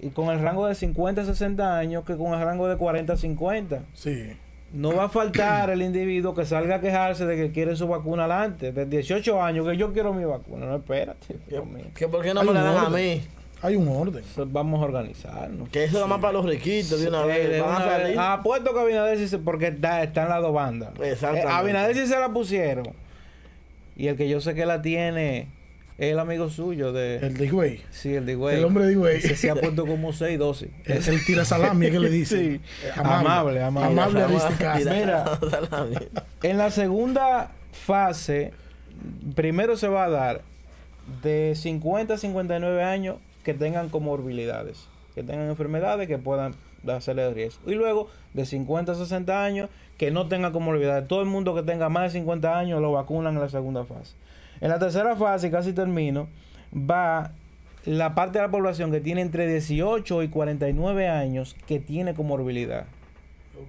y 0.00 0.10
con 0.10 0.28
el 0.34 0.40
rango 0.40 0.66
de 0.66 0.74
50 0.74 1.22
a 1.22 1.24
60 1.24 1.78
años 1.78 2.04
que 2.04 2.16
con 2.16 2.34
el 2.34 2.40
rango 2.40 2.68
de 2.68 2.76
40 2.76 3.12
a 3.12 3.16
50. 3.16 3.82
Sí. 3.94 4.36
No 4.72 4.94
va 4.96 5.04
a 5.04 5.08
faltar 5.08 5.70
el 5.70 5.82
individuo 5.82 6.34
que 6.34 6.44
salga 6.44 6.76
a 6.76 6.80
quejarse 6.80 7.26
de 7.26 7.36
que 7.36 7.52
quiere 7.52 7.76
su 7.76 7.86
vacuna 7.86 8.24
adelante. 8.24 8.72
De 8.72 8.86
18 8.86 9.40
años, 9.40 9.68
que 9.68 9.76
yo 9.76 9.92
quiero 9.92 10.12
mi 10.12 10.24
vacuna. 10.24 10.66
No, 10.66 10.76
espérate. 10.76 11.38
Dios 11.48 11.64
mío. 11.64 11.84
Que 11.94 12.08
por 12.08 12.22
qué 12.22 12.34
no 12.34 12.40
Hay 12.40 12.48
me 12.48 12.52
la 12.54 12.62
dan 12.62 12.86
a 12.86 12.90
mí? 12.90 13.22
Hay 13.62 13.76
un 13.76 13.88
orden. 13.88 14.24
Vamos 14.48 14.82
a 14.82 14.84
organizarnos. 14.84 15.68
Que 15.68 15.84
eso 15.84 16.02
es 16.02 16.08
más 16.08 16.20
para 16.20 16.32
los 16.32 16.44
riquitos 16.44 17.00
de 17.00 17.08
una 17.08 17.24
vez. 17.24 17.48
de 17.48 17.60
Van 17.60 17.80
a 17.80 17.98
vez. 17.98 18.18
Apuesto 18.18 18.74
que 18.74 18.80
Abinader 18.80 19.16
sí 19.16 19.28
se... 19.28 19.38
Porque 19.38 19.68
está, 19.68 20.02
está 20.02 20.24
en 20.24 20.28
las 20.28 20.42
dos 20.42 20.52
bandas. 20.52 20.90
Exactamente. 21.00 21.48
Eh, 21.48 21.52
Abinader 21.52 21.96
sí 21.96 22.06
se 22.06 22.18
la 22.18 22.28
pusieron. 22.30 23.03
Y 23.96 24.08
el 24.08 24.16
que 24.16 24.28
yo 24.28 24.40
sé 24.40 24.54
que 24.54 24.66
la 24.66 24.82
tiene 24.82 25.48
es 25.98 26.12
el 26.12 26.18
amigo 26.18 26.50
suyo 26.50 26.92
de... 26.92 27.18
El 27.18 27.36
de 27.36 27.80
sí, 27.90 28.14
el 28.14 28.26
de. 28.26 28.32
El 28.32 28.64
hombre 28.64 28.86
de 28.86 28.96
güey. 28.96 29.18
Ese 29.18 29.36
se 29.36 29.50
ha 29.50 29.54
puesto 29.54 29.86
como 29.86 30.12
6 30.12 30.38
dosis. 30.38 30.68
Es 30.84 31.06
el 31.08 31.24
tira 31.24 31.44
salami 31.44 31.90
que 31.90 32.00
le 32.00 32.10
dice. 32.10 32.36
Sí. 32.36 32.60
Eh, 32.84 32.90
Amable, 32.96 33.62
amable. 33.62 33.88
Amable 33.88 34.26
Mira, 34.26 34.42
Aristicaza. 34.42 34.94
Mira. 35.84 36.02
En 36.42 36.58
la 36.58 36.70
segunda 36.70 37.52
fase, 37.72 38.52
primero 39.34 39.76
se 39.76 39.88
va 39.88 40.04
a 40.04 40.10
dar 40.10 40.42
de 41.22 41.54
50 41.54 42.14
a 42.14 42.18
59 42.18 42.82
años 42.82 43.16
que 43.44 43.54
tengan 43.54 43.88
comorbilidades, 43.88 44.88
que 45.14 45.22
tengan 45.22 45.48
enfermedades 45.48 46.08
que 46.08 46.18
puedan 46.18 46.54
hacerle 46.92 47.32
riesgo. 47.32 47.70
Y 47.70 47.74
luego 47.74 48.08
de 48.32 48.44
50 48.44 48.92
a 48.92 48.94
60 48.94 49.44
años 49.44 49.70
que 49.96 50.10
no 50.10 50.28
tengan 50.28 50.52
comorbilidades. 50.52 51.06
Todo 51.08 51.20
el 51.20 51.28
mundo 51.28 51.54
que 51.54 51.62
tenga 51.62 51.88
más 51.88 52.12
de 52.12 52.18
50 52.18 52.58
años 52.58 52.80
lo 52.80 52.92
vacunan 52.92 53.34
en 53.34 53.40
la 53.40 53.48
segunda 53.48 53.84
fase. 53.84 54.14
En 54.60 54.70
la 54.70 54.78
tercera 54.78 55.16
fase, 55.16 55.50
casi 55.50 55.72
termino, 55.72 56.28
va 56.74 57.32
la 57.84 58.14
parte 58.14 58.38
de 58.38 58.44
la 58.44 58.50
población 58.50 58.90
que 58.90 59.00
tiene 59.00 59.20
entre 59.20 59.46
18 59.46 60.22
y 60.22 60.28
49 60.28 61.08
años 61.08 61.54
que 61.66 61.78
tiene 61.78 62.14
comorbilidad. 62.14 62.86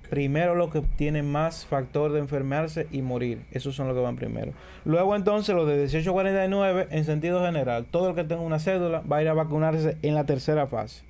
Primero 0.09 0.55
los 0.55 0.71
que 0.71 0.81
tienen 0.81 1.31
más 1.31 1.65
factor 1.65 2.11
de 2.11 2.19
enfermarse 2.19 2.87
y 2.91 3.01
morir. 3.01 3.41
Esos 3.51 3.75
son 3.75 3.87
los 3.87 3.95
que 3.95 4.01
van 4.01 4.15
primero. 4.15 4.53
Luego 4.83 5.15
entonces 5.15 5.55
los 5.55 5.67
de 5.67 5.77
18 5.77 6.09
a 6.09 6.13
49 6.13 6.87
en 6.89 7.05
sentido 7.05 7.43
general. 7.43 7.85
Todo 7.85 8.09
el 8.09 8.15
que 8.15 8.23
tenga 8.23 8.41
una 8.41 8.59
cédula 8.59 9.01
va 9.01 9.17
a 9.17 9.21
ir 9.21 9.27
a 9.27 9.33
vacunarse 9.33 9.97
en 10.01 10.15
la 10.15 10.25
tercera 10.25 10.65
fase. 10.65 11.03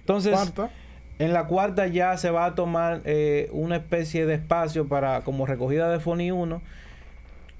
Entonces, 0.00 0.32
Cuarta. 0.32 0.70
En 1.20 1.32
la 1.32 1.44
cuarta 1.46 1.86
ya 1.86 2.16
se 2.16 2.30
va 2.30 2.46
a 2.46 2.54
tomar 2.56 3.02
eh, 3.04 3.48
una 3.52 3.76
especie 3.76 4.26
de 4.26 4.34
espacio 4.34 4.88
para 4.88 5.20
como 5.20 5.46
recogida 5.46 5.88
de 5.90 6.00
FONI 6.00 6.32
1. 6.32 6.60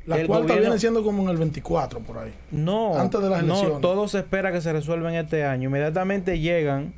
La 0.06 0.16
el 0.16 0.26
cuarta 0.26 0.44
gobierno- 0.48 0.62
viene 0.62 0.78
siendo 0.80 1.04
como 1.04 1.22
en 1.22 1.28
el 1.28 1.36
24 1.36 2.00
por 2.00 2.18
ahí. 2.18 2.32
No, 2.50 2.98
Antes 2.98 3.20
de 3.20 3.28
las 3.30 3.42
no, 3.44 3.54
elecciones. 3.54 3.80
todo 3.82 4.08
se 4.08 4.18
espera 4.18 4.50
que 4.50 4.60
se 4.60 4.72
resuelva 4.72 5.10
en 5.10 5.16
este 5.24 5.44
año. 5.44 5.68
Inmediatamente 5.68 6.40
llegan. 6.40 6.94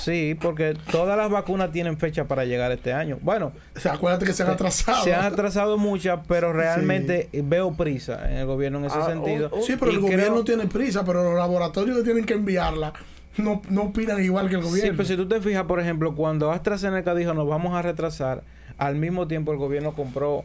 Sí, 0.00 0.36
porque 0.40 0.76
todas 0.90 1.16
las 1.16 1.30
vacunas 1.30 1.72
tienen 1.72 1.98
fecha 1.98 2.24
para 2.24 2.44
llegar 2.44 2.70
este 2.72 2.92
año. 2.92 3.18
Bueno, 3.22 3.52
O 3.76 3.80
sea, 3.80 3.92
acuérdate 3.94 4.24
que 4.24 4.32
se 4.32 4.42
han 4.44 4.50
atrasado. 4.50 5.02
Se 5.04 5.14
han 5.14 5.24
atrasado 5.24 5.78
muchas, 5.78 6.20
pero 6.28 6.52
realmente 6.52 7.28
veo 7.32 7.74
prisa 7.74 8.28
en 8.30 8.38
el 8.38 8.46
gobierno 8.46 8.78
en 8.78 8.84
ese 8.86 8.98
Ah, 8.98 9.06
sentido. 9.06 9.50
un- 9.52 9.62
Sí, 9.62 9.74
pero 9.78 9.90
Y 9.92 9.94
el 9.96 10.00
creo- 10.00 10.10
gobierno 10.16 10.44
tiene 10.44 10.66
prisa, 10.66 11.04
pero 11.04 11.22
los 11.24 11.34
laboratorios 11.34 12.02
tienen 12.04 12.24
que 12.24 12.34
enviarla 12.34 12.92
no, 13.38 13.62
no 13.68 13.82
opinan 13.84 14.22
igual 14.22 14.48
que 14.48 14.56
el 14.56 14.62
Sí, 14.62 14.68
gobierno. 14.68 14.92
pero 14.96 15.08
si 15.08 15.16
tú 15.16 15.26
te 15.28 15.40
fijas, 15.40 15.64
por 15.64 15.80
ejemplo, 15.80 16.14
cuando 16.14 16.50
AstraZeneca 16.52 17.14
dijo 17.14 17.34
nos 17.34 17.46
vamos 17.48 17.74
a 17.74 17.82
retrasar, 17.82 18.42
al 18.78 18.96
mismo 18.96 19.26
tiempo 19.26 19.52
el 19.52 19.58
gobierno 19.58 19.92
compró 19.92 20.44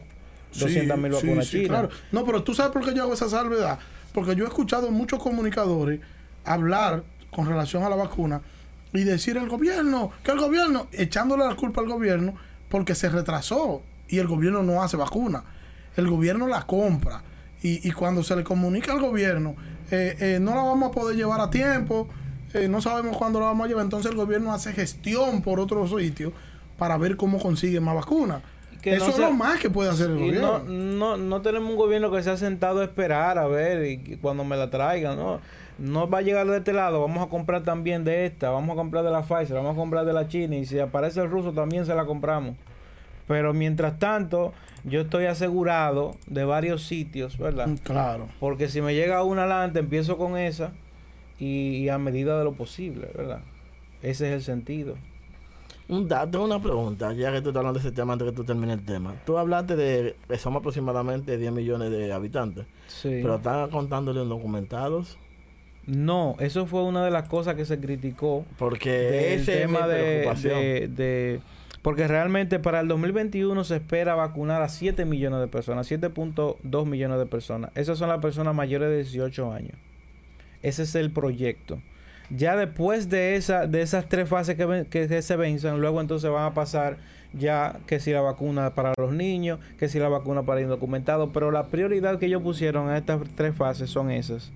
200 0.58 0.98
mil 0.98 1.14
Sí, 1.14 1.26
vacunas 1.26 1.46
sí, 1.46 1.50
sí, 1.50 1.56
chinas. 1.64 1.68
claro. 1.68 1.88
No, 2.12 2.24
pero 2.24 2.42
tú 2.42 2.54
sabes 2.54 2.72
por 2.72 2.84
qué 2.84 2.94
yo 2.94 3.02
hago 3.02 3.14
esa 3.14 3.28
salvedad. 3.28 3.78
Porque 4.12 4.34
yo 4.36 4.44
he 4.44 4.48
escuchado 4.48 4.90
muchos 4.90 5.22
comunicadores 5.22 6.00
hablar 6.44 7.02
con 7.30 7.46
relación 7.46 7.82
a 7.82 7.88
la 7.88 7.96
vacuna 7.96 8.42
y 8.92 9.04
decir 9.04 9.36
el 9.38 9.48
gobierno, 9.48 10.10
que 10.22 10.32
el 10.32 10.38
gobierno, 10.38 10.86
echándole 10.92 11.46
la 11.46 11.54
culpa 11.56 11.80
al 11.80 11.88
gobierno 11.88 12.34
porque 12.68 12.94
se 12.94 13.08
retrasó 13.08 13.82
y 14.08 14.18
el 14.18 14.26
gobierno 14.28 14.62
no 14.62 14.82
hace 14.82 14.96
vacuna. 14.98 15.44
El 15.96 16.08
gobierno 16.08 16.46
la 16.46 16.62
compra. 16.66 17.22
Y, 17.62 17.86
y 17.88 17.92
cuando 17.92 18.22
se 18.22 18.34
le 18.36 18.44
comunica 18.44 18.92
al 18.92 19.00
gobierno, 19.00 19.54
eh, 19.90 20.16
eh, 20.20 20.38
no 20.40 20.54
la 20.54 20.62
vamos 20.62 20.90
a 20.90 20.92
poder 20.92 21.16
llevar 21.16 21.40
a 21.40 21.48
tiempo, 21.48 22.08
eh, 22.54 22.68
no 22.68 22.80
sabemos 22.80 23.16
cuándo 23.16 23.40
la 23.40 23.46
vamos 23.46 23.64
a 23.64 23.68
llevar, 23.68 23.84
entonces 23.84 24.10
el 24.10 24.16
gobierno 24.16 24.52
hace 24.52 24.72
gestión 24.72 25.42
por 25.42 25.60
otros 25.60 25.90
sitios 25.90 26.32
para 26.78 26.96
ver 26.98 27.16
cómo 27.16 27.38
consigue 27.38 27.80
más 27.80 27.94
vacunas. 27.94 28.42
Que 28.80 28.94
Eso 28.94 29.06
no 29.06 29.12
es 29.12 29.18
lo 29.18 29.30
más 29.30 29.60
que 29.60 29.70
puede 29.70 29.90
hacer 29.90 30.10
el 30.10 30.18
gobierno. 30.18 30.58
no, 30.66 31.16
no, 31.16 31.16
no 31.16 31.42
tenemos 31.42 31.70
un 31.70 31.76
gobierno 31.76 32.10
que 32.10 32.22
se 32.22 32.30
ha 32.30 32.36
sentado 32.36 32.80
a 32.80 32.84
esperar 32.84 33.38
a 33.38 33.46
ver 33.46 33.86
y 33.86 34.16
cuando 34.20 34.42
me 34.42 34.56
la 34.56 34.70
traigan, 34.70 35.16
no. 35.16 35.40
No 35.78 36.08
va 36.08 36.18
a 36.18 36.22
llegar 36.22 36.46
de 36.46 36.58
este 36.58 36.72
lado, 36.72 37.00
vamos 37.00 37.24
a 37.24 37.30
comprar 37.30 37.62
también 37.62 38.04
de 38.04 38.26
esta, 38.26 38.50
vamos 38.50 38.74
a 38.74 38.76
comprar 38.76 39.04
de 39.04 39.10
la 39.10 39.22
Pfizer, 39.22 39.54
vamos 39.56 39.72
a 39.72 39.76
comprar 39.76 40.04
de 40.04 40.12
la 40.12 40.28
China 40.28 40.56
y 40.56 40.66
si 40.66 40.78
aparece 40.78 41.20
el 41.20 41.30
ruso 41.30 41.52
también 41.52 41.86
se 41.86 41.94
la 41.94 42.04
compramos. 42.04 42.56
Pero 43.26 43.54
mientras 43.54 43.98
tanto, 43.98 44.52
yo 44.84 45.02
estoy 45.02 45.26
asegurado 45.26 46.16
de 46.26 46.44
varios 46.44 46.84
sitios, 46.84 47.38
¿verdad? 47.38 47.68
Claro. 47.84 48.28
Porque 48.40 48.68
si 48.68 48.82
me 48.82 48.94
llega 48.94 49.22
una 49.22 49.44
adelante, 49.44 49.78
empiezo 49.78 50.18
con 50.18 50.36
esa 50.36 50.72
y, 51.38 51.76
y 51.76 51.88
a 51.88 51.98
medida 51.98 52.38
de 52.38 52.44
lo 52.44 52.52
posible, 52.52 53.08
¿verdad? 53.16 53.40
Ese 54.02 54.28
es 54.28 54.32
el 54.34 54.42
sentido. 54.42 54.96
Un 55.88 56.08
dato, 56.08 56.42
una 56.44 56.60
pregunta, 56.62 57.12
ya 57.12 57.32
que 57.32 57.40
tú 57.42 57.48
estás 57.48 57.60
hablando 57.60 57.78
de 57.80 57.86
ese 57.86 57.94
tema 57.94 58.12
antes 58.14 58.28
que 58.30 58.34
tú 58.34 58.44
termines 58.44 58.78
el 58.78 58.84
tema. 58.84 59.14
Tú 59.26 59.36
hablaste 59.36 59.76
de 59.76 60.16
que 60.28 60.38
somos 60.38 60.60
aproximadamente 60.60 61.36
10 61.36 61.52
millones 61.52 61.90
de 61.90 62.12
habitantes, 62.12 62.66
Sí. 62.86 63.18
pero 63.22 63.36
están 63.36 63.68
contándole 63.70 64.20
documentados 64.20 65.18
No, 65.86 66.36
eso 66.38 66.66
fue 66.66 66.82
una 66.84 67.04
de 67.04 67.10
las 67.10 67.28
cosas 67.28 67.56
que 67.56 67.64
se 67.64 67.80
criticó 67.80 68.46
porque 68.56 69.34
ese 69.34 69.58
tema 69.62 69.80
es 69.80 69.84
mi 69.86 69.88
de, 69.92 69.98
preocupación. 70.04 70.60
de- 70.60 70.88
de- 70.88 71.40
porque 71.82 72.06
realmente 72.06 72.60
para 72.60 72.78
el 72.80 72.86
2021 72.86 73.64
se 73.64 73.76
espera 73.76 74.14
vacunar 74.14 74.62
a 74.62 74.68
7 74.68 75.04
millones 75.04 75.40
de 75.40 75.48
personas, 75.48 75.88
7.2 75.90 76.86
millones 76.86 77.18
de 77.18 77.26
personas. 77.26 77.72
Esas 77.74 77.98
son 77.98 78.08
las 78.08 78.20
personas 78.20 78.54
mayores 78.54 78.88
de 78.90 78.96
18 78.98 79.52
años. 79.52 79.76
Ese 80.62 80.82
es 80.84 80.94
el 80.94 81.10
proyecto. 81.10 81.80
Ya 82.30 82.56
después 82.56 83.10
de 83.10 83.36
esa 83.36 83.66
de 83.66 83.82
esas 83.82 84.08
tres 84.08 84.28
fases 84.28 84.56
que, 84.56 84.64
ven- 84.64 84.84
que, 84.86 85.06
que 85.06 85.20
se 85.22 85.36
venzan, 85.36 85.80
luego 85.80 86.00
entonces 86.00 86.30
van 86.30 86.44
a 86.44 86.54
pasar 86.54 86.96
ya 87.34 87.78
que 87.86 88.00
si 88.00 88.10
la 88.10 88.20
vacuna 88.20 88.74
para 88.74 88.92
los 88.98 89.12
niños, 89.12 89.58
que 89.78 89.88
si 89.88 89.98
la 89.98 90.08
vacuna 90.08 90.42
para 90.42 90.60
indocumentados, 90.62 91.30
pero 91.32 91.50
la 91.50 91.64
prioridad 91.64 92.18
que 92.18 92.26
ellos 92.26 92.42
pusieron 92.42 92.88
en 92.90 92.96
estas 92.96 93.20
tres 93.34 93.54
fases 93.54 93.90
son 93.90 94.10
esas. 94.10 94.50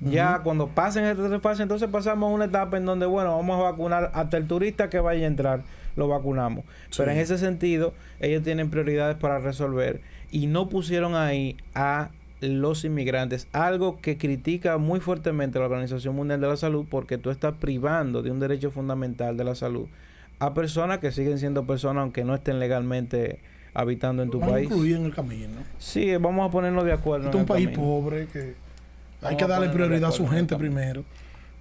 Ya 0.00 0.40
cuando 0.42 0.66
pasen 0.66 1.04
estas 1.04 1.28
tres 1.28 1.40
fases, 1.40 1.60
entonces 1.60 1.88
pasamos 1.88 2.28
a 2.28 2.34
una 2.34 2.46
etapa 2.46 2.76
en 2.76 2.84
donde, 2.84 3.06
bueno, 3.06 3.36
vamos 3.36 3.60
a 3.60 3.62
vacunar 3.70 4.10
hasta 4.14 4.36
el 4.36 4.48
turista 4.48 4.90
que 4.90 4.98
vaya 4.98 5.24
a 5.24 5.28
entrar, 5.28 5.62
lo 5.94 6.08
vacunamos. 6.08 6.64
Pero 6.96 7.12
en 7.12 7.18
ese 7.18 7.38
sentido, 7.38 7.94
ellos 8.18 8.42
tienen 8.42 8.68
prioridades 8.68 9.16
para 9.16 9.38
resolver 9.38 10.00
y 10.32 10.48
no 10.48 10.68
pusieron 10.68 11.14
ahí 11.14 11.56
a 11.76 12.10
los 12.42 12.84
inmigrantes, 12.84 13.48
algo 13.52 14.00
que 14.00 14.18
critica 14.18 14.76
muy 14.78 15.00
fuertemente 15.00 15.58
la 15.58 15.66
Organización 15.66 16.16
Mundial 16.16 16.40
de 16.40 16.48
la 16.48 16.56
Salud 16.56 16.84
porque 16.90 17.16
tú 17.16 17.30
estás 17.30 17.54
privando 17.54 18.22
de 18.22 18.30
un 18.30 18.40
derecho 18.40 18.70
fundamental 18.70 19.36
de 19.36 19.44
la 19.44 19.54
salud 19.54 19.86
a 20.42 20.54
personas 20.54 20.98
que 20.98 21.12
siguen 21.12 21.38
siendo 21.38 21.64
personas 21.66 22.02
aunque 22.02 22.24
no 22.24 22.34
estén 22.34 22.58
legalmente 22.58 23.38
habitando 23.74 24.24
en 24.24 24.30
tu 24.30 24.40
país. 24.40 24.70
en 24.70 25.04
el 25.04 25.14
camino. 25.14 25.54
Sí, 25.78 26.16
vamos 26.16 26.48
a 26.48 26.50
ponernos 26.50 26.84
de 26.84 26.92
acuerdo. 26.92 27.26
Este 27.26 27.36
es 27.36 27.40
un 27.42 27.46
país 27.46 27.68
camino. 27.68 27.82
pobre 27.82 28.26
que 28.26 28.38
hay 28.40 28.54
Vamos 29.22 29.38
que 29.38 29.46
darle 29.46 29.68
prioridad 29.68 30.10
a 30.10 30.12
su 30.12 30.26
gente 30.26 30.56
primero. 30.56 31.04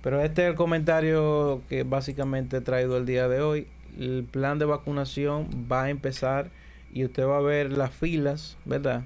Pero 0.01 0.19
este 0.21 0.43
es 0.43 0.49
el 0.49 0.55
comentario 0.55 1.61
que 1.69 1.83
básicamente 1.83 2.57
he 2.57 2.61
traído 2.61 2.97
el 2.97 3.05
día 3.05 3.27
de 3.27 3.41
hoy. 3.41 3.67
El 3.99 4.23
plan 4.23 4.57
de 4.57 4.65
vacunación 4.65 5.47
va 5.71 5.83
a 5.83 5.89
empezar 5.91 6.49
y 6.91 7.05
usted 7.05 7.23
va 7.23 7.37
a 7.37 7.41
ver 7.41 7.71
las 7.71 7.91
filas, 7.91 8.57
¿verdad? 8.65 9.03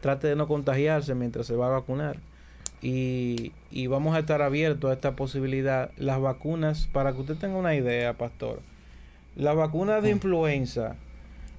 Trate 0.00 0.28
de 0.28 0.36
no 0.36 0.46
contagiarse 0.48 1.14
mientras 1.14 1.46
se 1.46 1.54
va 1.56 1.66
a 1.66 1.70
vacunar. 1.70 2.16
Y, 2.82 3.52
y 3.70 3.86
vamos 3.88 4.16
a 4.16 4.20
estar 4.20 4.40
abiertos 4.42 4.90
a 4.90 4.94
esta 4.94 5.14
posibilidad. 5.16 5.90
Las 5.98 6.20
vacunas, 6.20 6.88
para 6.92 7.12
que 7.12 7.20
usted 7.20 7.36
tenga 7.36 7.56
una 7.56 7.74
idea, 7.74 8.14
pastor, 8.14 8.60
las 9.36 9.54
vacunas 9.56 10.02
de 10.02 10.10
influenza, 10.10 10.96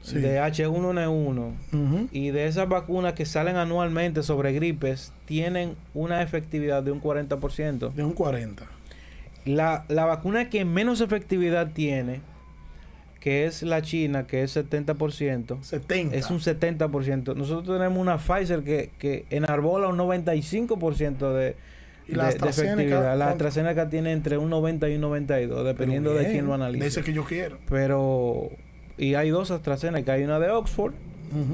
Sí. 0.02 0.16
de 0.18 0.40
H1N1 0.40 1.54
Ujú. 1.74 2.08
y 2.12 2.32
de 2.32 2.48
esas 2.48 2.68
vacunas 2.68 3.14
que 3.14 3.24
salen 3.28 3.56
anualmente 3.56 4.24
sobre 4.24 4.52
gripes, 4.52 5.14
tienen 5.26 5.76
una 5.94 6.24
efectividad 6.24 6.82
de 6.82 6.92
un 6.92 7.00
40%. 7.00 7.94
De 7.94 8.04
un 8.04 8.14
40. 8.14 8.64
La, 9.46 9.86
la 9.90 10.06
vacuna 10.06 10.50
que 10.50 10.66
menos 10.66 11.02
efectividad 11.02 11.72
tiene, 11.74 12.22
que 13.22 13.46
es 13.46 13.62
la 13.64 13.82
China, 13.82 14.26
que 14.28 14.44
es 14.44 14.58
70%, 14.58 15.62
70. 15.62 16.16
es 16.18 16.30
un 16.30 16.40
70%. 16.40 17.36
Nosotros 17.36 17.78
tenemos 17.78 17.98
una 18.00 18.18
Pfizer 18.18 18.64
que, 18.64 18.90
que 19.00 19.26
enarbola 19.30 19.88
un 19.88 19.98
95% 19.98 21.32
de, 21.34 21.56
Y 22.08 22.16
la 22.16 22.26
de- 22.30 22.50
efectividad. 22.50 23.18
La. 23.18 23.30
AstraZeneca 23.30 23.90
tiene 23.90 24.12
entre 24.12 24.38
un 24.38 24.50
90 24.50 24.90
y 24.90 24.96
un 24.96 25.02
92, 25.02 25.50
Pero 25.56 25.64
dependiendo 25.64 26.14
de 26.16 26.26
quién 26.32 26.46
lo 26.46 26.50
De 26.52 26.56
analice. 26.56 26.88
ese 26.88 27.04
que 27.04 27.14
yo 27.14 27.24
quiero. 27.24 27.58
Pero, 27.70 28.50
y 28.98 29.14
hay 29.14 29.30
dos 29.30 29.52
AstraZeneca. 29.52 30.14
Hay 30.14 30.24
una 30.24 30.40
de 30.40 30.50
Oxford, 30.50 30.94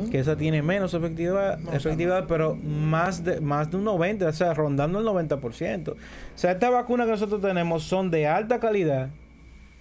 que 0.09 0.17
esa 0.19 0.35
tiene 0.35 0.63
menos 0.63 0.93
efectividad, 0.95 1.59
No, 1.59 1.67
o 1.67 1.69
sea, 1.71 1.77
efectividad 1.77 2.25
pero 2.27 2.55
más 2.55 3.23
de 3.23 3.41
más 3.41 3.69
de 3.69 3.77
un 3.77 3.83
90, 3.83 4.25
o 4.27 4.31
sea, 4.33 4.53
rondando 4.55 4.99
el 4.99 5.05
90%. 5.05 5.89
O 5.91 5.95
sea, 6.33 6.53
estas 6.53 6.71
vacunas 6.71 7.05
que 7.05 7.11
nosotros 7.11 7.41
tenemos 7.41 7.83
son 7.83 8.09
de 8.09 8.25
alta 8.25 8.59
calidad. 8.59 9.09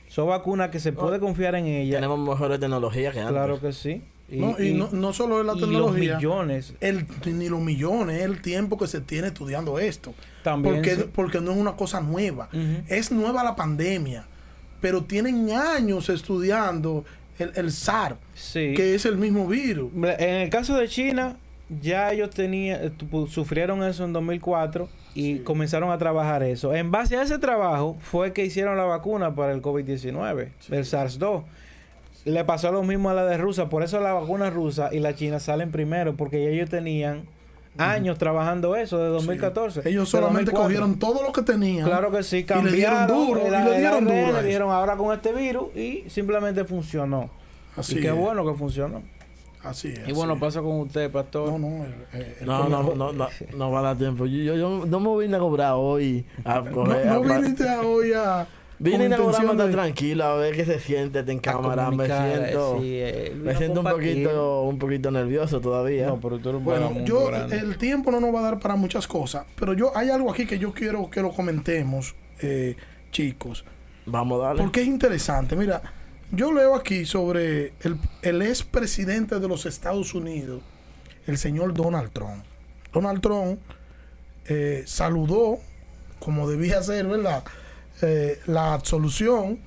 Son 0.08 0.28
vacunas 0.28 0.70
que 0.70 0.80
se 0.80 0.92
puede 0.92 1.18
confiar 1.20 1.54
en 1.56 1.66
ellas. 1.66 1.96
Tenemos 1.96 2.18
mejores 2.18 2.58
tecnologías 2.60 3.12
que 3.12 3.20
antes. 3.20 3.32
Claro 3.34 3.60
que 3.60 3.72
sí. 3.72 4.02
no, 4.28 4.56
y, 4.60 4.72
no, 4.74 4.88
no 4.92 5.12
solo 5.12 5.40
es 5.40 5.46
la 5.46 5.54
y 5.54 5.60
tecnología. 5.60 6.12
los 6.14 6.22
millones 6.22 6.74
el, 6.80 7.06
ni 7.26 7.48
los 7.48 7.60
millones, 7.60 8.22
el 8.22 8.40
tiempo 8.42 8.76
que 8.78 8.86
se 8.86 9.00
tiene 9.00 9.28
estudiando 9.28 9.78
esto. 9.78 10.14
también. 10.42 10.76
Porque, 10.76 10.96
sí. 10.96 11.04
porque 11.14 11.40
no 11.40 11.52
es 11.52 11.56
una 11.58 11.76
cosa 11.76 12.00
nueva. 12.00 12.48
Es 12.88 13.10
nueva 13.12 13.42
la 13.44 13.54
pandemia. 13.56 14.26
Pero 14.80 15.04
tienen 15.04 15.50
años 15.50 16.08
estudiando 16.08 17.04
el, 17.38 17.50
el 17.56 17.72
SAR, 17.72 18.16
Sí. 18.34 18.74
que 18.76 18.94
es 18.94 19.04
el 19.06 19.16
mismo 19.16 19.46
virus. 19.48 19.90
En 19.94 20.34
el 20.42 20.50
caso 20.50 20.76
de 20.76 20.86
China, 20.88 21.36
ya 21.80 22.12
ellos 22.12 22.30
tenían, 22.30 22.80
eh, 22.82 22.92
sufrieron 23.28 23.82
eso 23.82 24.04
en 24.04 24.12
2004 24.12 24.88
y 25.14 25.36
Sí. 25.36 25.38
comenzaron 25.40 25.90
a 25.90 25.98
trabajar 25.98 26.42
eso. 26.42 26.74
En 26.74 26.90
base 26.90 27.16
a 27.16 27.22
ese 27.22 27.38
trabajo 27.38 27.96
fue 28.00 28.32
que 28.32 28.44
hicieron 28.44 28.76
la 28.76 28.84
vacuna 28.84 29.34
para 29.34 29.52
el 29.52 29.62
COVID-19, 29.62 30.48
el 30.70 30.84
SARS-2. 30.84 31.42
Le 32.24 32.44
pasó 32.44 32.72
lo 32.72 32.82
mismo 32.82 33.10
a 33.10 33.14
la 33.14 33.24
de 33.24 33.36
Rusia, 33.36 33.68
por 33.68 33.82
eso 33.82 34.00
la 34.00 34.12
vacuna 34.12 34.50
rusa 34.50 34.90
y 34.92 34.98
la 34.98 35.14
china 35.14 35.38
salen 35.40 35.70
primero, 35.70 36.16
porque 36.16 36.42
ya 36.42 36.50
ellos 36.50 36.68
tenían 36.70 37.24
años 37.78 38.16
trabajando 38.18 38.74
eso, 38.74 38.98
de 38.98 39.08
2014. 39.10 39.80
Ellos 39.88 40.04
de 40.04 40.10
solamente 40.10 40.50
2004. 40.50 40.62
cogieron 40.64 40.98
todo 40.98 41.22
lo 41.22 41.32
que 41.32 41.42
tenían. 41.42 41.86
Claro 41.86 42.10
que 42.10 42.22
sí, 42.22 42.38
y 42.38 42.62
le 42.64 42.72
dieron 42.72 42.96
cambiaron 43.06 43.26
duro, 43.26 43.40
y 43.46 43.50
le 43.50 43.78
dieron 43.78 44.04
duro 44.04 44.16
a 44.16 44.30
eso. 44.30 44.42
dijeron 44.42 44.70
ahora 44.72 44.96
con 44.96 45.14
este 45.14 45.32
virus 45.32 45.74
y 45.76 46.04
simplemente 46.08 46.64
funcionó. 46.64 47.28
Así 47.76 47.98
y 47.98 48.00
qué 48.00 48.08
es. 48.08 48.14
bueno 48.14 48.44
que 48.46 48.54
funcionó. 48.54 49.02
Así 49.68 49.88
es. 49.88 50.08
Y 50.08 50.12
bueno, 50.12 50.38
pasa 50.38 50.60
con 50.60 50.80
usted, 50.80 51.10
pastor. 51.10 51.50
No, 51.52 51.58
no. 51.58 51.84
el- 51.84 51.94
el- 52.40 52.46
No, 52.46 52.68
no, 52.68 52.82
no, 52.94 53.12
no, 53.12 53.28
no 53.56 53.70
va 53.70 53.78
a 53.80 53.82
dar 53.82 53.98
tiempo. 53.98 54.26
Yo, 54.26 54.54
yo, 54.54 54.56
yo 54.56 54.86
no 54.86 55.00
me 55.00 55.18
vine 55.22 55.36
a 55.36 55.40
cobrar 55.40 55.72
hoy. 55.76 56.24
A 56.44 56.60
No, 56.60 56.70
coger, 56.72 57.06
no 57.06 57.14
a 57.14 57.22
pla- 57.22 57.38
viniste 57.38 57.68
a 57.68 57.80
hoy 57.82 58.12
a. 58.12 58.46
Vine 58.78 59.06
a 59.06 59.16
tan 59.16 59.56
de- 59.56 59.68
tranquilo, 59.72 60.22
a 60.24 60.36
ver 60.36 60.54
qué 60.54 60.66
se 60.66 60.78
siente 60.78 61.20
en 61.20 61.38
cámara. 61.38 61.84
Me 61.84 61.90
comunicar, 61.96 62.30
siento, 62.30 62.76
sí, 62.78 62.90
eh, 63.00 63.32
me 63.34 63.54
siento 63.56 63.80
un 63.80 63.86
poquito, 63.86 64.62
un 64.64 64.78
poquito 64.78 65.10
nervioso 65.10 65.62
todavía. 65.62 66.08
No, 66.08 66.20
pero 66.20 66.38
tú 66.38 66.50
eres 66.50 66.58
un 66.58 66.64
Bueno, 66.66 66.92
yo, 67.06 67.24
grande. 67.28 67.56
el 67.58 67.78
tiempo 67.78 68.10
no 68.10 68.20
nos 68.20 68.34
va 68.34 68.40
a 68.40 68.42
dar 68.42 68.58
para 68.58 68.76
muchas 68.76 69.08
cosas, 69.08 69.46
pero 69.58 69.72
yo 69.72 69.96
hay 69.96 70.10
algo 70.10 70.30
aquí 70.30 70.44
que 70.44 70.58
yo 70.58 70.74
quiero 70.74 71.08
que 71.08 71.22
lo 71.22 71.30
comentemos, 71.32 72.14
eh, 72.42 72.76
chicos, 73.12 73.64
Vamos 74.04 74.42
a 74.42 74.48
darle. 74.48 74.62
porque 74.62 74.82
es 74.82 74.86
interesante. 74.88 75.56
Mira, 75.56 75.80
yo 76.32 76.52
leo 76.52 76.74
aquí 76.74 77.04
sobre 77.04 77.72
el, 77.80 77.98
el 78.22 78.42
ex 78.42 78.62
presidente 78.62 79.38
de 79.38 79.48
los 79.48 79.66
Estados 79.66 80.14
Unidos, 80.14 80.62
el 81.26 81.38
señor 81.38 81.74
Donald 81.74 82.10
Trump. 82.12 82.44
Donald 82.92 83.20
Trump 83.20 83.58
eh, 84.46 84.82
saludó, 84.86 85.58
como 86.18 86.48
debía 86.48 86.82
ser, 86.82 87.06
¿verdad? 87.06 87.44
Eh, 88.02 88.38
la 88.46 88.74
absolución 88.74 89.58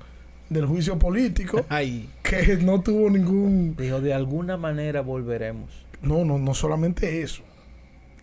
del 0.49 0.66
juicio 0.66 0.97
político, 0.99 1.66
Ay, 1.70 2.10
que 2.24 2.57
no 2.57 2.82
tuvo 2.82 3.10
ningún 3.10 3.76
dijo, 3.76 4.01
de 4.01 4.14
alguna 4.14 4.57
manera 4.57 5.01
volveremos. 5.01 5.70
No, 6.01 6.24
no, 6.26 6.38
no 6.39 6.53
solamente 6.53 7.22
eso. 7.22 7.43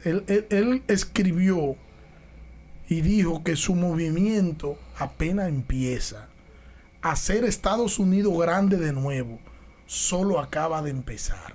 Él, 0.04 0.24
él- 0.28 0.46
él 0.50 0.82
escribió 0.88 1.76
y 2.88 3.00
dijo 3.00 3.42
que 3.44 3.56
su 3.56 3.74
movimiento 3.74 4.78
apenas 4.98 5.48
empieza. 5.48 6.28
Hacer 7.10 7.44
Estados 7.44 8.00
Unidos 8.00 8.36
grande 8.36 8.78
de 8.78 8.92
nuevo 8.92 9.38
solo 9.86 10.40
acaba 10.40 10.82
de 10.82 10.90
empezar. 10.90 11.54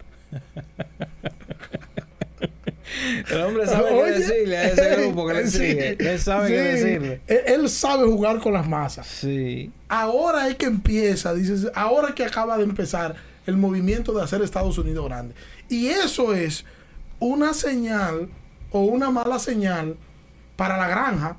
El 3.29 3.41
hombre 3.41 3.67
sabe 3.67 3.89
qué 3.89 4.11
decirle 4.11 4.57
a 4.57 4.69
ese 4.69 4.95
grupo 4.95 5.27
que 5.27 5.33
le 5.33 5.47
sí, 5.47 5.57
sigue. 5.57 5.97
Él 5.99 6.19
sabe 6.19 6.47
sí. 6.47 6.53
qué 6.53 6.61
decirle. 6.61 7.21
Él, 7.27 7.69
sabe 7.69 8.05
jugar 8.05 8.39
con 8.39 8.53
las 8.53 8.65
masas. 8.65 9.05
Sí. 9.07 9.73
Ahora 9.89 10.47
es 10.47 10.55
que 10.55 10.67
empieza, 10.67 11.33
dices, 11.33 11.69
ahora 11.75 12.09
es 12.09 12.15
que 12.15 12.23
acaba 12.23 12.57
de 12.57 12.63
empezar 12.63 13.15
el 13.45 13.57
movimiento 13.57 14.13
de 14.13 14.23
hacer 14.23 14.41
Estados 14.41 14.77
Unidos 14.77 15.03
grande. 15.05 15.35
Y 15.67 15.87
eso 15.87 16.33
es 16.33 16.63
una 17.19 17.53
señal 17.53 18.29
o 18.71 18.83
una 18.83 19.11
mala 19.11 19.37
señal 19.37 19.97
para 20.55 20.77
la 20.77 20.87
granja. 20.87 21.35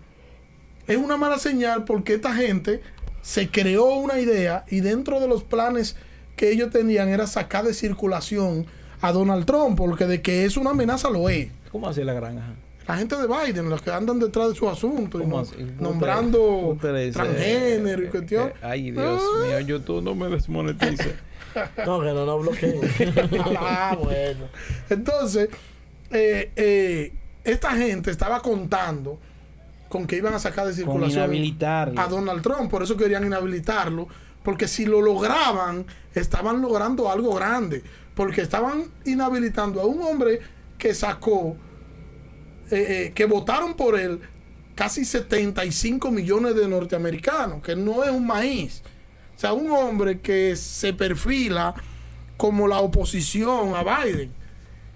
Es 0.87 0.99
una 0.99 1.17
mala 1.17 1.39
señal 1.39 1.85
porque 1.85 2.13
esta 2.13 2.35
gente 2.35 2.83
se 3.23 3.49
creó 3.49 3.87
una 3.95 4.19
idea 4.21 4.65
y 4.69 4.81
dentro 4.81 5.21
de 5.21 5.29
los 5.29 5.43
planes 5.45 5.97
que 6.37 6.51
ellos 6.51 6.71
tenían 6.71 7.09
era 7.09 7.27
sacar 7.27 7.65
de 7.65 7.73
circulación 7.75 8.67
a 9.01 9.13
Donald 9.13 9.47
Trump, 9.47 9.77
porque 9.79 10.07
de 10.07 10.21
que 10.23 10.45
es 10.45 10.57
una 10.57 10.71
amenaza 10.71 11.09
lo 11.11 11.29
es. 11.29 11.49
¿Cómo 11.71 11.89
así 11.89 12.05
la 12.05 12.13
granja? 12.13 12.43
La 12.87 12.97
gente 12.97 13.17
de 13.17 13.27
Biden, 13.29 13.69
los 13.69 13.81
que 13.81 13.91
andan 13.93 14.19
detrás 14.19 14.49
de 14.49 14.55
su 14.57 14.69
asunto, 14.69 15.19
y 15.19 15.23
¿Cómo 15.23 15.43
no- 15.43 15.49
nombrando 15.81 16.77
transgénero 16.81 18.03
y 18.03 18.07
eh, 18.07 18.11
cuestión. 18.11 18.49
eh, 18.49 18.55
Ay, 18.61 18.91
Dios 18.91 19.23
Ah. 19.23 19.47
mío, 19.47 19.61
YouTube 19.61 20.03
no 20.03 20.15
me 20.15 20.29
desmonetice. 20.29 21.15
No, 21.87 22.01
que 22.01 22.07
no 22.07 22.25
nos 22.25 22.41
bloqueen. 22.43 22.81
ah, 23.61 23.95
bueno. 24.03 24.47
Entonces, 24.89 25.51
eh, 26.11 26.51
eh, 26.57 27.13
esta 27.45 27.73
gente 27.73 28.11
estaba 28.11 28.41
contando 28.41 29.19
con 29.93 30.07
que 30.07 30.17
iban 30.17 30.33
a 30.33 30.39
sacar 30.39 30.67
de 30.67 30.73
circulación 30.73 31.31
a 31.99 32.07
Donald 32.07 32.41
Trump, 32.41 32.71
por 32.71 32.83
eso 32.83 32.97
querían 32.97 33.27
inhabilitarlo, 33.27 34.09
porque 34.43 34.67
si 34.67 34.87
lo 34.87 35.03
lograban, 35.03 35.85
estaban 36.15 36.63
logrando 36.63 37.11
algo 37.11 37.35
grande, 37.35 37.83
porque 38.15 38.41
estaban 38.41 38.85
inhabilitando 39.05 39.83
a 39.83 39.85
un 39.85 40.01
hombre 40.01 40.41
que 40.79 40.95
sacó, 40.95 41.59
eh, 42.71 42.87
eh, 42.89 43.13
que 43.15 43.27
votaron 43.27 43.75
por 43.75 44.01
él 44.01 44.19
casi 44.75 45.05
75 45.05 46.11
millones 46.11 46.57
de 46.57 46.67
norteamericanos, 46.69 47.63
que 47.63 47.77
no 47.77 48.03
es 48.03 48.13
un 48.13 48.27
maíz. 48.27 48.83
O 49.37 49.39
sea, 49.39 49.53
un 49.53 49.71
hombre 49.73 50.21
que 50.21 50.57
se 50.57 50.95
perfila 50.95 51.75
como 52.39 52.67
la 52.67 52.81
oposición 52.81 53.75
a 53.75 53.83
Biden, 53.83 54.33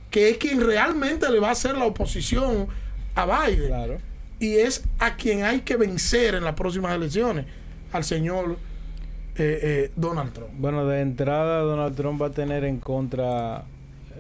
que 0.09 0.31
es 0.31 0.39
quien 0.39 0.59
realmente 0.59 1.31
le 1.31 1.39
va 1.39 1.51
a 1.51 1.53
hacer 1.53 1.77
la 1.77 1.85
oposición 1.85 2.69
a 3.15 3.27
Biden 3.27 3.67
Claro. 3.67 4.16
Y 4.39 4.57
es 4.57 4.85
a 4.99 5.17
quien 5.17 5.45
hay 5.45 5.61
que 5.61 5.77
vencer 5.77 6.35
en 6.35 6.45
las 6.45 6.55
próximas 6.55 6.95
elecciones, 6.95 7.47
al 7.93 8.05
señor 8.05 8.57
eh, 9.37 9.59
eh, 9.63 9.91
Donald 9.97 10.33
Trump. 10.33 10.51
Bueno, 10.59 10.87
de 10.87 11.01
entrada 11.01 11.61
Donald 11.61 11.95
Trump 11.97 12.21
va 12.21 12.27
a 12.27 12.31
tener 12.31 12.65
en 12.65 12.79
contra 12.79 13.65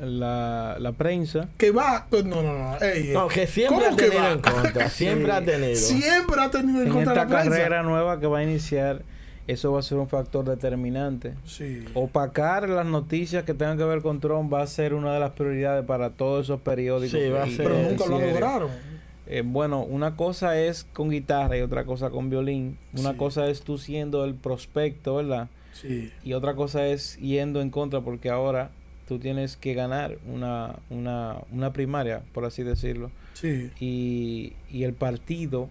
la, 0.03 0.77
la 0.79 0.93
prensa. 0.93 1.49
Que 1.57 1.71
va, 1.71 2.07
pues, 2.11 2.25
no, 2.25 2.43
no, 2.43 2.53
no, 2.53 2.77
ey, 2.81 3.09
ey. 3.09 3.12
No, 3.14 3.29
que 3.29 3.47
siempre 3.47 3.77
¿Cómo 3.85 3.95
ha 3.95 3.97
tenido 3.97 4.21
va? 4.23 4.33
en 4.33 4.41
contra. 4.41 4.91
Siempre 4.91 5.33
ha 5.33 5.43
tenido. 5.43 5.77
Siempre 5.77 6.41
ha 6.43 6.51
tenido 6.51 6.81
en 6.83 6.89
En 6.89 6.93
contra 6.93 7.12
esta 7.14 7.25
la 7.25 7.31
prensa. 7.41 7.51
carrera 7.59 7.83
nueva 7.83 8.21
que 8.21 8.27
va 8.27 8.39
a 8.39 8.43
iniciar, 8.43 9.03
eso 9.47 9.73
va 9.73 9.81
a 9.81 9.83
ser 9.83 9.97
un 9.99 10.09
factor 10.09 10.45
determinante. 10.45 11.35
Sí. 11.47 11.85
Opacar 11.95 12.69
las 12.69 12.85
noticias 12.87 13.45
que 13.45 13.55
tengan 13.55 13.79
que 13.79 13.85
ver 13.85 14.03
con 14.03 14.21
Trump 14.21 14.53
va 14.53 14.61
a 14.62 14.67
ser 14.67 14.93
una 14.93 15.14
de 15.14 15.21
las 15.21 15.31
prioridades 15.33 15.85
para 15.87 16.11
todos 16.11 16.45
esos 16.45 16.61
periódicos. 16.61 17.19
Sí, 17.19 17.29
va 17.31 17.45
a 17.45 17.47
ser. 17.47 17.57
Pero 17.59 17.79
nunca 17.83 18.07
lo 18.07 18.19
lograron. 18.21 18.96
Eh, 19.27 19.43
bueno, 19.45 19.83
una 19.83 20.16
cosa 20.16 20.59
es 20.61 20.85
con 20.93 21.11
guitarra 21.11 21.57
y 21.59 21.61
otra 21.61 21.85
cosa 21.85 22.11
con 22.11 22.31
violín. 22.31 22.79
Una 22.97 23.12
Sí. 23.12 23.16
cosa 23.16 23.49
es 23.49 23.62
tú 23.62 23.79
siendo 23.79 24.24
el 24.24 24.35
prospecto, 24.35 25.16
¿verdad? 25.16 25.49
Sí. 25.72 26.12
Y 26.24 26.33
otra 26.33 26.55
cosa 26.55 26.87
es 26.87 27.16
yendo 27.18 27.61
en 27.61 27.70
contra 27.70 28.01
porque 28.01 28.31
ahora 28.31 28.70
tú 29.09 29.18
tienes 29.18 29.57
que 29.57 29.74
ganar 29.74 30.18
una, 30.33 30.77
una, 30.91 31.37
una 31.53 31.72
primaria, 31.72 32.22
por 32.33 32.45
así 32.45 32.62
decirlo. 32.62 33.11
Sí. 33.35 33.70
Y, 33.81 34.53
y 34.70 34.85
el 34.85 34.95
partido, 34.95 35.68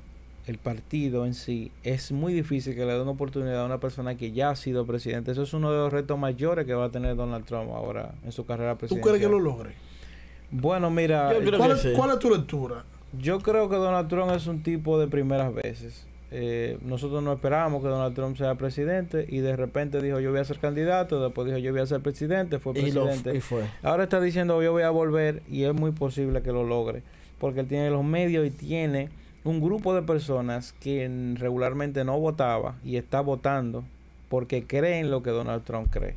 el 0.47 0.57
partido 0.57 1.25
en 1.25 1.33
sí, 1.33 1.71
es 1.83 2.11
muy 2.11 2.33
difícil 2.33 2.75
que 2.75 2.85
le 2.85 2.93
dé 2.93 3.01
una 3.01 3.11
oportunidad 3.11 3.61
a 3.61 3.65
una 3.65 3.79
persona 3.79 4.15
que 4.15 4.31
ya 4.31 4.51
ha 4.51 4.55
sido 4.55 4.85
presidente. 4.85 5.31
Eso 5.31 5.43
es 5.43 5.53
uno 5.53 5.71
de 5.71 5.77
los 5.77 5.91
retos 5.91 6.19
mayores 6.19 6.65
que 6.65 6.73
va 6.75 6.85
a 6.85 6.89
tener 6.91 7.15
Donald 7.15 7.45
Trump 7.45 7.71
ahora 7.71 8.13
en 8.23 8.31
su 8.31 8.45
carrera 8.45 8.73
¿Tú 8.73 8.79
presidencial. 8.79 9.13
crees 9.15 9.25
que 9.25 9.31
lo 9.31 9.39
logre? 9.39 9.71
Bueno, 10.51 10.91
mira, 10.91 11.33
creo 11.39 11.57
¿Cuál, 11.57 11.77
sí. 11.79 11.89
cuál 11.95 12.11
es 12.11 12.19
tu 12.19 12.29
lectura? 12.29 12.83
Yo 13.19 13.39
creo 13.39 13.69
que 13.69 13.75
Donald 13.75 14.07
Trump 14.09 14.31
es 14.31 14.47
un 14.47 14.63
tipo 14.63 14.99
de 14.99 15.07
primeras 15.07 15.53
veces. 15.53 16.05
Eh, 16.31 16.77
nosotros 16.81 17.21
no 17.23 17.31
esperábamos 17.33 17.81
que 17.81 17.87
Donald 17.87 18.15
Trump 18.15 18.35
sea 18.35 18.55
presidente 18.55 19.25
y 19.29 19.39
de 19.39 19.55
repente 19.55 20.01
dijo 20.01 20.19
yo 20.19 20.31
voy 20.31 20.39
a 20.39 20.43
ser 20.43 20.59
candidato, 20.59 21.23
después 21.23 21.45
dijo 21.45 21.59
yo 21.59 21.71
voy 21.71 21.81
a 21.81 21.85
ser 21.85 22.01
presidente, 22.01 22.59
fue 22.59 22.73
Y, 22.79 22.91
lo, 22.91 23.05
presidente. 23.05 23.37
y 23.37 23.41
fue. 23.41 23.63
Ahora 23.83 24.03
está 24.03 24.19
diciendo 24.19 24.61
yo 24.61 24.71
voy 24.71 24.83
a 24.83 24.89
volver 24.89 25.43
y 25.49 25.63
es 25.63 25.73
muy 25.73 25.91
posible 25.91 26.41
que 26.41 26.51
lo 26.51 26.63
logre 26.63 27.03
porque 27.39 27.61
él 27.61 27.67
tiene 27.67 27.89
los 27.89 28.03
medios 28.03 28.45
y 28.45 28.49
tiene 28.49 29.09
un 29.43 29.61
grupo 29.61 29.93
de 29.93 30.01
personas 30.01 30.73
que 30.73 31.09
regularmente 31.35 32.03
no 32.03 32.19
votaba 32.19 32.75
y 32.83 32.97
está 32.97 33.21
votando 33.21 33.83
porque 34.27 34.65
creen 34.65 35.11
lo 35.11 35.21
que 35.21 35.29
Donald 35.29 35.63
Trump 35.63 35.89
cree. 35.91 36.15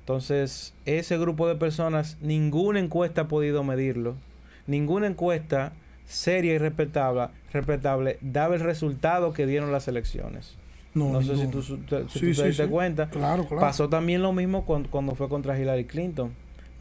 Entonces, 0.00 0.74
ese 0.84 1.18
grupo 1.18 1.48
de 1.48 1.54
personas, 1.56 2.16
ninguna 2.20 2.80
encuesta 2.80 3.22
ha 3.22 3.28
podido 3.28 3.62
medirlo. 3.64 4.14
Ninguna 4.66 5.06
encuesta 5.06 5.72
seria 6.06 6.54
y 6.54 6.58
respetable, 6.58 7.28
respetable 7.52 8.18
daba 8.20 8.54
el 8.54 8.60
resultado 8.60 9.32
que 9.32 9.46
dieron 9.46 9.72
las 9.72 9.88
elecciones. 9.88 10.56
No, 10.94 11.20
sé 11.22 11.36
si 11.36 11.46
tú, 11.48 11.62
si 11.62 11.76
Sí, 11.76 11.84
tú 11.86 12.18
te 12.42 12.46
diste 12.46 12.64
sí. 12.64 12.70
cuenta. 12.70 13.10
Claro, 13.10 13.44
claro. 13.46 13.60
Pasó 13.60 13.88
también 13.90 14.22
lo 14.22 14.32
mismo 14.32 14.64
cuando, 14.64 14.88
cuando 14.90 15.14
fue 15.14 15.28
contra 15.28 15.58
Hillary 15.58 15.84
Clinton. 15.84 16.32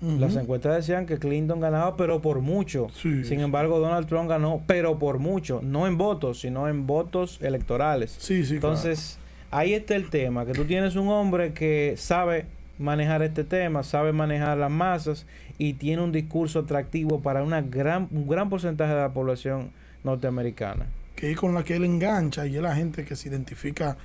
Las 0.02 0.36
encuestas 0.36 0.76
decían 0.76 1.06
que 1.08 1.18
Clinton 1.18 1.60
ganaba, 1.60 1.98
pero 1.98 2.22
por 2.22 2.40
mucho. 2.42 2.88
Sí. 2.94 3.24
Sin 3.24 3.40
embargo, 3.40 3.80
Donald 3.80 4.08
Trump 4.08 4.30
ganó, 4.30 4.62
pero 4.68 5.00
por 5.00 5.18
mucho. 5.18 5.62
No 5.64 5.88
en 5.88 5.98
votos, 5.98 6.42
sino 6.42 6.68
en 6.70 6.86
votos 6.86 7.40
electorales. 7.42 8.16
Sí, 8.20 8.46
sí, 8.46 8.56
Entonces, 8.56 9.18
ahí 9.52 9.74
está 9.74 9.96
el 9.96 10.10
tema, 10.12 10.46
que 10.46 10.52
tú 10.54 10.66
tienes 10.66 10.96
un 10.96 11.08
hombre 11.08 11.54
que 11.54 11.96
sabe 11.98 12.46
manejar 12.78 13.22
este 13.24 13.44
tema, 13.44 13.84
sabe 13.84 14.12
manejar 14.12 14.58
las 14.58 14.72
masas 14.72 15.26
y 15.58 15.74
tiene 15.74 16.02
un 16.02 16.12
discurso 16.12 16.60
atractivo 16.60 17.22
para 17.22 17.44
una 17.44 17.62
gran, 17.62 18.08
un 18.12 18.28
gran 18.28 18.50
porcentaje 18.50 18.94
de 18.94 19.02
la 19.02 19.14
población 19.14 19.72
norteamericana. 20.04 20.88
que 21.16 21.32
es 21.32 21.38
con 21.38 21.54
la 21.54 21.64
que 21.64 21.76
él 21.78 21.86
engancha 21.86 22.46
y 22.46 22.58
es 22.58 22.62
la 22.62 22.76
gente 22.76 23.06
que 23.06 23.16
se 23.16 23.30
identifica 23.30 23.98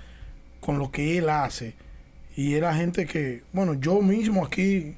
con 0.61 0.79
lo 0.79 0.93
que 0.93 1.18
él 1.18 1.29
hace. 1.29 1.75
Y 2.37 2.55
es 2.55 2.61
la 2.61 2.75
gente 2.75 3.05
que, 3.07 3.43
bueno, 3.53 3.75
yo 3.75 4.01
mismo 4.01 4.45
aquí 4.45 4.95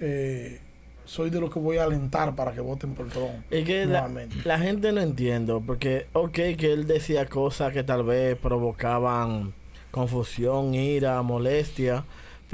eh, 0.00 0.60
soy 1.04 1.30
de 1.30 1.40
los 1.40 1.52
que 1.52 1.60
voy 1.60 1.76
a 1.76 1.84
alentar 1.84 2.34
para 2.34 2.52
que 2.52 2.60
voten 2.60 2.94
por 2.94 3.08
Trump. 3.08 3.44
Es 3.50 3.64
que 3.64 3.86
la 3.86 4.58
gente 4.58 4.90
no 4.92 5.00
entiendo, 5.00 5.62
porque, 5.64 6.08
ok, 6.12 6.32
que 6.32 6.72
él 6.72 6.86
decía 6.86 7.26
cosas 7.26 7.72
que 7.72 7.84
tal 7.84 8.02
vez 8.02 8.36
provocaban 8.36 9.54
confusión, 9.90 10.74
ira, 10.74 11.22
molestia, 11.22 12.04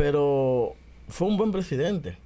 pero 0.01 0.77
fue 1.09 1.29
un 1.29 1.37
buen 1.37 1.53
presidente. 1.53 2.17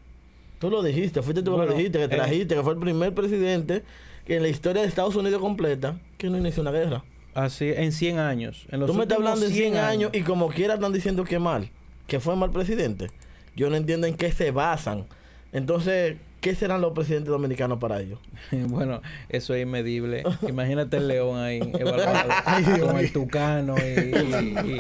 Tú 0.61 0.70
lo 0.70 0.81
dijiste, 0.81 1.22
fuiste 1.22 1.43
tú 1.43 1.51
que 1.51 1.57
Bueno, 1.57 1.72
lo 1.72 1.77
dijiste, 1.77 1.99
que 1.99 2.05
eh. 2.05 2.09
trajiste, 2.09 2.55
que 2.55 2.62
fue 2.62 2.75
el 2.75 2.79
primer 2.79 3.12
presidente 3.12 3.83
que 4.25 4.37
en 4.37 4.43
la 4.43 4.49
historia 4.49 4.83
de 4.83 4.89
Estados 4.89 5.16
Unidos 5.16 5.41
completa 5.41 5.99
que 6.16 6.31
no 6.31 6.39
inició 6.39 6.62
una 6.62 6.70
guerra. 6.70 7.03
Así, 7.35 7.72
en 7.75 7.91
100 7.91 8.20
años. 8.20 8.64
En 8.70 8.79
los 8.79 8.89
Tú 8.89 8.95
me 8.95 9.03
estás 9.03 9.18
hablando 9.18 9.45
en 9.45 9.53
100 9.53 9.77
años 9.79 10.11
y 10.14 10.20
como 10.22 10.51
quiera 10.51 10.75
están 10.75 10.93
diciendo 10.93 11.25
que 11.25 11.41
mal, 11.41 11.68
que 12.07 12.20
fue 12.20 12.37
mal 12.37 12.53
presidente. 12.53 13.11
Yo 13.57 13.68
no 13.70 13.75
entiendo 13.75 14.07
en 14.07 14.14
qué 14.16 14.31
se 14.31 14.53
basan. 14.53 15.07
Entonces, 15.55 16.16
¿qué 16.42 16.55
serán 16.55 16.82
los 16.82 16.92
presidentes 16.92 17.30
dominicanos 17.30 17.78
para 17.78 18.00
ellos? 18.00 18.18
Bueno, 18.52 19.00
eso 19.30 19.55
es 19.55 19.62
inmedible. 19.62 20.22
Imagínate 20.48 20.98
el 20.98 21.09
león 21.09 21.38
ahí, 21.38 21.61
evaluado, 21.78 22.28
Ay, 22.44 22.64
con 22.80 22.98
el 22.98 23.11
tucano 23.12 23.76
y, 23.78 23.80
y- 23.80 24.78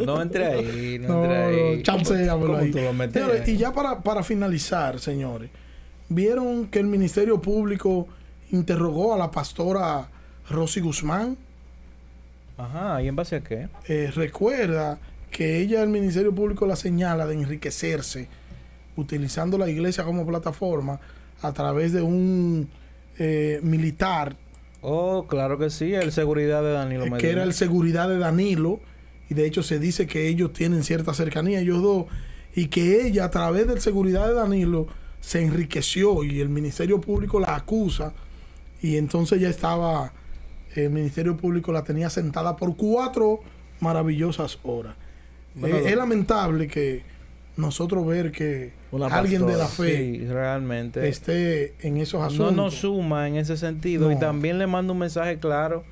y- 0.00 0.04
No 0.04 0.20
entre 0.20 0.44
ahí, 0.46 0.98
no, 0.98 1.08
No, 1.08 1.24
entre 1.24 1.36
ahí. 1.38 1.76
no, 1.78 1.82
chancéamelo 1.82 2.46
¿Cómo 2.48 2.58
ahí. 2.58 2.70
tú 2.72 2.78
lo 2.80 2.92
metes 2.92 3.14
Señores, 3.22 3.42
ahí? 3.48 3.54
y 3.54 3.56
ya 3.56 3.72
para, 3.72 4.02
para 4.02 4.22
finalizar, 4.22 4.98
señores, 5.00 5.48
vieron 6.08 6.66
que 6.66 6.80
el 6.80 6.86
Ministerio 6.86 7.40
Público 7.40 8.06
interrogó 8.50 9.14
a 9.14 9.18
la 9.18 9.30
pastora 9.30 10.08
Rosy 10.50 10.80
Guzmán. 10.80 11.38
Ajá, 12.58 13.00
¿y 13.02 13.08
en 13.08 13.16
base 13.16 13.36
a 13.36 13.40
qué? 13.40 13.68
Eh, 13.88 14.10
recuerda 14.14 14.98
que 15.30 15.58
ella, 15.60 15.82
el 15.82 15.88
Ministerio 15.88 16.34
Público, 16.34 16.66
la 16.66 16.76
señala 16.76 17.26
de 17.26 17.34
enriquecerse 17.34 18.28
utilizando 18.96 19.58
la 19.58 19.68
iglesia 19.68 20.04
como 20.04 20.26
plataforma 20.26 21.00
a 21.40 21.52
través 21.52 21.92
de 21.92 22.02
un 22.02 22.68
eh, 23.18 23.60
militar 23.62 24.36
Oh, 24.84 25.26
claro 25.28 25.58
que 25.58 25.70
sí, 25.70 25.94
el 25.94 26.10
seguridad 26.10 26.60
de 26.60 26.72
Danilo 26.72 27.02
eh, 27.02 27.04
Medina. 27.04 27.18
que 27.18 27.30
era 27.30 27.44
el 27.44 27.54
seguridad 27.54 28.08
de 28.08 28.18
Danilo 28.18 28.80
y 29.30 29.34
de 29.34 29.46
hecho 29.46 29.62
se 29.62 29.78
dice 29.78 30.08
que 30.08 30.26
ellos 30.26 30.52
tienen 30.52 30.82
cierta 30.82 31.14
cercanía 31.14 31.60
ellos 31.60 31.80
dos 31.80 32.06
y 32.54 32.66
que 32.66 33.06
ella 33.06 33.26
a 33.26 33.30
través 33.30 33.68
del 33.68 33.80
seguridad 33.80 34.26
de 34.26 34.34
Danilo 34.34 34.88
se 35.20 35.40
enriqueció 35.40 36.24
y 36.24 36.40
el 36.40 36.48
Ministerio 36.48 37.00
Público 37.00 37.38
la 37.38 37.54
acusa 37.54 38.12
y 38.82 38.96
entonces 38.96 39.40
ya 39.40 39.48
estaba 39.48 40.12
el 40.74 40.90
Ministerio 40.90 41.36
Público 41.36 41.70
la 41.70 41.84
tenía 41.84 42.10
sentada 42.10 42.56
por 42.56 42.76
cuatro 42.76 43.38
maravillosas 43.78 44.58
horas 44.64 44.96
Bueno, 45.54 45.76
Eh, 45.76 45.90
es 45.90 45.96
lamentable 45.96 46.66
que 46.66 47.04
nosotros 47.56 48.06
ver 48.06 48.32
que 48.32 48.72
Una 48.92 49.06
alguien 49.06 49.46
de 49.46 49.56
la 49.56 49.66
fe 49.66 49.96
Sí, 49.96 50.26
realmente. 50.26 51.06
esté 51.08 51.74
en 51.86 51.98
esos 51.98 52.20
no 52.20 52.26
asuntos 52.26 52.54
nos 52.54 52.74
suma 52.76 53.28
en 53.28 53.36
ese 53.36 53.56
sentido 53.56 54.10
y 54.10 54.14
No. 54.14 54.20
también 54.20 54.58
le 54.58 54.66
mando 54.66 54.92
un 54.94 54.98
mensaje 55.00 55.38
claro 55.38 55.84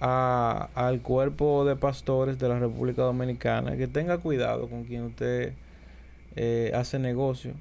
a- 0.00 0.68
al 0.74 1.00
cuerpo 1.02 1.64
de 1.64 1.76
pastores 1.76 2.38
de 2.38 2.48
la 2.48 2.58
República 2.58 3.02
Dominicana 3.02 3.76
que 3.76 3.86
tenga 3.88 4.18
cuidado 4.18 4.68
con 4.68 4.84
quien 4.84 5.02
usted 5.02 5.52
eh, 6.36 6.70
hace 6.74 6.98
negocio 7.00 7.52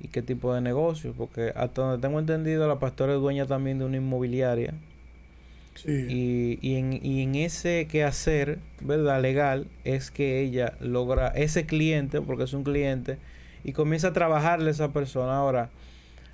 y 0.00 0.08
qué 0.08 0.20
tipo 0.20 0.52
de 0.54 0.60
negocio 0.60 1.14
porque 1.16 1.52
hasta 1.56 1.80
donde 1.82 2.06
tengo 2.06 2.18
entendido 2.18 2.68
la 2.68 2.78
pastora 2.78 3.14
es 3.14 3.20
dueña 3.20 3.46
también 3.46 3.78
de 3.78 3.86
una 3.86 3.96
inmobiliaria 3.96 4.74
Sí. 5.74 6.06
y, 6.08 6.58
y 6.62 6.76
en, 6.76 7.00
y 7.04 7.22
en 7.22 7.34
ese 7.34 7.86
quehacer, 7.90 8.58
¿verdad? 8.80 9.20
Legal, 9.20 9.66
es 9.84 10.10
que 10.10 10.40
ella 10.40 10.74
logra 10.80 11.28
ese 11.28 11.66
cliente, 11.66 12.20
porque 12.20 12.44
es 12.44 12.52
un 12.52 12.64
cliente, 12.64 13.18
y 13.64 13.72
comienza 13.72 14.08
a 14.08 14.12
trabajarle 14.12 14.68
a 14.68 14.70
esa 14.70 14.92
persona. 14.92 15.36
Ahora, 15.36 15.70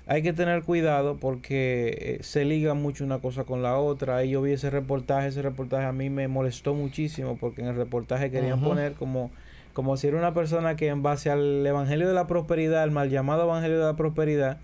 hay 0.07 0.21
que 0.23 0.33
tener 0.33 0.63
cuidado 0.63 1.17
porque 1.17 2.17
eh, 2.19 2.23
se 2.23 2.43
liga 2.43 2.73
mucho 2.73 3.05
una 3.05 3.19
cosa 3.19 3.43
con 3.45 3.61
la 3.61 3.77
otra. 3.77 4.17
Ahí 4.17 4.31
yo 4.31 4.41
vi 4.41 4.51
ese 4.51 4.69
reportaje, 4.69 5.27
ese 5.29 5.41
reportaje 5.41 5.85
a 5.85 5.93
mí 5.93 6.09
me 6.09 6.27
molestó 6.27 6.73
muchísimo 6.73 7.37
porque 7.37 7.61
en 7.61 7.67
el 7.67 7.75
reportaje 7.75 8.31
querían 8.31 8.61
poner 8.61 8.93
como, 8.93 9.31
como 9.73 9.95
si 9.97 10.07
era 10.07 10.17
una 10.17 10.33
persona 10.33 10.75
que 10.75 10.87
en 10.87 11.01
base 11.03 11.29
al 11.29 11.65
Evangelio 11.65 12.07
de 12.07 12.13
la 12.13 12.27
Prosperidad, 12.27 12.83
el 12.83 12.91
mal 12.91 13.09
llamado 13.09 13.43
Evangelio 13.43 13.79
de 13.79 13.85
la 13.85 13.95
Prosperidad, 13.95 14.57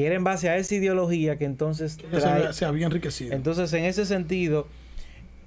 que 0.00 0.06
era 0.06 0.14
en 0.14 0.24
base 0.24 0.48
a 0.48 0.56
esa 0.56 0.74
ideología 0.74 1.36
que 1.36 1.44
entonces 1.44 1.92
se, 1.92 2.06
trae- 2.08 2.24
había, 2.32 2.52
se 2.54 2.64
había 2.64 2.86
enriquecido 2.86 3.34
entonces, 3.34 3.70
en 3.74 3.84
ese 3.84 4.06
sentido, 4.06 4.66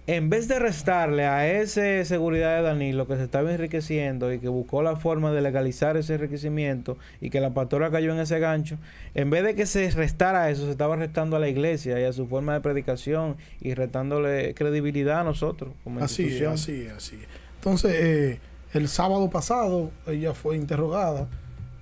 en 0.05 0.29
vez 0.29 0.49
de 0.49 0.59
restarle 0.59 1.25
a 1.25 1.49
ese 1.49 2.03
seguridad 2.03 2.57
de 2.57 2.61
Danilo 2.63 3.07
que 3.07 3.15
se 3.15 3.23
estaba 3.23 3.51
enriqueciendo 3.53 4.33
y 4.33 4.39
que 4.39 4.49
buscó 4.49 4.83
la 4.83 4.97
forma 4.97 5.31
de 5.31 5.39
legalizar 5.41 5.95
ese 5.95 6.15
enriquecimiento 6.15 6.97
y 7.21 7.29
que 7.29 7.39
la 7.39 7.53
pastora 7.53 7.89
cayó 7.89 8.11
en 8.13 8.19
ese 8.19 8.37
gancho, 8.39 8.77
en 9.15 9.29
vez 9.29 9.43
de 9.45 9.55
que 9.55 9.65
se 9.65 9.89
restara 9.91 10.49
eso, 10.49 10.65
se 10.65 10.71
estaba 10.71 10.97
restando 10.97 11.37
a 11.37 11.39
la 11.39 11.47
iglesia 11.47 11.99
y 12.01 12.03
a 12.03 12.11
su 12.11 12.27
forma 12.27 12.53
de 12.53 12.59
predicación 12.59 13.37
y 13.61 13.73
restándole 13.75 14.53
credibilidad 14.55 15.21
a 15.21 15.23
nosotros 15.23 15.71
como 15.85 16.01
Así 16.03 16.23
es, 16.25 16.41
así 16.47 16.81
es, 16.81 16.91
así 16.91 17.15
es. 17.15 17.27
Entonces, 17.55 17.95
eh, 17.95 18.39
el 18.73 18.89
sábado 18.89 19.29
pasado 19.29 19.89
ella 20.05 20.33
fue 20.33 20.57
interrogada 20.57 21.29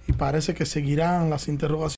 y 0.07 0.13
parece 0.13 0.53
que 0.53 0.65
seguirán 0.67 1.29
las 1.31 1.47
interrogaciones. 1.47 1.89